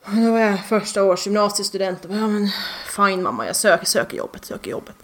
och 0.05 0.15
då 0.25 0.31
var 0.31 0.39
jag 0.39 0.67
första 0.67 1.05
års 1.05 1.27
gymnasiestudent 1.27 2.05
och 2.05 2.11
bara, 2.11 2.19
ja 2.19 2.29
men 2.29 2.49
fine 2.97 3.23
mamma, 3.23 3.47
jag 3.47 3.57
söker, 3.57 3.87
söker 3.87 4.17
jobbet, 4.17 4.45
söker 4.45 4.71
jobbet. 4.71 4.97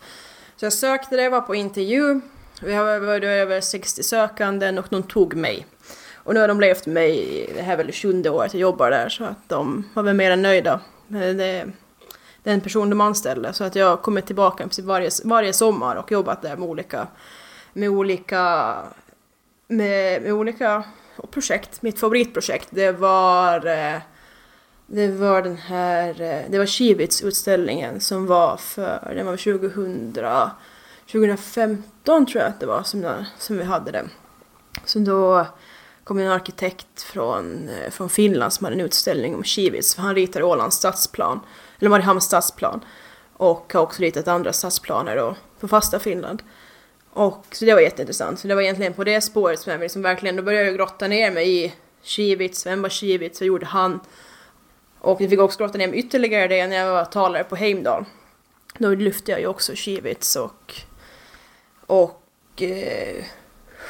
Så 0.57 0.67
jag 0.67 0.73
sökte 0.73 1.17
det, 1.17 1.29
var 1.29 1.41
på 1.41 1.55
intervju. 1.55 2.21
Vi 2.63 2.75
har 2.75 3.01
varit 3.01 3.25
över 3.25 3.61
60 3.61 4.03
sökanden 4.03 4.79
och 4.79 4.87
de 4.91 5.03
tog 5.03 5.35
mig. 5.35 5.67
Och 6.15 6.35
nu 6.35 6.41
har 6.41 6.49
de 6.49 6.61
levt 6.61 6.87
med 6.87 6.95
mig, 6.95 7.51
det 7.55 7.63
här 7.63 7.73
är 7.73 7.77
väl 7.77 7.93
sjunde 7.93 8.31
året 8.31 8.55
jag 8.55 8.61
jobbar 8.61 8.91
där, 8.91 9.09
så 9.09 9.25
att 9.25 9.49
de 9.49 9.85
var 9.95 10.03
väl 10.03 10.15
mer 10.15 10.31
än 10.31 10.43
nöjda. 10.43 10.81
Men 11.09 11.37
Det, 11.37 11.67
den 12.43 12.61
person 12.61 12.91
de 12.91 13.01
anställde. 13.01 13.53
Så 13.53 13.65
att 13.65 13.75
jag 13.75 13.87
har 13.87 13.97
kommit 13.97 14.27
tillbaka 14.27 14.65
i 14.65 14.67
princip 14.67 14.85
varje, 14.85 15.11
varje 15.25 15.53
sommar 15.53 15.97
och 15.97 16.13
jobbat 16.13 16.43
där 16.43 16.57
med 16.57 16.69
olika, 16.69 17.07
med 17.73 17.89
olika, 17.89 18.75
med, 19.69 20.23
med 20.23 20.33
olika 20.33 20.83
projekt. 21.31 21.83
Mitt 21.83 22.01
favoritprojekt 22.01 22.69
det 22.71 22.93
var, 22.93 23.67
eh, 23.67 24.01
det 24.87 25.09
var 25.09 25.43
den 25.43 25.57
här, 25.57 26.21
eh, 26.21 26.51
det 26.51 26.59
var 26.59 26.67
Kivits-utställningen 26.67 28.01
som 28.01 28.27
var 28.27 28.57
för, 28.57 29.13
den 29.15 29.27
var 29.27 29.37
2000, 29.37 30.15
2015 31.13 31.94
tror 32.27 32.43
jag 32.43 32.51
att 32.51 32.61
det 32.61 32.67
var 32.67 32.83
som, 32.83 33.25
som 33.39 33.59
vi 33.59 33.65
hade 33.65 33.91
den. 33.91 34.11
Så 34.85 34.99
då 34.99 35.47
kom 36.05 36.19
en 36.19 36.29
arkitekt 36.29 37.03
från, 37.03 37.69
eh, 37.69 37.91
från 37.91 38.09
Finland 38.09 38.53
som 38.53 38.65
hade 38.65 38.77
en 38.77 38.81
utställning 38.81 39.35
om 39.35 39.45
Kivits 39.45 39.95
För 39.95 40.03
han 40.03 40.15
ritade 40.15 40.45
Ålands 40.45 40.77
stadsplan, 40.77 41.41
eller 41.79 41.91
Mariehamns 41.91 42.25
stadsplan. 42.25 42.85
Och 43.33 43.73
har 43.75 43.83
också 43.83 44.03
ritat 44.03 44.29
andra 44.29 44.53
stadsplaner 44.53 45.17
då, 45.17 45.37
för 45.59 45.69
fasta 45.69 45.99
Finland. 45.99 46.43
Och 47.11 47.47
så 47.53 47.65
det 47.65 47.75
var 47.75 47.81
jätteintressant. 47.81 48.39
Så 48.39 48.49
det 48.49 48.55
var 48.55 48.63
egentligen 48.63 48.95
på 48.95 49.05
det 49.05 49.21
spåret 49.21 49.61
som 49.61 49.73
jag 49.73 49.81
liksom 49.81 50.03
verkligen, 50.03 50.37
då 50.37 50.43
började 50.43 50.67
jag 50.67 50.77
grotta 50.77 51.09
ner 51.09 51.31
mig 51.31 51.65
i 51.65 51.75
Kivits, 52.03 52.67
vem 52.67 52.83
var 52.83 52.89
Kivits, 52.89 53.41
vad 53.41 53.47
gjorde 53.47 53.67
han? 53.67 54.01
Och 54.99 55.21
jag 55.21 55.31
fick 55.31 55.41
också 55.41 55.59
grotta 55.59 55.79
ner 55.79 55.89
mig 55.89 55.99
ytterligare 55.99 56.49
det 56.49 56.67
när 56.67 56.77
jag 56.77 56.93
var 56.93 57.05
talare 57.05 57.45
på 57.45 57.57
Heimdal. 57.57 58.05
Då 58.79 58.95
lyfte 58.95 59.31
jag 59.31 59.41
ju 59.41 59.47
också 59.47 59.75
Kivits 59.75 60.37
och, 60.37 60.75
och 61.87 62.63
eh, 62.63 63.25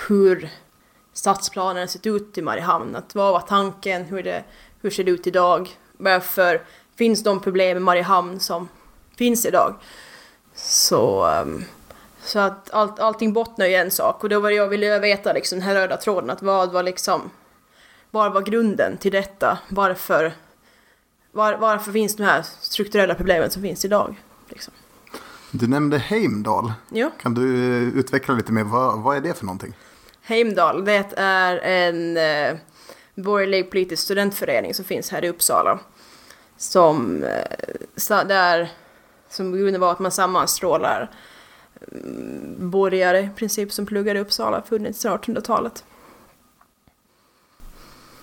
hur 0.09 0.51
stadsplanen 1.13 1.89
sett 1.89 2.07
ut 2.07 2.39
i 2.39 2.43
Mariehamn. 2.43 2.97
Att 2.97 3.15
vad 3.15 3.33
var 3.33 3.41
tanken? 3.41 4.05
Hur, 4.05 4.23
det, 4.23 4.45
hur 4.83 4.91
ser 4.91 5.05
det 5.05 5.11
ut 5.11 5.27
idag? 5.27 5.69
Varför 5.93 6.63
finns 6.97 7.23
de 7.23 7.41
problem 7.41 7.77
i 7.77 7.81
Mariehamn 7.81 8.41
som 8.41 8.69
finns 9.17 9.47
idag? 9.47 9.75
Så, 10.55 11.25
ehm, 11.25 11.65
så 12.23 12.39
att 12.39 12.71
allt, 12.71 13.01
allting 13.01 13.33
bottnar 13.33 13.67
i 13.67 13.75
en 13.75 13.91
sak. 13.91 14.23
Och 14.23 14.29
då 14.29 14.41
var 14.41 14.51
det 14.51 14.57
jag 14.57 14.69
ville 14.69 14.99
veta 14.99 15.33
liksom 15.33 15.59
den 15.59 15.69
här 15.69 15.75
röda 15.75 15.97
tråden. 15.97 16.31
Att 16.31 16.43
vad 16.43 16.73
var 16.73 16.83
liksom, 16.83 17.31
vad 18.11 18.33
var 18.33 18.43
grunden 18.43 18.97
till 18.97 19.13
detta? 19.13 19.59
Varför, 19.69 20.33
var, 21.33 21.55
varför 21.55 21.93
finns 21.93 22.17
de 22.17 22.23
här 22.23 22.43
strukturella 22.61 23.15
problemen 23.15 23.51
som 23.51 23.63
finns 23.63 23.85
idag? 23.85 24.23
Liksom. 24.49 24.75
Du 25.57 25.67
nämnde 25.67 25.99
Heimdal. 25.99 26.73
Ja. 26.91 27.11
Kan 27.23 27.35
du 27.35 27.65
eh, 27.67 27.99
utveckla 27.99 28.35
lite 28.35 28.53
mer? 28.53 28.65
Vad, 28.65 28.99
vad 29.03 29.17
är 29.17 29.21
det 29.21 29.35
för 29.35 29.45
någonting? 29.45 29.75
Heimdal, 30.23 30.85
det 30.85 31.13
är 31.17 31.57
en 31.57 32.17
eh, 32.17 32.59
borgerlig 33.15 33.71
politisk 33.71 34.03
studentförening 34.03 34.75
som 34.75 34.85
finns 34.85 35.11
här 35.11 35.25
i 35.25 35.29
Uppsala. 35.29 35.79
Som, 36.57 37.25
eh, 37.25 38.25
där, 38.27 38.73
som 39.29 39.53
grunden 39.53 39.81
var 39.81 39.93
att 39.93 39.99
man 39.99 40.11
sammanstrålar 40.13 41.11
mm, 41.93 42.71
borgare 42.71 43.21
i 43.21 43.31
princip 43.37 43.73
som 43.73 43.87
pluggar 43.87 44.15
i 44.15 44.21
Uppsala, 44.21 44.63
funnits 44.63 45.01
sedan 45.01 45.19
1800-talet. 45.19 45.85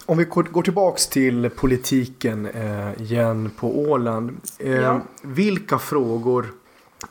Om 0.05 0.17
vi 0.17 0.23
går 0.23 0.43
går 0.43 0.63
tillbaks 0.63 1.07
till 1.07 1.49
politiken 1.49 2.45
eh, 2.45 3.01
igen 3.01 3.51
på 3.57 3.79
Åland. 3.79 4.37
Eh, 4.59 4.71
Ja. 4.71 5.01
Vilka 5.21 5.79
frågor 5.79 6.53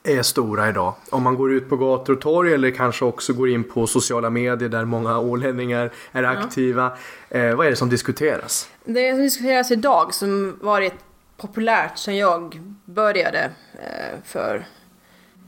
är 0.02 0.22
stora 0.22 0.68
idag? 0.68 0.94
Om 1.10 1.22
man 1.22 1.34
går 1.34 1.52
ut 1.52 1.68
på 1.68 1.76
gator 1.76 2.12
och 2.12 2.20
torg 2.20 2.54
eller 2.54 2.70
kanske 2.70 3.04
också 3.04 3.32
går 3.32 3.48
in 3.48 3.64
på 3.64 3.86
sociala 3.86 4.30
medier 4.30 4.68
där 4.68 4.84
många 4.84 5.18
ålänningar 5.18 5.92
är 6.12 6.22
aktiva. 6.22 6.92
Eh, 7.28 7.54
vad 7.54 7.66
är 7.66 7.70
det 7.70 7.76
som 7.76 7.90
diskuteras? 7.90 8.68
Det 8.84 9.12
som 9.12 9.22
diskuteras 9.22 9.70
idag 9.70 10.14
som 10.14 10.58
varit 10.60 10.94
populärt 11.36 11.98
sedan 11.98 12.16
jag 12.16 12.60
började 12.84 13.50
eh, 13.74 14.18
för 14.24 14.66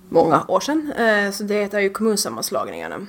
många 0.08 0.44
år 0.48 0.60
sedan. 0.60 0.92
Eh, 0.92 1.30
så 1.30 1.44
det 1.44 1.74
är 1.74 1.80
ju 1.80 1.90
kommunsammanslagningarna. 1.90 3.06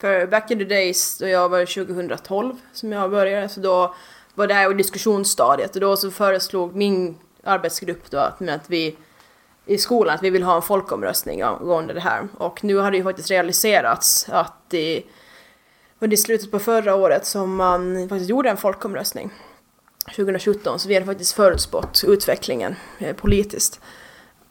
För 0.00 0.26
back 0.26 0.50
in 0.50 0.58
the 0.58 0.64
days 0.64 1.18
då 1.18 1.28
jag 1.28 1.48
var 1.48 1.84
2012 1.84 2.54
som 2.72 2.92
jag 2.92 3.10
började 3.10 3.48
så 3.48 3.60
då 3.60 3.94
var 4.34 4.46
det 4.46 4.54
här 4.54 4.70
i 4.70 4.74
diskussionsstadiet 4.74 5.74
och 5.74 5.80
då 5.80 5.96
så 5.96 6.10
föreslog 6.10 6.76
min 6.76 7.16
arbetsgrupp 7.44 8.10
då 8.10 8.18
att, 8.18 8.48
att 8.48 8.70
vi 8.70 8.96
i 9.68 9.78
skolan 9.78 10.14
att 10.14 10.22
vi 10.22 10.30
vill 10.30 10.42
ha 10.42 10.56
en 10.56 10.62
folkomröstning 10.62 11.42
angående 11.42 11.94
det 11.94 12.00
här. 12.00 12.28
Och 12.38 12.64
nu 12.64 12.76
har 12.76 12.90
det 12.90 12.96
ju 12.96 13.02
faktiskt 13.02 13.30
realiserats 13.30 14.28
att 14.28 14.74
i, 14.74 15.06
var 15.98 16.08
det 16.08 16.14
i 16.14 16.16
slutet 16.16 16.50
på 16.50 16.58
förra 16.58 16.94
året 16.94 17.26
som 17.26 17.56
man 17.56 18.08
faktiskt 18.08 18.30
gjorde 18.30 18.50
en 18.50 18.56
folkomröstning. 18.56 19.30
2017, 20.16 20.78
så 20.78 20.88
vi 20.88 20.94
hade 20.94 21.06
faktiskt 21.06 21.32
förutspått 21.32 22.04
utvecklingen 22.06 22.76
eh, 22.98 23.16
politiskt. 23.16 23.80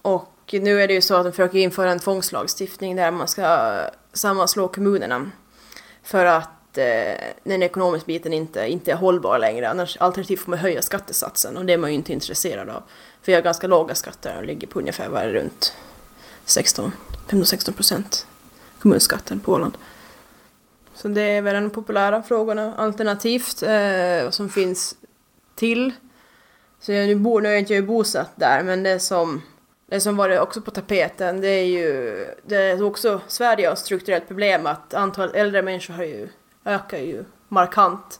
Och 0.02 0.34
nu 0.52 0.82
är 0.82 0.88
det 0.88 0.94
ju 0.94 1.02
så 1.02 1.16
att 1.16 1.24
de 1.24 1.32
försöker 1.32 1.58
införa 1.58 1.92
en 1.92 2.00
tvångslagstiftning 2.00 2.96
där 2.96 3.12
man 3.12 3.28
ska 3.28 3.78
sammanslå 4.14 4.68
kommunerna. 4.68 5.32
För 6.04 6.26
att 6.26 6.50
att 6.78 6.78
eh, 6.78 7.28
den 7.44 7.64
ekonomiska 7.64 8.06
biten 8.06 8.34
inte, 8.34 8.68
inte 8.68 8.92
är 8.92 8.96
hållbar 8.96 9.40
längre. 9.40 9.70
Annars 9.70 9.98
alternativt 9.98 10.40
får 10.40 10.50
man 10.50 10.60
höja 10.60 10.82
skattesatsen 10.82 11.58
och 11.58 11.66
det 11.66 11.74
är 11.74 11.78
man 11.78 11.90
ju 11.90 11.96
inte 11.96 12.14
intresserad 12.14 12.70
av. 12.70 12.84
För 13.28 13.32
jag 13.32 13.40
har 13.40 13.44
ganska 13.44 13.68
låga 13.68 13.96
skatter 13.96 14.38
och 14.38 14.46
ligger 14.46 14.68
på 14.68 14.80
ungefär 14.80 15.10
vad 15.10 15.22
är 15.22 15.30
runt 15.30 15.74
16, 16.46 16.92
15-16 17.30 17.74
procent 17.74 18.28
kommunskatten 18.80 19.40
på 19.40 19.52
Åland. 19.52 19.78
Så 20.94 21.08
det 21.08 21.22
är 21.22 21.42
väl 21.42 21.64
de 21.64 21.70
populära 21.70 22.24
frågorna. 22.24 22.76
Alternativt 22.76 23.64
eh, 23.64 24.30
som 24.30 24.50
finns 24.50 24.96
till. 25.56 25.94
Så 26.80 26.92
jag, 26.92 27.08
nu, 27.08 27.16
bor, 27.16 27.42
nu 27.42 27.48
är 27.48 27.52
jag 27.52 27.62
inte 27.62 27.82
bosatt 27.82 28.32
där 28.36 28.64
men 28.64 28.84
det 28.84 29.00
som, 29.00 29.42
det 29.90 30.02
som 30.02 30.18
var 30.18 30.40
också 30.40 30.62
på 30.62 30.72
tapeten 30.72 31.42
det 31.42 31.48
är 31.48 31.66
ju 31.66 32.26
det 32.46 32.56
är 32.56 32.84
också 32.84 33.22
Sverige 33.28 33.68
har 33.68 33.74
ett 33.74 33.80
strukturellt 33.80 34.28
problem 34.28 34.66
att 34.66 34.94
antalet 34.94 35.36
äldre 35.36 35.62
människor 35.62 35.94
har 35.94 36.04
ju, 36.04 36.30
ökar 36.66 36.98
ju 36.98 37.24
markant. 37.48 38.20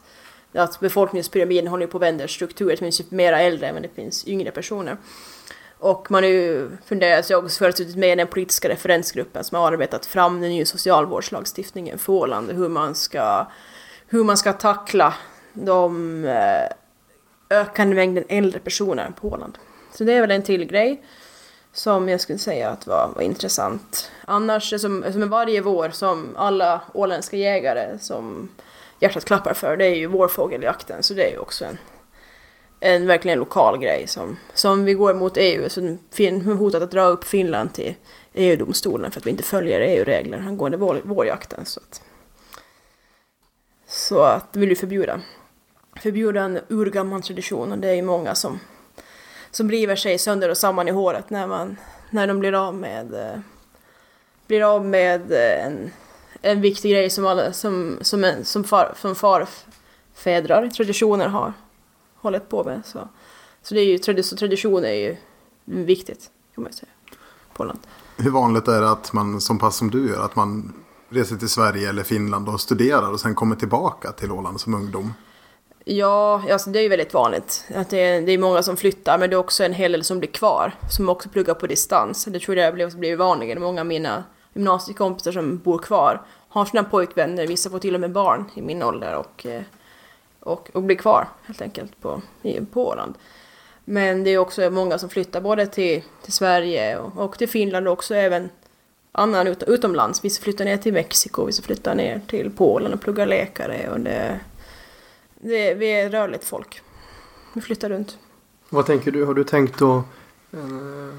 Att 0.58 0.80
befolkningspyramiden 0.80 1.66
håller 1.68 1.86
på 1.86 1.98
att 1.98 2.02
vända 2.02 2.28
struktur. 2.28 2.66
Det 2.66 2.72
typ 2.72 2.78
finns 2.78 3.00
ju 3.00 3.04
mera 3.08 3.40
äldre 3.40 3.72
men 3.72 3.82
det 3.82 3.88
finns 3.88 4.28
yngre 4.28 4.50
personer. 4.50 4.96
Och 5.78 6.10
man 6.10 6.22
har 6.22 6.30
ju 6.30 6.70
funderat 6.86 7.26
sig 7.26 7.36
också 7.36 7.72
suttit 7.72 7.96
med 7.96 8.12
i 8.12 8.14
den 8.14 8.26
politiska 8.26 8.68
referensgruppen 8.68 9.44
som 9.44 9.58
har 9.58 9.72
arbetat 9.72 10.06
fram 10.06 10.40
den 10.40 10.50
nya 10.50 10.66
socialvårdslagstiftningen 10.66 11.98
för 11.98 12.12
Åland 12.12 12.50
hur 12.52 12.68
man 12.68 12.94
ska, 12.94 13.46
hur 14.06 14.24
man 14.24 14.36
ska 14.36 14.52
tackla 14.52 15.14
de 15.52 16.24
eh, 16.24 17.58
ökande 17.58 17.96
mängden 17.96 18.24
äldre 18.28 18.60
personer 18.60 19.12
på 19.20 19.28
Åland. 19.28 19.58
Så 19.92 20.04
det 20.04 20.12
är 20.12 20.20
väl 20.20 20.30
en 20.30 20.42
till 20.42 20.64
grej 20.64 21.02
som 21.72 22.08
jag 22.08 22.20
skulle 22.20 22.38
säga 22.38 22.70
att 22.70 22.86
var, 22.86 23.10
var 23.14 23.22
intressant. 23.22 24.10
Annars, 24.24 24.80
som, 24.80 25.04
som 25.12 25.28
varje 25.28 25.60
vår 25.60 25.90
som 25.90 26.36
alla 26.36 26.80
åländska 26.94 27.36
jägare 27.36 27.98
som 27.98 28.48
hjärtat 29.00 29.24
klappar 29.24 29.54
för, 29.54 29.76
det 29.76 29.86
är 29.86 29.94
ju 29.94 30.06
vårfågeljakten, 30.06 31.02
så 31.02 31.14
det 31.14 31.24
är 31.24 31.30
ju 31.30 31.38
också 31.38 31.64
en 31.64 31.78
en 32.80 33.06
verkligen 33.06 33.38
lokal 33.38 33.78
grej 33.78 34.06
som, 34.06 34.36
som 34.54 34.84
vi 34.84 34.94
går 34.94 35.14
mot 35.14 35.36
EU, 35.36 35.68
så 35.68 35.96
fin, 36.12 36.42
hotat 36.42 36.82
att 36.82 36.90
dra 36.90 37.06
upp 37.06 37.24
Finland 37.24 37.74
till 37.74 37.94
EU-domstolen 38.32 39.10
för 39.10 39.20
att 39.20 39.26
vi 39.26 39.30
inte 39.30 39.42
följer 39.42 39.80
EU-regler 39.80 40.38
angående 40.38 40.76
vår, 40.76 41.00
vårjakten. 41.04 41.64
Så 41.64 41.80
att, 41.80 42.02
så 43.86 44.22
att 44.22 44.56
vill 44.56 44.68
vi 44.68 44.76
förbjuda. 44.76 45.20
Förbjuda 46.02 46.42
en 46.42 46.60
urgammal 46.68 47.22
tradition 47.22 47.72
och 47.72 47.78
det 47.78 47.88
är 47.88 47.94
ju 47.94 48.02
många 48.02 48.34
som, 48.34 48.60
som 49.50 49.70
river 49.70 49.96
sig 49.96 50.18
sönder 50.18 50.48
och 50.48 50.58
samman 50.58 50.88
i 50.88 50.90
håret 50.90 51.30
när, 51.30 51.46
man, 51.46 51.76
när 52.10 52.26
de 52.26 52.38
blir 52.38 52.68
av 52.68 52.74
med, 52.74 53.14
eh, 53.14 53.40
blir 54.46 54.74
av 54.74 54.84
med 54.84 55.32
eh, 55.32 55.66
en, 55.66 55.90
en 56.42 56.60
viktig 56.60 56.92
grej 56.92 57.10
som, 57.10 57.26
alla, 57.26 57.52
som, 57.52 57.98
som, 58.00 58.34
som, 58.42 58.64
far, 58.64 58.94
som 58.96 59.14
farfädrar, 59.14 60.68
traditioner 60.68 61.28
har 61.28 61.52
hållit 62.16 62.48
på 62.48 62.64
med. 62.64 62.82
Så, 62.84 63.08
så 63.62 63.74
det 63.74 63.80
är 63.80 63.84
ju 63.84 63.98
tradition, 63.98 64.38
tradition 64.38 64.84
är 64.84 64.92
ju 64.92 65.16
viktigt 65.64 66.30
kan 66.54 66.64
man 66.64 66.72
säga. 66.72 66.92
På 67.54 67.62
Åland. 67.62 67.78
Hur 68.16 68.30
vanligt 68.30 68.68
är 68.68 68.80
det 68.80 68.90
att 68.90 69.12
man, 69.12 69.40
som 69.40 69.58
pass 69.58 69.76
som 69.76 69.90
du 69.90 70.08
gör, 70.08 70.24
att 70.24 70.36
man 70.36 70.72
reser 71.08 71.36
till 71.36 71.48
Sverige 71.48 71.88
eller 71.88 72.02
Finland 72.02 72.48
och 72.48 72.60
studerar 72.60 73.12
och 73.12 73.20
sen 73.20 73.34
kommer 73.34 73.56
tillbaka 73.56 74.12
till 74.12 74.32
Åland 74.32 74.60
som 74.60 74.74
ungdom? 74.74 75.12
Ja, 75.84 76.42
alltså 76.52 76.70
det 76.70 76.78
är 76.78 76.82
ju 76.82 76.88
väldigt 76.88 77.14
vanligt. 77.14 77.64
Att 77.74 77.90
det, 77.90 77.98
är, 77.98 78.22
det 78.22 78.32
är 78.32 78.38
många 78.38 78.62
som 78.62 78.76
flyttar, 78.76 79.18
men 79.18 79.30
det 79.30 79.36
är 79.36 79.38
också 79.38 79.64
en 79.64 79.72
hel 79.72 79.92
del 79.92 80.04
som 80.04 80.18
blir 80.18 80.30
kvar. 80.30 80.74
Som 80.90 81.08
också 81.08 81.28
pluggar 81.28 81.54
på 81.54 81.66
distans. 81.66 82.24
Det 82.24 82.40
tror 82.40 82.56
jag 82.56 82.74
blir, 82.74 82.98
blir 82.98 83.16
vanligare. 83.16 83.60
Många 83.60 83.80
av 83.80 83.86
mina 83.86 84.24
gymnasiekompisar 84.58 85.32
som 85.32 85.58
bor 85.58 85.78
kvar 85.78 86.22
har 86.48 86.64
sina 86.64 86.84
pojkvänner, 86.84 87.46
vissa 87.46 87.70
får 87.70 87.78
till 87.78 87.94
och 87.94 88.00
med 88.00 88.12
barn 88.12 88.44
i 88.54 88.62
min 88.62 88.82
ålder. 88.82 89.14
Och 89.14 89.46
eh, 89.46 89.62
och, 90.48 90.70
och 90.72 90.82
blir 90.82 90.96
kvar 90.96 91.28
helt 91.42 91.62
enkelt 91.62 92.00
på, 92.00 92.22
på 92.72 92.88
Åland. 92.88 93.14
Men 93.84 94.24
det 94.24 94.30
är 94.30 94.38
också 94.38 94.70
många 94.70 94.98
som 94.98 95.08
flyttar 95.08 95.40
både 95.40 95.66
till, 95.66 96.02
till 96.22 96.32
Sverige 96.32 96.98
och, 96.98 97.24
och 97.24 97.38
till 97.38 97.48
Finland 97.48 97.86
och 97.86 97.92
också 97.92 98.14
även 98.14 98.50
annan 99.12 99.46
ut, 99.46 99.62
utomlands. 99.62 100.24
Vissa 100.24 100.42
flyttar 100.42 100.64
ner 100.64 100.76
till 100.76 100.92
Mexiko, 100.92 101.44
vissa 101.44 101.62
flyttar 101.62 101.94
ner 101.94 102.20
till 102.26 102.50
Polen 102.50 102.92
och 102.92 103.00
pluggar 103.00 103.26
läkare. 103.26 103.90
Och 103.90 104.00
det, 104.00 104.40
det, 105.40 105.74
vi 105.74 105.86
är 105.86 106.10
rörligt 106.10 106.44
folk. 106.44 106.80
Vi 107.52 107.60
flyttar 107.60 107.88
runt. 107.88 108.18
Vad 108.68 108.86
tänker 108.86 109.10
du? 109.10 109.24
Har 109.24 109.34
du 109.34 109.44
tänkt 109.44 109.82
att 109.82 110.04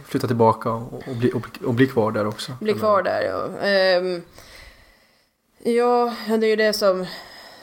flytta 0.05 0.27
tillbaka 0.27 0.71
och, 0.71 1.07
och, 1.07 1.15
bli, 1.15 1.31
och, 1.31 1.67
och, 1.67 1.73
bli 1.73 1.87
kvar 1.87 2.11
där 2.11 2.27
också? 2.27 2.51
Bli 2.61 2.73
kvar 2.73 3.03
där, 3.03 3.21
ja. 3.21 3.43
Um, 3.97 4.21
ja, 5.63 6.15
det 6.27 6.45
är 6.45 6.49
ju 6.49 6.55
det 6.55 6.73
som 6.73 7.05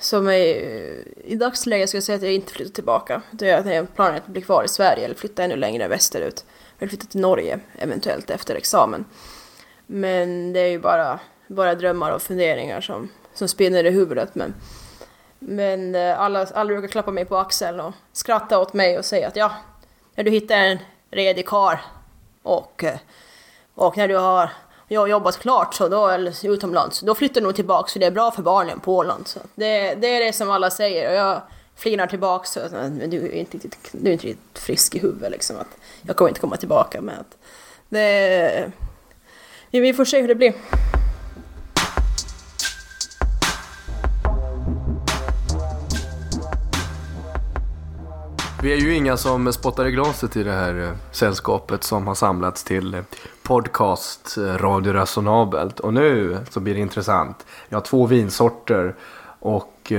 som 0.01 0.29
är, 0.29 0.35
i 1.25 1.37
dagsläget 1.37 1.89
skulle 1.89 1.99
jag 1.99 2.05
säga 2.05 2.17
att 2.17 2.23
jag 2.23 2.33
inte 2.33 2.53
flyttar 2.53 2.73
tillbaka. 2.73 3.23
Det 3.31 3.51
är 3.51 3.61
att 3.61 3.75
jag 3.75 3.95
planerar 3.95 4.17
att 4.17 4.27
bli 4.27 4.43
kvar 4.43 4.65
i 4.65 4.69
Sverige 4.69 5.05
eller 5.05 5.15
flytta 5.15 5.45
ännu 5.45 5.57
längre 5.57 5.89
västerut. 5.89 6.45
Eller 6.79 6.89
flytta 6.89 7.07
till 7.07 7.21
Norge 7.21 7.61
eventuellt 7.79 8.31
efter 8.31 8.55
examen. 8.55 9.05
Men 9.87 10.53
det 10.53 10.61
är 10.61 10.69
ju 10.69 10.79
bara, 10.79 11.21
bara 11.47 11.75
drömmar 11.75 12.13
och 12.13 12.23
funderingar 12.23 12.81
som, 12.81 13.09
som 13.35 13.49
spinner 13.49 13.85
i 13.85 13.91
huvudet. 13.91 14.35
Men, 14.35 14.55
men 15.39 15.95
eh, 15.95 16.21
alla, 16.21 16.47
alla 16.55 16.67
brukar 16.67 16.89
klappa 16.89 17.11
mig 17.11 17.25
på 17.25 17.37
axeln 17.37 17.81
och 17.81 17.95
skratta 18.13 18.59
åt 18.59 18.73
mig 18.73 18.99
och 18.99 19.05
säga 19.05 19.29
att 19.29 19.37
ja, 19.37 19.53
när 20.15 20.25
du 20.25 20.31
hittar 20.31 20.57
en 20.57 20.79
redig 21.11 21.47
kar 21.47 21.81
och, 22.43 22.85
eh, 22.85 22.99
och 23.75 23.97
när 23.97 24.09
du 24.09 24.17
har 24.17 24.51
jobbat 25.07 25.39
klart 25.39 25.75
så 25.75 25.89
då, 25.89 26.09
eller 26.09 26.47
utomlands, 26.47 27.01
då 27.01 27.15
flyttar 27.15 27.41
du 27.41 27.47
nog 27.47 27.57
tillbaks 27.57 27.93
för 27.93 28.01
det 28.01 28.07
är 28.07 28.11
bra 28.11 28.31
för 28.31 28.43
barnen 28.43 28.81
på 28.81 28.97
Åland. 28.97 29.29
Så 29.29 29.41
det, 29.55 29.95
det 29.95 30.17
är 30.17 30.25
det 30.25 30.33
som 30.33 30.51
alla 30.51 30.71
säger 30.71 31.11
och 31.11 31.17
jag 31.17 31.41
flinar 31.77 32.07
tillbaks. 32.07 32.51
Så, 32.51 32.61
men 32.71 33.11
du 33.11 33.27
är 33.27 33.33
inte 33.33 33.57
riktigt, 33.57 33.89
du 33.93 34.09
är 34.09 34.13
inte 34.13 34.27
riktigt 34.27 34.59
frisk 34.59 34.95
i 34.95 34.99
huvudet 34.99 35.31
liksom. 35.31 35.57
Att 35.57 35.77
jag 36.03 36.17
kommer 36.17 36.29
inte 36.29 36.41
komma 36.41 36.57
tillbaka 36.57 37.01
med 37.01 37.15
att 37.19 37.37
det... 37.89 38.73
Vi 39.71 39.93
får 39.93 40.05
se 40.05 40.21
hur 40.21 40.29
det 40.29 40.35
blir. 40.35 40.55
Vi 48.67 48.73
är 48.73 48.77
ju 48.77 48.95
inga 48.95 49.17
som 49.17 49.53
spottar 49.53 49.87
i 49.87 49.91
glaset 49.91 50.37
i 50.37 50.43
det 50.43 50.53
här 50.53 50.83
eh, 50.83 50.93
sällskapet 51.13 51.85
som 51.85 52.07
har 52.07 52.15
samlats 52.15 52.65
till 52.65 52.95
eh, 52.95 53.01
podcast 53.43 54.37
eh, 54.37 54.43
Radio 54.43 54.93
Resonabelt. 54.93 55.81
Och 55.81 55.95
nu 55.95 56.39
så 56.51 56.61
blir 56.61 56.75
det 56.75 56.81
intressant. 56.81 57.47
Jag 57.69 57.77
har 57.77 57.83
två 57.83 58.07
vinsorter 58.07 58.95
och 59.41 59.93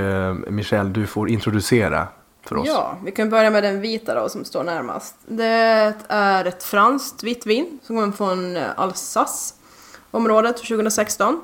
Michelle, 0.48 0.90
du 0.90 1.08
får 1.08 1.30
introducera 1.30 2.08
för 2.42 2.58
oss. 2.58 2.68
Ja, 2.68 2.98
vi 3.06 3.12
kan 3.12 3.30
börja 3.30 3.50
med 3.50 3.64
den 3.64 3.82
vita 3.82 4.22
då 4.22 4.30
som 4.30 4.46
står 4.46 4.64
närmast. 4.64 5.16
Det 5.26 5.94
är 6.08 6.46
ett 6.46 6.64
franskt 6.64 7.24
vitt 7.24 7.46
vin 7.46 7.80
som 7.84 7.96
kommer 7.96 8.12
från 8.12 8.58
Alsace-området 8.76 10.58
2016. 10.58 11.42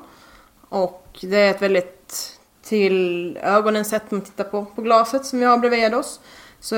Och 0.68 1.18
det 1.20 1.36
är 1.36 1.50
ett 1.50 1.62
väldigt 1.62 2.38
till 2.62 3.36
ögonen 3.42 3.84
sett 3.84 4.10
man 4.10 4.20
tittar 4.20 4.44
på, 4.44 4.64
på 4.64 4.82
glaset 4.82 5.26
som 5.26 5.38
vi 5.38 5.44
har 5.44 5.58
bredvid 5.58 5.94
oss 5.94 6.20
så 6.64 6.76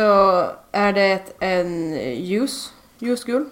är 0.73 0.93
det 0.93 1.23
en 1.39 1.95
ljus, 2.15 2.73
ljusgul 2.99 3.47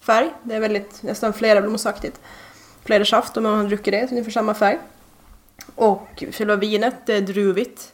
färg. 0.00 0.30
Det 0.42 0.54
är 0.54 0.60
väldigt, 0.60 1.02
nästan 1.02 1.32
flera 1.32 1.60
blommosaktigt. 1.60 2.20
Flera 2.84 3.04
saft 3.04 3.36
om 3.36 3.42
man 3.42 3.58
har 3.58 3.64
druckit 3.64 3.92
det, 3.92 4.08
så 4.08 4.14
ni 4.14 4.30
samma 4.30 4.54
färg. 4.54 4.78
Och 5.74 6.24
själva 6.32 6.56
vinet, 6.56 6.94
det 7.06 7.14
är 7.14 7.20
druvigt. 7.20 7.92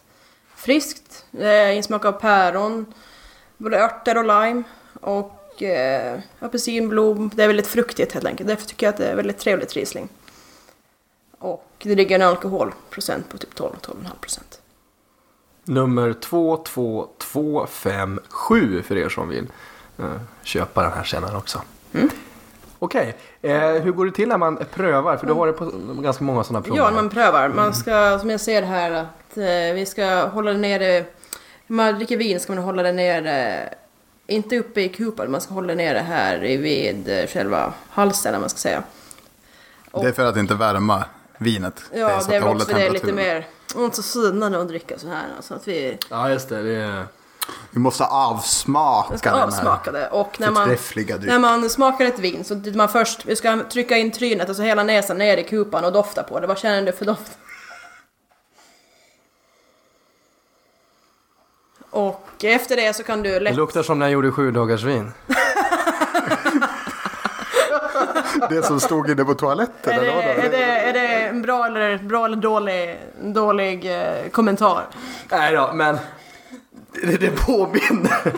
Friskt, 0.57 1.25
det 1.31 1.49
är 1.49 1.73
insmak 1.73 2.05
av 2.05 2.12
päron, 2.12 2.95
både 3.57 3.85
örter 3.85 4.18
och 4.18 4.25
lime. 4.25 4.62
Och 5.01 5.62
eh, 5.62 6.21
apelsinblom, 6.40 7.31
det 7.35 7.42
är 7.42 7.47
väldigt 7.47 7.66
fruktigt 7.66 8.12
helt 8.12 8.27
enkelt. 8.27 8.49
Därför 8.49 8.66
tycker 8.66 8.87
jag 8.87 8.92
att 8.92 8.99
det 8.99 9.07
är 9.07 9.14
väldigt 9.14 9.38
trevligt 9.38 9.73
Riesling. 9.73 10.09
Och 11.38 11.73
det 11.79 11.95
ligger 11.95 12.14
en 12.14 12.23
alkoholprocent 12.23 13.29
på 13.29 13.38
typ 13.38 13.55
12-12,5 13.55 14.18
procent. 14.21 14.62
Nummer 15.75 16.13
22257 16.13 18.83
för 18.83 18.97
er 18.97 19.09
som 19.09 19.29
vill 19.29 19.47
uh, 20.01 20.07
köpa 20.43 20.83
den 20.83 20.93
här 20.93 21.05
senare 21.05 21.37
också. 21.37 21.63
Mm. 21.93 22.11
Okej, 22.79 23.17
eh, 23.43 23.61
hur 23.61 23.93
går 23.93 24.07
det 24.07 24.13
till 24.13 24.29
när 24.29 24.39
man 24.39 24.59
prövar? 24.75 25.17
För 25.17 25.27
du 25.27 25.33
har 25.33 25.47
det 25.47 25.53
på 25.53 25.73
ganska 26.03 26.25
många 26.25 26.45
sådana 26.45 26.63
prover. 26.63 26.83
Ja, 26.83 26.91
man 26.91 27.09
prövar. 27.09 27.49
Man 27.49 27.75
ska, 27.75 28.19
som 28.19 28.31
jag 28.31 28.41
ser 28.41 28.63
här, 28.63 28.91
att 28.91 29.37
eh, 29.37 29.75
vi 29.75 29.87
ska 29.87 30.27
hålla 30.27 30.53
det 30.53 30.59
nere. 30.59 31.05
När 31.67 31.77
man 31.77 31.95
dricker 31.95 32.17
vin 32.17 32.41
ska 32.41 32.55
man 32.55 32.65
hålla 32.65 32.83
det 32.83 32.93
nere, 32.93 33.69
inte 34.27 34.59
uppe 34.59 34.81
i 34.81 34.89
kupan, 34.89 35.31
man 35.31 35.41
ska 35.41 35.55
hålla 35.55 35.67
det 35.67 35.75
nere 35.75 35.99
här 35.99 36.39
vid 36.39 37.09
eh, 37.09 37.27
själva 37.27 37.73
halsen, 37.91 38.41
man 38.41 38.51
ska 38.51 38.59
säga. 38.59 38.83
Och, 39.91 40.03
det 40.03 40.09
är 40.09 40.13
för 40.13 40.25
att 40.25 40.37
inte 40.37 40.55
värma 40.55 41.05
vinet. 41.43 41.83
Ja, 41.93 42.07
det 42.07 42.13
är, 42.13 42.29
det 42.29 42.37
är 42.37 42.41
väl 42.41 42.57
också 42.57 42.75
det 42.75 42.87
är 42.87 42.91
lite 42.91 43.13
mer 43.13 43.47
inte 43.77 44.03
så 44.03 44.33
fina 44.33 44.61
att 44.61 44.69
dricka 44.69 44.99
så 44.99 45.09
här. 45.09 45.27
Så 45.41 45.55
att 45.55 45.69
vi... 45.69 45.99
Ja, 46.09 46.31
just 46.31 46.49
det. 46.49 46.63
det 46.63 46.77
är... 46.77 47.07
Vi 47.71 47.81
måste 47.81 48.05
avsmaka 48.05 49.19
ska 49.19 49.31
den 49.31 49.39
här 49.39 49.47
avsmaka 49.47 49.93
det. 49.93 50.09
Och 50.09 50.41
när 50.41 50.51
man, 50.51 50.69
när 51.21 51.39
man 51.39 51.71
smakar 51.71 52.05
ett 52.05 52.19
vin 52.19 52.45
så 52.45 52.55
man 52.75 52.89
först, 52.89 53.27
vi 53.27 53.37
ska 53.37 53.65
trycka 53.73 53.97
in 53.97 54.13
trynet, 54.13 54.49
alltså 54.49 54.63
hela 54.63 54.83
näsan 54.83 55.19
ner 55.19 55.37
i 55.37 55.45
kupan 55.45 55.85
och 55.85 55.93
dofta 55.93 56.23
på 56.23 56.41
det. 56.41 56.47
Vad 56.47 56.59
känner 56.59 56.83
du 56.83 56.93
för 56.93 57.05
doft? 57.05 57.39
Och 61.91 62.45
efter 62.45 62.77
det 62.77 62.97
så 62.97 63.03
kan 63.03 63.23
du 63.23 63.31
Det 63.31 63.41
lätt... 63.41 63.57
luktar 63.57 63.83
som 63.83 63.99
när 63.99 64.07
jag 64.07 64.13
gjorde 64.13 64.31
sju 64.31 64.51
dagars 64.51 64.83
vin. 64.83 65.13
Det 68.51 68.63
som 68.63 68.81
stod 68.81 69.11
inne 69.11 69.25
på 69.25 69.35
toaletten. 69.35 69.93
Är 69.93 70.01
det, 70.01 70.11
eller 70.11 70.15
vad 70.15 70.45
är, 70.45 70.51
det, 70.51 70.65
är 70.65 70.93
det 70.93 71.22
en 71.33 71.42
bra 71.42 71.66
eller, 71.66 71.99
bra 71.99 72.25
eller 72.25 72.37
dålig, 72.37 72.99
dålig 73.21 74.01
eh, 74.01 74.29
kommentar? 74.31 74.87
Nej 75.31 75.55
då, 75.55 75.71
men 75.75 75.99
det, 76.92 77.21
det 77.21 77.31
påminner. 77.31 78.33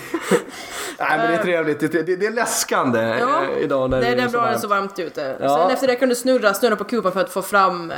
Nej 0.98 1.18
men 1.18 1.30
det 1.30 1.36
är 1.36 1.42
trevligt. 1.42 1.80
Det, 1.80 1.88
det, 1.88 2.16
det 2.16 2.26
är 2.26 2.32
läskande 2.32 3.00
Ja, 3.00 3.44
eh, 3.44 3.58
idag 3.58 3.90
när 3.90 4.00
Det 4.00 4.06
är 4.06 4.16
det 4.16 4.22
är 4.22 4.28
bra 4.28 4.46
det 4.46 4.54
är 4.54 4.58
så 4.58 4.68
varmt 4.68 4.98
ute. 4.98 5.36
Ja. 5.40 5.58
Sen 5.58 5.70
efter 5.70 5.86
det 5.86 5.96
kan 5.96 6.08
du 6.08 6.14
snurra, 6.14 6.54
snurra 6.54 6.76
på 6.76 6.84
kupan 6.84 7.12
för 7.12 7.20
att 7.20 7.30
få 7.30 7.42
fram... 7.42 7.90
Eh, 7.90 7.96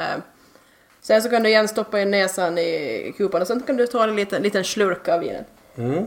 sen 1.01 1.23
så 1.23 1.31
kan 1.31 1.43
du 1.43 1.49
igen 1.49 1.69
stoppa 1.69 2.01
in 2.01 2.11
näsan 2.11 2.59
i 2.59 3.15
kupan 3.17 3.41
och 3.41 3.47
sen 3.47 3.61
kan 3.61 3.77
du 3.77 3.87
ta 3.87 4.05
en 4.05 4.17
liten, 4.17 4.43
liten 4.43 4.65
slurk 4.65 5.09
av 5.09 5.21
vinet. 5.21 5.47
Mm. 5.77 6.07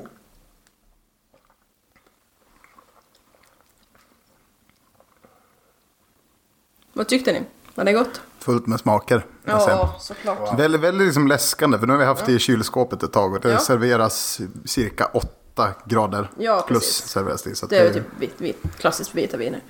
Vad 6.94 7.08
tyckte 7.08 7.32
ni? 7.32 7.42
Var 7.76 7.86
det 7.86 7.94
gott? 7.94 8.22
Fullt 8.42 8.68
med 8.68 8.80
smaker. 8.80 9.26
Ja, 9.46 9.96
såklart. 10.00 10.60
Väldigt, 10.60 10.82
väldigt 10.82 11.08
liksom 11.08 11.28
läskande, 11.28 11.80
för 11.80 11.88
nu 11.88 11.94
har 11.94 12.00
vi 12.00 12.06
haft 12.06 12.26
det 12.26 12.32
i 12.32 12.40
kylskåpet 12.40 13.04
ett 13.04 13.14
tag 13.14 13.34
och 13.34 13.40
det 13.40 13.52
Ja. 13.52 13.58
serveras 13.60 14.40
cirka 14.66 15.06
8 15.14 15.68
grader 15.86 16.30
Ja, 16.38 16.66
plus 16.68 16.84
serveras 17.06 17.44
det. 17.44 17.56
Så 17.56 17.66
att 17.66 17.70
Det 17.70 17.78
är 17.78 17.84
ju 17.84 17.88
det- 17.90 17.94
typ 17.94 18.04
vit, 18.20 18.34
vit, 18.38 18.58
klassiskt 18.80 19.16
vita 19.16 19.38
viner. 19.38 19.62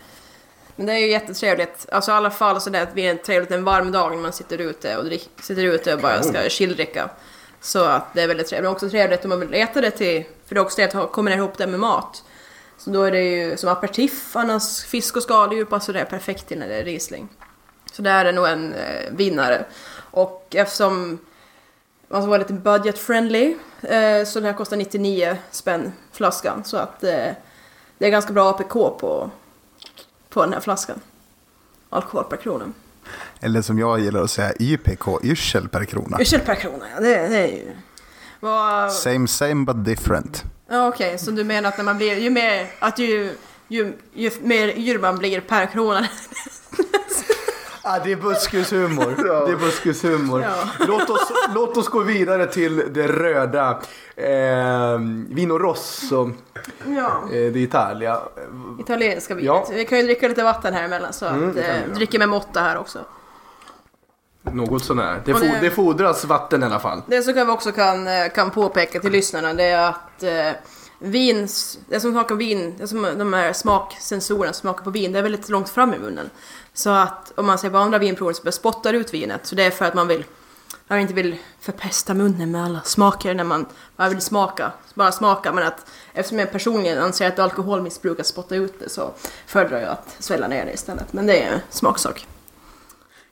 Men 0.75 0.86
det 0.86 0.93
är 0.93 0.97
ju 0.97 1.08
jättetrevligt. 1.12 1.86
Alltså 1.91 2.12
i 2.12 2.13
alla 2.13 2.32
fall 2.32 2.62
så 2.62 2.69
det 2.69 2.82
att 2.82 2.93
vin 2.95 3.10
är 3.10 3.15
trevligt 3.15 3.51
en 3.51 3.63
varm 3.63 3.91
dag 3.91 4.12
när 4.12 4.17
man 4.21 4.34
sitter 4.34 4.58
ute 4.58 4.97
och 4.97 5.05
drick, 5.05 5.29
sitter 5.41 5.63
ute 5.63 5.93
och 5.95 6.01
bara 6.01 6.23
ska 6.23 6.49
chilldricka. 6.49 7.10
Så 7.62 7.84
att 7.84 8.13
det 8.13 8.21
är 8.21 8.27
väldigt 8.27 8.47
trevligt. 8.47 8.63
Det 8.63 8.69
är 8.69 8.71
också 8.71 8.89
trevligt 8.89 9.23
om 9.23 9.29
man 9.29 9.39
vill 9.39 9.53
äta 9.53 9.82
det 9.82 9.91
till, 9.91 10.23
för 10.45 10.55
det 10.55 10.60
är 10.60 10.65
också 10.65 10.75
trevligt 10.75 10.95
att 10.95 11.12
kombinera 11.12 11.39
ihop 11.39 11.58
det 11.58 11.67
med 11.67 11.79
mat. 11.79 12.23
Så 12.77 12.89
då 12.89 13.03
är 13.03 13.12
det 13.12 13.23
ju 13.23 13.58
som 13.58 13.69
aperitif, 13.69 14.36
annars 14.36 14.84
fisk 14.84 15.15
och 15.15 15.23
skaldjur 15.23 15.65
passar 15.65 15.93
det 15.93 16.05
perfekt 16.05 16.47
till 16.47 16.60
när 16.60 16.67
det 16.67 16.75
är 16.75 16.84
Riesling. 16.84 17.29
Så 17.91 18.02
det 18.02 18.10
här 18.10 18.25
är 18.25 18.34
nog 18.34 18.47
en 18.47 18.73
eh, 18.73 19.12
vinnare. 19.12 19.65
Och 20.12 20.56
eftersom 20.56 21.19
man 22.08 22.21
ska 22.21 22.30
vara 22.30 22.39
lite 22.39 22.54
budget 22.54 22.99
friendly 22.99 23.56
eh, 23.82 24.25
så 24.25 24.39
den 24.39 24.45
här 24.45 24.54
kostar 24.54 24.78
99 24.78 25.38
spänn 25.52 25.91
flaskan. 26.12 26.63
Så 26.63 26.78
att 26.78 27.04
eh, 27.04 27.32
det 27.97 28.06
är 28.06 28.10
ganska 28.10 28.34
bra 28.34 28.49
APK 28.49 28.73
på, 28.73 29.32
på 30.30 30.41
den 30.43 30.54
här 30.54 30.60
flaskan. 30.60 31.02
Alkohol 31.89 32.23
per 32.23 32.38
krona. 32.38 32.65
Eller 33.39 33.62
som 33.62 33.80
jag 33.80 33.99
gillar 33.99 34.23
att 34.23 34.32
säga, 34.32 34.54
YPK, 34.60 35.23
yrsel 35.23 35.69
per 35.69 35.86
krona. 35.86 36.17
Ursäkta 36.19 36.45
per 36.45 36.62
krona, 36.62 36.86
ja. 36.93 36.99
Det, 36.99 37.28
det 37.28 37.38
är 37.38 37.47
ju... 37.47 37.75
Vad... 38.39 38.93
Same 38.93 39.28
same 39.28 39.65
but 39.65 39.86
different. 39.86 40.43
Ja, 40.67 40.88
Okej, 40.88 41.17
så 41.17 41.32
du 41.32 41.43
menar 41.43 41.69
att 41.69 41.78
när 41.78 41.86
man 41.86 41.97
blir... 41.97 42.17
Ju 42.17 42.30
mer... 42.30 42.67
Att 42.80 42.99
ju, 42.99 43.36
ju, 43.67 43.93
ju 44.13 44.32
mer 44.41 44.67
yr 44.67 44.99
man 44.99 45.17
blir 45.17 45.41
per 45.41 45.65
krona. 45.65 46.08
Ah, 47.82 48.00
det 48.00 48.12
är 48.12 48.15
buskishumor. 48.15 49.15
Det 49.48 49.52
är 49.52 49.56
buskishumor. 49.56 50.42
Ja. 50.42 50.54
Låt, 50.88 51.10
oss, 51.10 51.32
låt 51.56 51.78
oss 51.78 51.88
gå 51.88 52.00
vidare 52.00 52.46
till 52.48 52.84
det 52.94 53.08
röda. 53.08 53.80
Eh, 54.15 54.98
Vino 55.30 55.58
Rosso 55.58 56.32
ja. 56.86 57.24
eh, 57.34 57.52
di 57.52 57.63
Italia. 57.63 58.20
Italienska 58.80 59.36
vinet. 59.36 59.46
Ja. 59.48 59.65
Vi 59.72 59.86
kan 59.86 59.98
ju 59.98 60.04
dricka 60.04 60.28
lite 60.28 60.44
vatten 60.44 60.74
här 60.74 60.84
emellan 60.84 61.13
så 61.13 61.26
Mm, 61.26 61.50
att 61.50 61.56
det 61.56 61.62
eh, 61.63 61.94
dricker 61.96 62.20
med 62.20 62.30
måtta 62.30 62.60
här 62.62 62.78
också. 62.78 63.00
Något 64.42 64.84
sånär. 64.84 65.22
Det, 65.26 65.34
det- 65.34 65.58
det 65.62 65.70
fordras 65.72 66.26
vatten 66.26 66.63
i 66.63 66.65
alla 66.65 66.80
fall. 66.80 67.02
Det 67.08 67.22
som 67.22 67.34
vi 67.34 67.42
också 67.42 67.72
kan, 67.72 68.08
eh, 68.08 68.30
kan 68.36 68.52
påpeka 68.52 69.00
till 69.00 69.12
lyssnarna 69.12 69.54
det 69.54 69.63
är 69.63 69.89
att 69.89 70.24
eh, 70.24 70.52
vins, 70.99 71.79
det 71.88 71.99
som 71.99 72.12
smakar 72.12 72.35
vin, 72.35 72.75
det 72.77 72.88
som 72.88 73.01
de 73.01 73.33
här 73.33 73.53
smaksensorerna 73.53 74.53
som 74.53 74.62
smakar 74.62 74.83
på 74.83 74.89
vin, 74.89 75.12
det 75.12 75.19
är 75.19 75.23
väldigt 75.23 75.49
långt 75.49 75.69
fram 75.69 75.93
i 75.93 75.99
munnen. 75.99 76.29
Så 76.73 76.89
att 76.89 77.33
om 77.35 77.45
man 77.45 77.57
ser 77.57 77.69
på 77.69 77.77
andra 77.77 77.97
vinprover 77.97 78.33
så 78.33 78.51
spottar 78.51 78.93
ut 78.93 79.13
vinet. 79.13 79.45
Så 79.45 79.55
det 79.55 79.63
är 79.63 79.71
för 79.71 79.85
att 79.85 79.93
man 79.93 80.07
vill, 80.07 80.25
man 80.88 80.99
inte 80.99 81.13
vill 81.13 81.38
förpesta 81.59 82.13
munnen 82.13 82.51
med 82.51 82.65
alla 82.65 82.81
smaker 82.81 83.33
när 83.33 83.43
man 83.43 83.65
bara 83.95 84.09
vill 84.09 84.21
smaka. 84.21 84.71
Bara 84.93 85.12
smaka, 85.12 85.53
men 85.53 85.67
att 85.67 85.85
eftersom 86.13 86.39
jag 86.39 86.51
personligen 86.51 86.97
anser 86.97 87.27
att 87.27 87.39
alkoholmissbruk 87.39 88.19
att 88.19 88.27
spotta 88.27 88.55
ut 88.55 88.79
det 88.79 88.89
så 88.89 89.13
föredrar 89.45 89.79
jag 89.79 89.89
att 89.89 90.15
svälla 90.19 90.47
ner 90.47 90.65
det 90.65 90.73
istället. 90.73 91.13
Men 91.13 91.27
det 91.27 91.43
är 91.43 91.53
en 91.53 91.59
smaksak. 91.69 92.27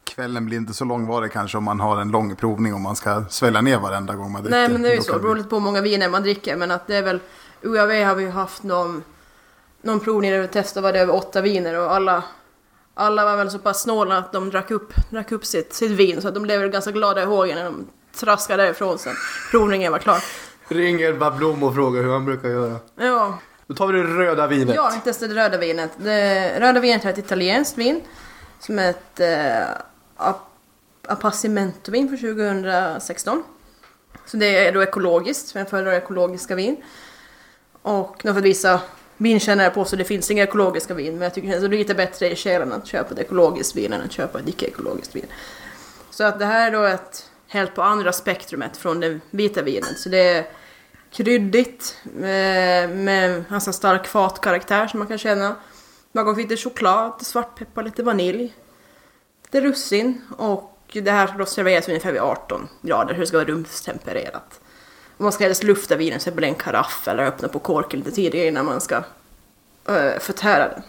Kvällen 0.04 0.46
blir 0.46 0.58
inte 0.58 0.74
så 0.74 0.86
långvarig 0.86 1.32
kanske 1.32 1.58
om 1.58 1.64
man 1.64 1.80
har 1.80 2.02
en 2.02 2.12
lång 2.12 2.36
provning 2.36 2.74
om 2.74 2.82
man 2.82 2.96
ska 2.96 3.26
svälja 3.30 3.62
ner 3.62 3.78
varenda 3.78 4.16
gång 4.16 4.32
man 4.32 4.44
dricker. 4.44 4.60
Nej 4.60 4.70
men 4.70 4.82
det 4.82 4.90
är 4.90 4.96
ju 4.96 5.02
så, 5.02 5.14
det 5.14 5.20
beror 5.20 5.36
lite 5.36 5.50
på 5.50 5.56
hur 5.56 5.64
många 5.64 5.82
viner 5.82 6.10
man 6.10 6.22
dricker 6.22 6.56
men 6.56 6.72
att 6.72 6.88
det 6.88 6.96
är 6.96 7.04
väl 7.04 7.20
UAV 7.62 7.92
har 8.04 8.16
vi 8.16 8.30
haft 8.30 8.64
någon, 8.64 9.04
någon 9.82 10.00
provning 10.00 10.32
där 10.32 10.40
vi 10.40 10.48
testade 10.48 10.84
var 10.84 10.94
det 10.94 11.00
över 11.00 11.16
åtta 11.16 11.42
viner 11.42 11.80
och 11.80 11.92
alla 11.96 12.24
alla 13.00 13.26
var 13.26 13.38
väl 13.38 13.52
så 13.52 13.60
pass 13.60 13.82
snåla 13.82 14.18
att 14.18 14.32
de 14.32 14.50
drack 14.50 14.72
upp, 14.72 14.94
drack 15.10 15.32
upp 15.32 15.46
sitt, 15.46 15.74
sitt 15.74 15.92
vin 15.92 16.22
så 16.22 16.28
att 16.28 16.34
de 16.34 16.44
blev 16.44 16.60
väl 16.62 16.70
ganska 16.70 16.92
glada 16.92 17.22
i 17.22 17.26
hågen 17.26 17.56
när 17.58 17.64
de 17.64 17.88
traskade 18.16 18.64
därifrån 18.64 18.98
sen 19.00 19.14
provningen 19.52 19.92
var 19.92 20.00
klar. 20.00 20.24
Ring 20.68 21.02
Elva 21.02 21.32
Blom 21.32 21.64
och 21.64 21.76
fråga 21.76 22.02
hur 22.02 22.12
han 22.12 22.26
brukar 22.26 22.50
göra. 22.50 22.76
Ja, 22.96 23.38
Då 23.68 23.76
tar 23.76 23.88
vi 23.88 24.00
det 24.00 24.08
röda 24.08 24.48
vinet. 24.48 24.76
ja 24.76 24.92
vi 24.96 25.02
testade 25.02 25.36
röda 25.36 25.58
vinet. 25.58 25.92
Det 25.98 26.60
röda 26.60 26.80
vinet 26.80 27.06
är 27.06 27.10
ett 27.10 27.18
italienskt 27.18 27.78
vin 27.78 28.02
som 28.60 28.80
är 28.80 28.90
ett 28.90 29.20
eh, 29.20 29.68
ap- 30.18 30.44
Appassimento-vin 31.08 32.10
för 32.10 32.18
2016. 32.18 33.44
Så 34.26 34.38
det 34.38 34.68
är 34.68 34.72
då 34.74 34.84
ekologiskt, 34.84 35.52
för 35.52 35.60
jag 35.60 35.70
föredrar 35.70 35.92
ekologiska 35.94 36.56
vin. 36.56 36.78
Och 37.88 38.20
de 38.24 38.34
för 38.34 38.40
att 38.40 38.46
visa 38.46 38.82
vinkännare 39.18 39.70
på 39.70 39.86
så 39.86 39.96
det 39.96 40.04
finns 40.04 40.32
inga 40.32 40.44
ekologiska 40.44 40.94
vin, 40.94 41.14
men 41.14 41.22
jag 41.22 41.34
tycker 41.34 41.48
det 41.48 41.66
är 41.66 41.70
lite 41.70 41.96
bättre 41.96 42.32
i 42.32 42.36
själen 42.36 42.74
att 42.74 42.88
köpa 42.88 43.14
ett 43.14 43.20
ekologiskt 43.20 43.76
vin 43.76 43.94
än 43.94 44.02
att 44.02 44.12
köpa 44.12 44.40
ett 44.40 44.48
icke-ekologiskt 44.48 45.16
vin. 45.16 45.26
Så 46.10 46.24
att 46.24 46.40
det 46.40 46.46
här 46.46 46.68
är 46.68 46.72
då 46.72 46.84
ett 46.84 47.30
helt 47.48 47.76
på 47.76 47.82
andra 47.82 48.14
spektrumet 48.14 48.78
från 48.78 49.00
det 49.00 49.20
vita 49.32 49.62
vinet. 49.62 50.00
Så 50.00 50.10
det 50.10 50.18
är 50.18 50.48
kryddigt 51.12 51.98
eh, 52.06 52.22
med, 52.22 52.90
med 52.90 53.32
en 53.32 53.46
ganska 53.50 53.74
stark 53.74 54.08
fatkaraktär 54.08 54.88
som 54.88 55.00
man 55.00 55.08
kan 55.08 55.18
känna. 55.18 55.56
Bakom 56.12 56.36
finns 56.36 56.50
lite 56.50 56.64
choklad, 56.64 57.12
lite 57.14 57.26
svartpeppar, 57.26 57.84
lite 57.84 58.04
vanilj, 58.04 58.54
lite 59.44 59.62
russin 59.62 60.22
och 60.38 60.74
det 60.94 61.12
här 61.12 61.28
ska 61.28 61.38
då 61.38 61.46
serveras 61.46 61.88
ungefär 61.88 62.12
vid 62.12 62.22
18 62.22 62.68
grader, 62.82 63.14
hur 63.14 63.22
det 63.22 63.28
ska 63.28 63.38
vara 63.38 63.48
rumstempererat. 63.48 64.60
Man 65.18 65.32
ska 65.32 65.44
helst 65.44 65.64
lufta 65.64 65.96
vinen, 65.96 66.12
till 66.12 66.18
exempel 66.18 66.44
i 66.44 66.48
en 66.48 66.56
karaff 66.56 67.08
eller 67.08 67.24
öppna 67.24 67.48
på 67.48 67.60
korken 67.60 68.00
lite 68.00 68.12
tidigare 68.12 68.48
innan 68.48 68.66
man 68.66 68.82
ska 68.82 68.98
uh, 68.98 70.20
förtära 70.20 70.70
den. 70.70 70.82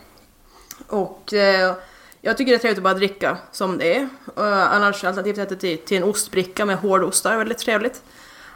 Och 0.86 1.32
eh, 1.32 1.74
jag 2.20 2.36
tycker 2.36 2.52
det 2.52 2.56
är 2.56 2.58
trevligt 2.58 2.78
att 2.78 2.84
bara 2.84 2.94
dricka 2.94 3.38
som 3.52 3.78
det 3.78 3.96
är. 3.96 4.00
Uh, 4.00 4.74
annars 4.74 5.04
alternativt 5.04 5.38
äta 5.38 5.54
till, 5.54 5.78
till 5.78 5.96
en 5.96 6.02
ostbricka 6.02 6.64
med 6.64 6.78
hårdostar, 6.78 7.36
väldigt 7.36 7.58
trevligt. 7.58 8.02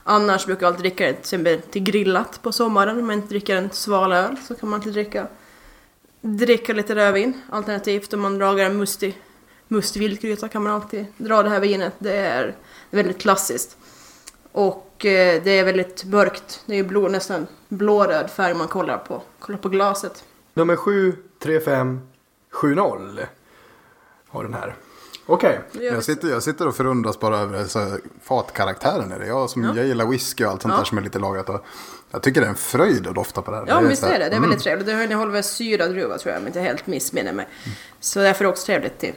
Annars 0.05 0.47
brukar 0.47 0.67
jag 0.67 0.73
alltid 0.73 0.83
dricka 0.83 1.07
det 1.07 1.13
till, 1.13 1.21
exempel 1.21 1.61
till 1.61 1.83
grillat 1.83 2.43
på 2.43 2.53
sommaren. 2.53 2.99
Om 2.99 3.07
man 3.07 3.17
inte 3.17 3.29
dricker 3.29 3.57
en 3.57 3.71
sval 3.71 4.13
öl 4.13 4.37
så 4.49 4.55
kan 4.55 4.69
man 4.69 4.81
alltid 4.81 4.93
dricka, 4.93 5.27
dricka 6.21 6.73
lite 6.73 6.95
rödvin. 6.95 7.43
Alternativt 7.51 8.13
om 8.13 8.21
man 8.21 8.39
lagar 8.39 8.67
en 8.67 8.77
mustig, 8.77 9.19
mustig 9.69 10.01
vildgryta 10.01 10.49
kan 10.49 10.63
man 10.63 10.73
alltid 10.73 11.07
dra 11.17 11.43
det 11.43 11.51
här 11.51 11.61
vinet. 11.61 11.93
Det 11.99 12.17
är 12.17 12.55
väldigt 12.91 13.21
klassiskt. 13.21 13.77
Och 14.53 14.92
eh, 15.05 15.43
det 15.45 15.51
är 15.51 15.65
väldigt 15.65 16.05
mörkt. 16.05 16.63
Det 16.67 16.79
är 16.79 16.85
blå, 16.85 17.09
nästan 17.09 17.47
blåröd 17.69 18.31
färg 18.31 18.55
man 18.55 18.69
kollar 18.69 18.99
på, 18.99 19.23
kollar 19.39 19.59
på 19.59 19.69
glaset. 19.69 20.25
Nummer 20.55 20.77
73570 20.77 23.27
har 24.29 24.45
den 24.45 24.55
här. 24.55 24.77
Okej. 25.27 25.61
Gör 25.73 25.95
Jag 25.95 26.05
sitter, 26.05 26.29
jag 26.29 26.43
sitter 26.43 26.69
och 26.69 26.77
förundras 26.77 27.21
bara 27.21 27.39
över 27.39 27.65
så 27.65 27.79
här, 27.79 28.01
fatkaraktären. 28.23 29.13
Är 29.13 29.19
det. 29.19 29.27
Jag, 29.27 29.51
som, 29.51 29.65
Ja. 29.65 29.73
jag 29.77 29.87
gillar 29.87 30.07
whisky 30.07 30.45
och 30.45 30.51
allt 30.51 30.63
sånt 30.63 30.73
Ja. 30.73 30.79
där 30.79 30.85
som 30.85 30.99
är 30.99 31.03
lite 31.03 31.19
lagrat. 31.19 31.49
Och 31.49 31.65
jag 32.11 32.23
tycker 32.23 32.41
det 32.41 32.47
är 32.47 32.51
en 32.51 32.57
fröjd 32.57 33.07
att 33.07 33.15
dofta 33.15 33.43
på 33.43 33.51
det 33.51 33.57
här. 33.57 33.65
Ja, 33.69 33.81
Det 33.81 33.89
visst 33.89 34.03
är 34.03 34.09
det. 34.09 34.19
Det 34.19 34.25
är 34.25 34.29
mm. 34.31 34.43
väldigt 34.43 34.63
trevligt. 34.63 34.87
Det 34.87 35.05
innehåller 35.05 35.33
väl 35.33 35.45
syrad 35.45 35.91
druva 35.91 36.19
tror 36.19 36.33
jag, 36.33 36.39
om 36.39 36.43
jag 36.47 36.49
inte 36.49 36.61
helt 36.61 36.87
missminner 36.87 37.33
mig. 37.33 37.49
Så 38.01 38.19
därför 38.19 38.45
är 38.45 38.47
det 38.47 38.51
också 38.53 38.67
trevligt 38.67 38.99
till, 38.99 39.15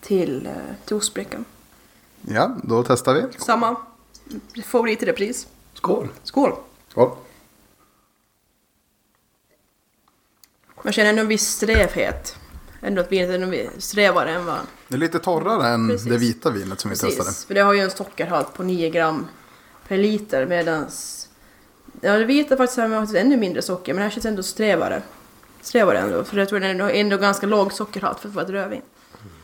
till, 0.00 0.46
eh, 0.46 0.52
till 0.84 0.96
ostbrickan. 0.96 1.44
Ja, 2.20 2.56
då 2.62 2.82
testar 2.82 3.14
vi. 3.14 3.22
Samma 3.38 3.76
favorit 4.64 5.02
i 5.02 5.06
repris. 5.06 5.46
Skål. 5.74 6.08
Skål! 6.22 6.52
Skål. 6.88 7.10
Man 10.82 10.92
känner 10.92 11.10
ändå 11.10 11.22
en 11.22 11.28
viss 11.28 11.48
strävhet. 11.48 12.36
Ändå 12.82 13.00
att 13.00 13.12
vinet 13.12 13.30
är 13.30 13.38
nog 13.38 13.68
strävare 13.78 14.30
än 14.30 14.44
vad... 14.44 14.58
Det 14.88 14.94
är 14.94 14.98
lite 14.98 15.18
torrare 15.18 15.68
än 15.68 15.88
Precis. 15.88 16.08
det 16.08 16.18
vita 16.18 16.50
vinet 16.50 16.80
som 16.80 16.90
vi 16.90 16.96
testade. 16.96 17.24
Precis, 17.24 17.44
för 17.44 17.54
det 17.54 17.60
har 17.60 17.72
ju 17.72 17.80
en 17.80 17.90
sockerhalt 17.90 18.54
på 18.54 18.62
9 18.62 18.90
gram 18.90 19.26
per 19.88 19.96
liter 19.96 20.46
medans... 20.46 21.28
Ja, 22.00 22.18
det 22.18 22.24
vita 22.24 22.56
faktiskt 22.56 22.78
har 22.78 22.88
faktiskt 22.88 23.16
ännu 23.16 23.36
mindre 23.36 23.62
socker, 23.62 23.94
men 23.94 23.98
det 23.98 24.02
här 24.02 24.10
känns 24.10 24.26
ändå 24.26 24.42
strävare. 24.42 25.02
Strävare 25.60 25.98
ändå, 25.98 26.24
för 26.24 26.36
jag 26.36 26.48
tror 26.48 26.60
det 26.60 26.66
är 26.66 26.90
ändå 26.90 27.16
ganska 27.16 27.46
låg 27.46 27.72
sockerhalt 27.72 28.20
för 28.20 28.28
att 28.28 28.34
vara 28.34 28.44
ett 28.44 28.50
rödvin. 28.50 28.82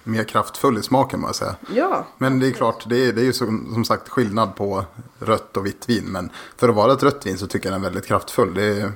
Mer 0.04 0.24
kraftfull 0.24 0.78
i 0.78 0.82
smaken 0.82 1.20
må 1.20 1.28
jag 1.28 1.34
säga. 1.34 1.54
Ja, 1.74 2.06
Men 2.18 2.38
det 2.38 2.46
är 2.48 2.52
klart, 2.52 2.84
det 2.88 2.96
är, 3.08 3.12
det 3.12 3.20
är 3.20 3.24
ju 3.24 3.32
som, 3.32 3.70
som 3.72 3.84
sagt 3.84 4.08
skillnad 4.08 4.56
på 4.56 4.84
rött 5.18 5.56
och 5.56 5.66
vitt 5.66 5.88
vin. 5.88 6.04
Men 6.04 6.30
för 6.56 6.68
att 6.68 6.74
vara 6.74 6.92
ett 6.92 7.02
rött 7.02 7.26
vin 7.26 7.38
så 7.38 7.46
tycker 7.46 7.66
jag 7.66 7.74
den 7.74 7.80
är 7.80 7.84
väldigt 7.84 8.06
kraftfull. 8.06 8.54
Det 8.54 8.64
är 8.64 8.92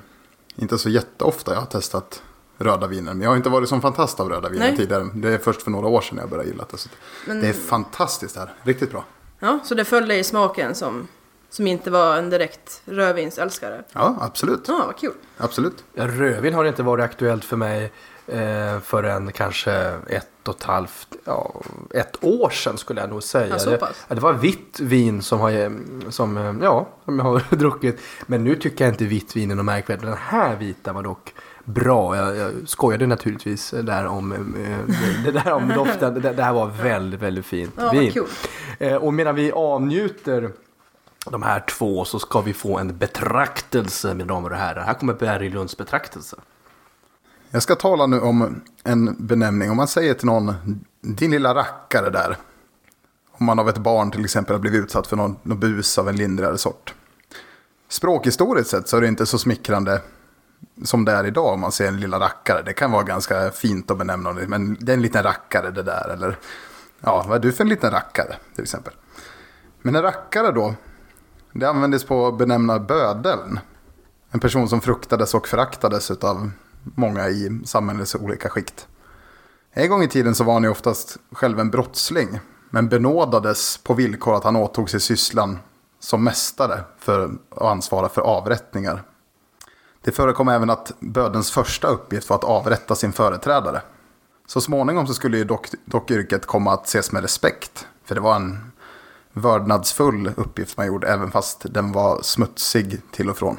inte 0.56 0.78
så 0.78 0.88
jätteofta 0.88 1.52
jag 1.52 1.60
har 1.60 1.66
testat 1.66 2.22
röda 2.58 2.86
viner. 2.86 3.12
Men 3.14 3.22
jag 3.22 3.30
har 3.30 3.36
inte 3.36 3.48
varit 3.48 3.68
som 3.68 3.80
fantast 3.82 4.20
av 4.20 4.28
röda 4.28 4.48
viner 4.48 4.66
Nej. 4.66 4.76
tidigare. 4.76 5.08
Det 5.14 5.28
är 5.34 5.38
först 5.38 5.62
för 5.62 5.70
några 5.70 5.86
år 5.88 6.00
sedan 6.00 6.18
jag 6.18 6.28
började 6.30 6.48
gilla 6.48 6.64
det. 6.70 6.76
Så 6.78 6.88
Det 7.26 7.48
är 7.48 7.52
fantastiskt 7.52 8.36
här, 8.36 8.52
riktigt 8.62 8.90
bra. 8.90 9.04
ja, 9.38 9.58
så 9.64 9.74
det 9.74 9.84
följde 9.84 10.16
i 10.16 10.24
smaken 10.24 10.74
som, 10.74 11.08
som 11.50 11.66
inte 11.66 11.90
var 11.90 12.16
en 12.16 12.30
direkt 12.30 12.82
rödvinsälskare. 12.84 13.84
Ja, 13.92 14.16
absolut. 14.20 14.64
Ja, 14.68 14.82
vad 14.86 14.96
kul. 14.96 15.12
Absolut. 15.38 15.84
Ja, 15.94 16.06
rödvin 16.08 16.54
har 16.54 16.64
inte 16.64 16.82
varit 16.82 17.04
aktuellt 17.04 17.44
för 17.44 17.56
mig 17.56 17.92
eh, 18.26 18.80
förrän 18.80 19.32
kanske 19.32 19.72
ett 20.06 20.28
och 20.48 20.56
ett 20.56 20.62
halvt, 20.62 21.08
ja, 21.24 21.54
ett 21.94 22.24
år 22.24 22.50
sedan 22.50 22.78
skulle 22.78 23.00
jag 23.00 23.10
nog 23.10 23.22
säga. 23.22 23.56
Ja, 23.66 23.70
det, 23.70 24.14
det 24.14 24.20
var 24.20 24.32
vitt 24.32 24.80
vin 24.80 25.22
som, 25.22 25.40
har, 25.40 25.72
som, 26.10 26.58
ja, 26.62 26.88
som 27.04 27.18
jag 27.18 27.24
har 27.24 27.42
druckit. 27.56 28.00
Men 28.26 28.44
nu 28.44 28.56
tycker 28.56 28.84
jag 28.84 28.94
inte 28.94 29.04
vitt 29.04 29.36
vin 29.36 29.50
är 29.50 29.54
något 29.54 29.64
märkvärdigt. 29.64 30.06
Den 30.06 30.16
här 30.16 30.56
vita 30.56 30.92
var 30.92 31.02
dock 31.02 31.34
bra. 31.64 32.16
Jag, 32.16 32.36
jag 32.36 32.52
skojade 32.66 33.06
naturligtvis 33.06 33.70
där 33.70 34.06
om, 34.06 34.32
eh, 34.32 34.38
det, 34.86 35.32
det 35.32 35.40
där 35.40 35.52
om 35.52 35.68
doften. 35.68 36.14
Det, 36.14 36.32
det 36.32 36.42
här 36.42 36.52
var 36.52 36.66
väldigt, 36.66 37.20
väldigt 37.20 37.46
fint 37.46 37.74
Ja, 37.76 37.90
vin. 37.90 38.12
kul. 38.12 38.26
Eh, 38.78 38.94
och 38.94 39.14
medan 39.14 39.34
vi 39.34 39.52
avnjuter 39.52 40.50
de 41.30 41.42
här 41.42 41.60
två 41.60 42.04
så 42.04 42.18
ska 42.18 42.40
vi 42.40 42.52
få 42.52 42.78
en 42.78 42.98
betraktelse, 42.98 44.14
mina 44.14 44.34
damer 44.34 44.50
och 44.50 44.56
herrar. 44.56 44.82
Här 44.82 44.94
kommer 44.94 45.14
Berglunds 45.14 45.76
betraktelse. 45.76 46.36
Jag 47.54 47.62
ska 47.62 47.74
tala 47.74 48.06
nu 48.06 48.20
om 48.20 48.62
en 48.84 49.26
benämning. 49.26 49.70
Om 49.70 49.76
man 49.76 49.88
säger 49.88 50.14
till 50.14 50.26
någon, 50.26 50.54
din 51.00 51.30
lilla 51.30 51.54
rackare 51.54 52.10
där. 52.10 52.36
Om 53.32 53.46
man 53.46 53.58
av 53.58 53.68
ett 53.68 53.78
barn 53.78 54.10
till 54.10 54.24
exempel 54.24 54.54
har 54.54 54.60
blivit 54.60 54.84
utsatt 54.84 55.06
för 55.06 55.16
någon, 55.16 55.36
någon 55.42 55.60
bus 55.60 55.98
av 55.98 56.08
en 56.08 56.16
lindrigare 56.16 56.58
sort. 56.58 56.94
Språkhistoriskt 57.88 58.70
sett 58.70 58.88
så 58.88 58.96
är 58.96 59.00
det 59.00 59.06
inte 59.06 59.26
så 59.26 59.38
smickrande 59.38 60.00
som 60.84 61.04
det 61.04 61.12
är 61.12 61.26
idag 61.26 61.52
om 61.52 61.60
man 61.60 61.72
säger 61.72 61.90
en 61.92 62.00
lilla 62.00 62.20
rackare. 62.20 62.62
Det 62.62 62.72
kan 62.72 62.92
vara 62.92 63.02
ganska 63.02 63.50
fint 63.50 63.90
att 63.90 63.98
benämna 63.98 64.32
det, 64.32 64.48
men 64.48 64.76
det 64.80 64.92
är 64.92 64.96
en 64.96 65.02
liten 65.02 65.22
rackare 65.22 65.70
det 65.70 65.82
där. 65.82 66.08
Eller 66.08 66.38
ja, 67.00 67.24
vad 67.28 67.36
är 67.36 67.42
du 67.42 67.52
för 67.52 67.64
en 67.64 67.70
liten 67.70 67.90
rackare 67.90 68.36
till 68.54 68.62
exempel. 68.62 68.92
Men 69.82 69.96
en 69.96 70.02
rackare 70.02 70.52
då, 70.52 70.74
det 71.52 71.68
användes 71.68 72.04
på 72.04 72.26
att 72.26 72.38
benämna 72.38 72.78
bödeln. 72.78 73.58
En 74.30 74.40
person 74.40 74.68
som 74.68 74.80
fruktades 74.80 75.34
och 75.34 75.48
föraktades 75.48 76.10
av 76.10 76.50
många 76.84 77.28
i 77.28 77.60
samhällets 77.64 78.14
olika 78.14 78.48
skikt. 78.48 78.86
En 79.72 79.88
gång 79.88 80.02
i 80.02 80.08
tiden 80.08 80.34
så 80.34 80.44
var 80.44 80.52
han 80.52 80.62
ju 80.62 80.68
oftast 80.68 81.16
själv 81.32 81.60
en 81.60 81.70
brottsling. 81.70 82.40
Men 82.70 82.88
benådades 82.88 83.78
på 83.78 83.94
villkor 83.94 84.34
att 84.34 84.44
han 84.44 84.56
åtog 84.56 84.90
sig 84.90 85.00
sysslan 85.00 85.58
som 86.00 86.24
mästare 86.24 86.80
för 86.98 87.24
att 87.50 87.62
ansvara 87.62 88.08
för 88.08 88.22
avrättningar. 88.22 89.02
Det 90.00 90.12
förekom 90.12 90.48
även 90.48 90.70
att 90.70 90.92
bödens 91.00 91.50
första 91.50 91.88
uppgift 91.88 92.28
var 92.28 92.36
att 92.36 92.44
avrätta 92.44 92.94
sin 92.94 93.12
företrädare. 93.12 93.82
Så 94.46 94.60
småningom 94.60 95.06
så 95.06 95.14
skulle 95.14 95.36
ju 95.36 95.44
dock, 95.44 95.68
dock 95.84 96.10
yrket 96.10 96.46
komma 96.46 96.72
att 96.72 96.86
ses 96.86 97.12
med 97.12 97.22
respekt. 97.22 97.86
För 98.04 98.14
det 98.14 98.20
var 98.20 98.36
en 98.36 98.72
vördnadsfull 99.32 100.32
uppgift 100.36 100.76
man 100.76 100.86
gjorde, 100.86 101.08
även 101.08 101.30
fast 101.30 101.66
den 101.74 101.92
var 101.92 102.22
smutsig 102.22 103.00
till 103.10 103.30
och 103.30 103.36
från. 103.36 103.58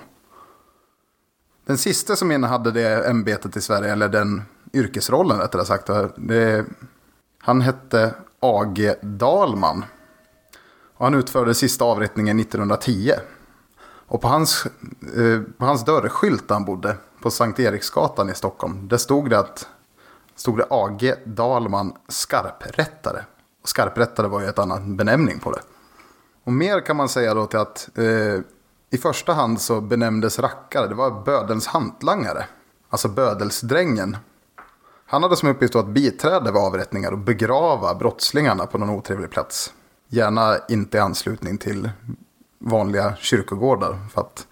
Den 1.66 1.78
sista 1.78 2.16
som 2.16 2.32
innehade 2.32 2.72
det 2.72 3.10
ämbetet 3.10 3.58
i 3.58 3.62
Sverige, 3.62 3.92
eller 3.92 4.10
den 4.10 4.42
yrkesrollen 4.74 5.40
rättare 5.40 5.66
sagt, 5.66 5.90
det, 6.16 6.66
han 7.40 7.62
hette 7.62 8.14
A.G. 8.40 8.96
Dalman. 9.02 9.86
Och 10.98 11.06
han 11.06 11.14
utförde 11.14 11.54
sista 11.54 11.86
avrättningen 11.86 12.40
1910. 12.40 13.12
Och 14.08 14.22
på 14.22 14.28
hans, 14.28 14.66
eh, 15.16 15.42
på 15.58 15.66
hans 15.66 15.86
dörrskylt 15.86 16.48
där 16.48 16.56
han 16.56 16.66
bodde, 16.66 16.98
på 17.22 17.32
Sankt 17.32 17.60
Eriksgatan 17.60 18.30
i 18.30 18.36
Stockholm, 18.36 18.88
där 18.88 18.98
stod 18.98 19.30
det 19.30 19.40
att 19.40 19.68
stod 20.36 20.58
det 20.58 20.66
A.G. 20.70 21.16
Dalman 21.26 21.94
skarprättare. 22.08 23.24
Och 23.62 23.70
skarprättare 23.70 24.28
var 24.28 24.42
ju 24.42 24.48
ett 24.48 24.60
annat 24.60 24.86
benämning 24.86 25.40
på 25.40 25.52
det. 25.52 25.62
Och 26.44 26.54
mer 26.54 26.80
kan 26.80 26.96
man 26.96 27.10
säga 27.10 27.34
då 27.34 27.46
till 27.46 27.60
att 27.60 27.90
eh, 27.98 28.42
i 28.90 28.98
första 28.98 29.34
hand 29.34 29.62
så 29.62 29.82
benämndes 29.82 30.40
rackare, 30.40 30.88
det 30.88 30.96
var 30.96 31.24
bödelns 31.24 31.68
hantlangare. 31.68 32.46
Alltså 32.90 33.08
bödelsdrängen. 33.08 34.18
Han 35.06 35.24
hade 35.24 35.36
som 35.36 35.50
uppgift 35.50 35.76
att 35.76 35.88
biträda 35.88 36.52
vid 36.52 36.62
avrättningar 36.62 37.12
och 37.12 37.18
begrava 37.18 37.96
brottslingarna 37.96 38.66
på 38.66 38.78
någon 38.78 38.90
otrevlig 38.90 39.30
plats. 39.30 39.74
Gärna 40.08 40.58
inte 40.70 40.98
i 40.98 41.02
anslutning 41.02 41.58
till 41.58 41.90
vanliga 42.60 43.16
kyrkogårdar. 43.16 43.98
För 44.14 44.22
att 44.22 44.48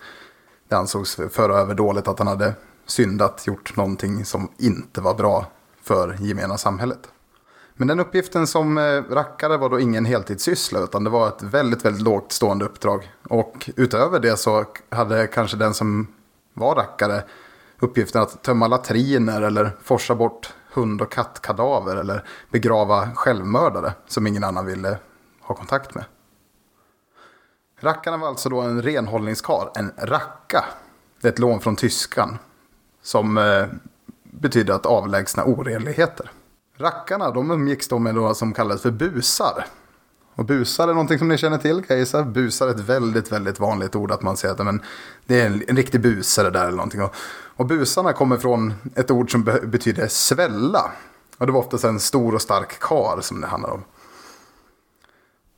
det 0.68 0.76
ansågs 0.76 1.16
föra 1.32 1.58
över 1.58 1.76
dåligt 1.76 2.08
att 2.08 2.20
han 2.20 2.28
hade 2.28 2.54
syndat, 2.86 3.48
gjort 3.48 3.78
någonting 3.78 4.26
som 4.26 4.52
inte 4.58 5.02
var 5.02 5.14
bra 5.14 5.46
för 5.82 6.18
gemena 6.20 6.58
samhället. 6.58 7.00
Men 7.76 7.88
den 7.88 8.00
uppgiften 8.00 8.48
som 8.48 8.78
eh, 8.78 9.04
rackare 9.10 9.58
var 9.58 9.70
då 9.70 9.80
ingen 9.80 10.06
heltidssyssla 10.06 10.80
utan 10.80 11.04
det 11.04 11.10
var 11.10 11.28
ett 11.28 11.44
väldigt, 11.44 11.86
väldigt 11.86 12.04
lågt 12.04 12.32
stående 12.32 12.66
uppdrag. 12.66 13.12
Och 13.30 13.70
utöver 13.76 14.20
det 14.20 14.38
så 14.38 14.66
hade 14.90 15.28
kanske 15.28 15.58
den 15.58 15.74
som 15.74 16.08
var 16.54 16.76
rackare 16.76 17.24
uppgiften 17.80 18.22
att 18.22 18.44
tömma 18.44 18.68
latriner 18.68 19.42
eller 19.42 19.72
forsa 19.84 20.16
bort 20.16 20.54
hund 20.74 21.02
och 21.02 21.12
kattkadaver 21.12 21.96
eller 21.96 22.24
begrava 22.52 23.10
självmördare 23.16 23.94
som 24.08 24.28
ingen 24.28 24.44
annan 24.44 24.66
ville 24.66 24.98
ha 25.42 25.56
kontakt 25.56 25.96
med. 25.96 26.06
Rackarna 27.80 28.18
var 28.18 28.28
alltså 28.28 28.50
då 28.50 28.62
en 28.62 28.82
renhållningskar, 28.82 29.72
en 29.76 29.92
racka. 29.98 30.66
Det 31.22 31.28
är 31.28 31.32
ett 31.32 31.40
lån 31.40 31.60
från 31.60 31.76
tyskan 31.76 32.38
som 33.02 33.38
eh, 33.38 33.66
betyder 34.24 34.74
att 34.74 34.86
avlägsna 34.86 35.44
orenligheter. 35.46 36.32
Rackarna 36.84 37.32
de 37.32 37.52
umgicks 37.52 37.88
då 37.88 38.00
med 38.00 38.16
några 38.16 38.34
som 38.34 38.54
kallades 38.54 38.82
för 38.82 38.92
busar. 38.92 39.66
Och 40.36 40.46
busar 40.46 40.88
är 40.88 40.94
någonting 40.94 41.20
som 41.20 41.28
ni 41.28 41.38
känner 41.38 41.58
till 41.58 41.84
kan 41.84 41.98
jag 41.98 42.00
gissa. 42.00 42.24
Busar 42.24 42.68
är 42.68 42.72
ett 42.72 42.80
väldigt, 42.80 43.32
väldigt 43.32 43.60
vanligt 43.60 43.96
ord 43.96 44.12
att 44.12 44.22
man 44.22 44.38
säger 44.38 44.54
att 44.54 44.66
men, 44.66 44.82
det 45.26 45.42
är 45.42 45.46
en, 45.46 45.64
en 45.68 45.76
riktig 45.76 46.02
busare 46.02 46.50
där 46.50 46.62
eller 46.62 46.78
någonting. 46.78 47.02
Och, 47.02 47.16
och 47.56 47.66
busarna 47.66 48.14
kommer 48.14 48.38
från 48.38 48.74
ett 48.96 49.12
ord 49.12 49.32
som 49.32 49.44
be, 49.44 49.62
betyder 49.62 50.08
svälla. 50.08 50.92
Och 51.38 51.46
det 51.46 51.52
var 51.52 51.60
oftast 51.60 51.84
en 51.84 52.00
stor 52.00 52.36
och 52.36 52.42
stark 52.42 52.80
kar 52.80 53.22
som 53.22 53.42
det 53.42 53.48
handlar 53.48 53.70
om. 53.70 53.84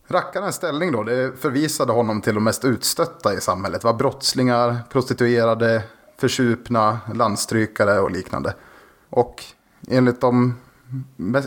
Rackarens 0.07 0.55
ställning 0.55 0.91
då, 0.91 1.03
det 1.03 1.39
förvisade 1.39 1.91
honom 1.91 2.21
till 2.21 2.35
de 2.35 2.43
mest 2.43 2.65
utstötta 2.65 3.33
i 3.33 3.41
samhället. 3.41 3.81
Det 3.81 3.87
var 3.87 3.93
brottslingar, 3.93 4.79
prostituerade, 4.89 5.83
försupna, 6.17 6.99
landstrykare 7.13 7.99
och 7.99 8.11
liknande. 8.11 8.53
Och 9.09 9.43
enligt 9.87 10.21
de 10.21 10.53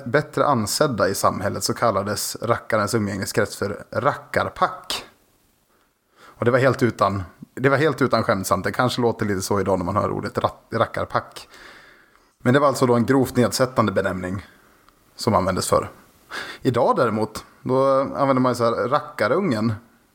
bättre 0.05 0.47
ansedda 0.47 1.09
i 1.09 1.15
samhället 1.15 1.65
så 1.65 1.75
kallades 1.75 2.37
rackarens 2.43 2.95
umgängeskrets 2.95 3.57
för 3.57 3.85
rackarpack. 3.93 5.05
Och 6.21 6.45
det 6.45 6.51
var 6.51 6.59
helt 6.59 6.83
utan, 6.83 7.23
det 7.55 7.69
var 7.69 7.77
helt 7.77 8.03
utan 8.03 8.23
skämtsamt. 8.23 8.65
Det 8.65 8.73
kanske 8.73 9.01
låter 9.01 9.27
lite 9.27 9.43
så 9.43 9.61
idag 9.61 9.79
när 9.79 9.85
man 9.85 9.97
hör 9.97 10.11
ordet 10.11 10.39
rackarpack. 10.73 11.49
Men 12.43 12.55
det 12.55 12.61
var 12.61 12.69
alltså 12.69 12.87
då 12.87 12.95
en 12.95 13.07
grovt 13.07 13.37
nedsättande 13.37 13.93
benämning 13.93 14.47
som 15.17 15.35
användes 15.35 15.69
för. 15.69 15.91
Idag 16.63 16.97
däremot, 16.97 17.45
då 17.63 18.01
använder 18.01 18.41
man 18.41 18.57
så 18.57 18.65
här 18.65 18.89
rackarungen. 18.89 19.73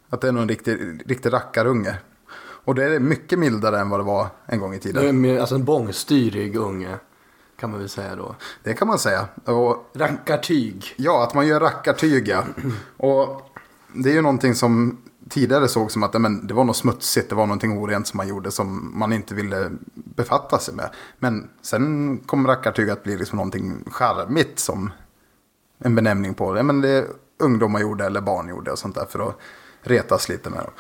Att 0.10 0.22
det 0.22 0.28
är 0.28 0.32
någon 0.32 0.50
riktig, 0.50 1.02
riktig 1.06 1.34
rackarunge. 1.34 1.98
Och 2.66 2.76
det 2.76 2.86
är 2.86 3.00
mycket 3.00 3.40
mildare 3.40 3.80
än 3.80 3.90
vad 3.90 4.00
det 4.00 4.04
var 4.04 4.28
en 4.46 4.60
gång 4.60 4.74
i 4.74 4.80
tiden. 4.80 5.40
Alltså 5.40 5.56
en 5.56 5.66
bångstyrig 5.66 6.56
unge. 6.56 7.00
Kan 7.64 7.72
man 7.72 7.80
väl 7.80 7.90
säga 7.90 8.16
då. 8.16 8.36
Det 8.64 8.74
kan 8.74 8.88
man 8.88 9.00
säga. 9.00 9.28
Och, 9.46 9.92
Rackartyg. 9.94 10.94
ja, 10.98 11.24
att 11.24 11.34
man 11.34 11.48
gör 11.48 11.60
rackartyg 11.60 12.28
ja. 12.28 12.44
Och 12.98 13.42
det 13.94 14.10
är 14.10 14.14
ju 14.14 14.22
någonting 14.22 14.56
som 14.56 14.98
tidigare 15.30 15.68
såg 15.68 15.92
som 15.92 16.04
att 16.04 16.22
men, 16.22 16.48
det 16.48 16.54
var 16.54 16.64
något 16.64 16.78
smutsigt, 16.78 17.30
det 17.30 17.36
var 17.36 17.46
någonting 17.46 17.78
orent 17.78 18.08
som 18.08 18.18
man 18.18 18.28
gjorde 18.28 18.52
som 18.52 19.00
man 19.00 19.14
inte 19.14 19.36
ville 19.36 19.72
befatta 19.94 20.60
sig 20.60 20.76
med. 20.76 20.90
Men 21.20 21.50
sen 21.62 22.18
kom 22.18 22.48
rackartyg 22.48 22.90
att 22.90 23.04
bli 23.04 23.18
liksom 23.18 23.38
någonting 23.38 23.84
charmigt 23.92 24.60
som 24.60 24.92
en 25.80 25.96
benämning 25.96 26.34
på 26.34 26.54
det. 26.54 26.64
Men 26.64 26.82
det 26.82 27.08
ungdomar 27.40 27.80
gjorde 27.80 28.06
eller 28.06 28.22
barn 28.22 28.50
gjorde 28.50 28.72
och 28.72 28.80
sånt 28.80 28.96
där 28.96 29.06
för 29.06 29.30
att 29.30 29.38
retas 29.84 30.30
lite 30.30 30.50
med 30.50 30.60
dem. 30.60 30.72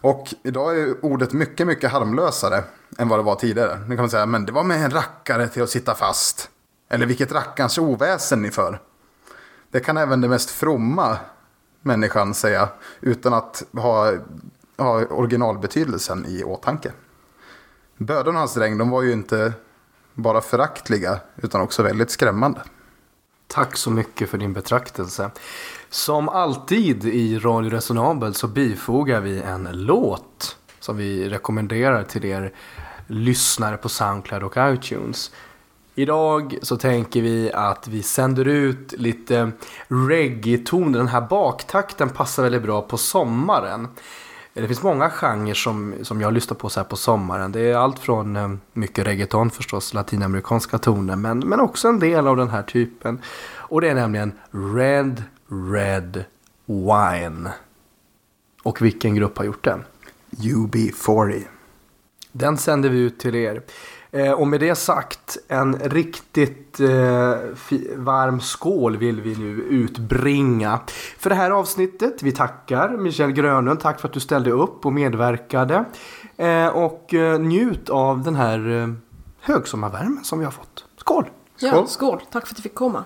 Och 0.00 0.34
idag 0.42 0.78
är 0.78 1.04
ordet 1.04 1.32
mycket, 1.32 1.66
mycket 1.66 1.92
harmlösare 1.92 2.64
än 2.98 3.08
vad 3.08 3.18
det 3.18 3.22
var 3.22 3.34
tidigare. 3.34 3.78
Nu 3.78 3.88
kan 3.88 4.02
man 4.02 4.10
säga, 4.10 4.26
men 4.26 4.46
det 4.46 4.52
var 4.52 4.64
med 4.64 4.84
en 4.84 4.90
rackare 4.90 5.48
till 5.48 5.62
att 5.62 5.70
sitta 5.70 5.94
fast. 5.94 6.50
Eller 6.88 7.06
vilket 7.06 7.32
rackarns 7.32 7.78
oväsen 7.78 8.42
ni 8.42 8.50
för. 8.50 8.80
Det 9.70 9.80
kan 9.80 9.96
även 9.96 10.20
det 10.20 10.28
mest 10.28 10.50
fromma 10.50 11.18
människan 11.82 12.34
säga 12.34 12.68
utan 13.00 13.34
att 13.34 13.62
ha, 13.72 14.12
ha 14.78 15.04
originalbetydelsen 15.04 16.26
i 16.26 16.44
åtanke. 16.44 16.92
Böden 17.96 18.34
och 18.34 18.38
hans 18.38 18.54
dräng, 18.54 18.78
de 18.78 18.90
var 18.90 19.02
ju 19.02 19.12
inte 19.12 19.52
bara 20.14 20.40
föraktliga 20.40 21.20
utan 21.36 21.60
också 21.60 21.82
väldigt 21.82 22.10
skrämmande. 22.10 22.60
Tack 23.48 23.76
så 23.76 23.90
mycket 23.90 24.30
för 24.30 24.38
din 24.38 24.52
betraktelse. 24.52 25.30
Som 25.90 26.28
alltid 26.28 27.04
i 27.04 27.38
Radio 27.38 27.70
Resonabel 27.70 28.34
så 28.34 28.48
bifogar 28.48 29.20
vi 29.20 29.40
en 29.40 29.68
låt 29.72 30.56
som 30.80 30.96
vi 30.96 31.28
rekommenderar 31.28 32.02
till 32.02 32.24
er 32.24 32.52
lyssnare 33.06 33.76
på 33.76 33.88
Soundcloud 33.88 34.42
och 34.42 34.56
iTunes. 34.56 35.30
Idag 35.94 36.58
så 36.62 36.76
tänker 36.76 37.22
vi 37.22 37.52
att 37.52 37.88
vi 37.88 38.02
sänder 38.02 38.44
ut 38.44 38.92
lite 38.92 39.52
reggae-toner. 39.88 40.98
Den 40.98 41.08
här 41.08 41.20
baktakten 41.20 42.10
passar 42.10 42.42
väldigt 42.42 42.62
bra 42.62 42.82
på 42.82 42.96
sommaren. 42.96 43.88
Det 44.60 44.66
finns 44.66 44.82
många 44.82 45.10
genrer 45.10 45.54
som, 45.54 45.94
som 46.02 46.20
jag 46.20 46.32
lyssnar 46.32 46.54
på 46.54 46.68
så 46.68 46.80
här 46.80 46.84
på 46.84 46.96
sommaren. 46.96 47.52
Det 47.52 47.60
är 47.60 47.76
allt 47.76 47.98
från 47.98 48.36
eh, 48.36 48.50
mycket 48.72 49.06
reggaeton 49.06 49.50
förstås, 49.50 49.94
latinamerikanska 49.94 50.78
toner, 50.78 51.16
men, 51.16 51.38
men 51.38 51.60
också 51.60 51.88
en 51.88 51.98
del 51.98 52.26
av 52.26 52.36
den 52.36 52.48
här 52.48 52.62
typen. 52.62 53.20
Och 53.56 53.80
det 53.80 53.88
är 53.88 53.94
nämligen 53.94 54.32
Red 54.50 55.22
Red 55.48 56.24
Wine. 56.66 57.50
Och 58.62 58.82
vilken 58.82 59.14
grupp 59.14 59.38
har 59.38 59.44
gjort 59.44 59.64
den? 59.64 59.84
UB40. 60.30 61.42
Den 62.32 62.58
sänder 62.58 62.88
vi 62.88 62.98
ut 62.98 63.18
till 63.18 63.34
er. 63.34 63.62
Eh, 64.16 64.32
och 64.32 64.46
med 64.46 64.60
det 64.60 64.74
sagt, 64.74 65.38
en 65.48 65.78
riktigt 65.78 66.80
eh, 66.80 66.88
varm 67.96 68.40
skål 68.40 68.96
vill 68.96 69.20
vi 69.20 69.36
nu 69.36 69.62
utbringa. 69.62 70.80
För 71.18 71.30
det 71.30 71.36
här 71.36 71.50
avsnittet, 71.50 72.22
vi 72.22 72.32
tackar 72.32 72.88
Michel 72.88 73.32
Grönlund, 73.32 73.80
tack 73.80 74.00
för 74.00 74.08
att 74.08 74.14
du 74.14 74.20
ställde 74.20 74.50
upp 74.50 74.86
och 74.86 74.92
medverkade. 74.92 75.84
Eh, 76.36 76.66
och 76.66 77.14
eh, 77.14 77.38
njut 77.38 77.90
av 77.90 78.22
den 78.22 78.34
här 78.34 78.82
eh, 78.82 78.88
högsommarvärmen 79.40 80.24
som 80.24 80.38
vi 80.38 80.44
har 80.44 80.52
fått. 80.52 80.84
Skål! 80.96 81.24
Ja, 81.58 81.86
skål. 81.86 82.20
Tack 82.30 82.46
för 82.46 82.52
att 82.52 82.56
du 82.56 82.62
fick 82.62 82.74
komma. 82.74 83.04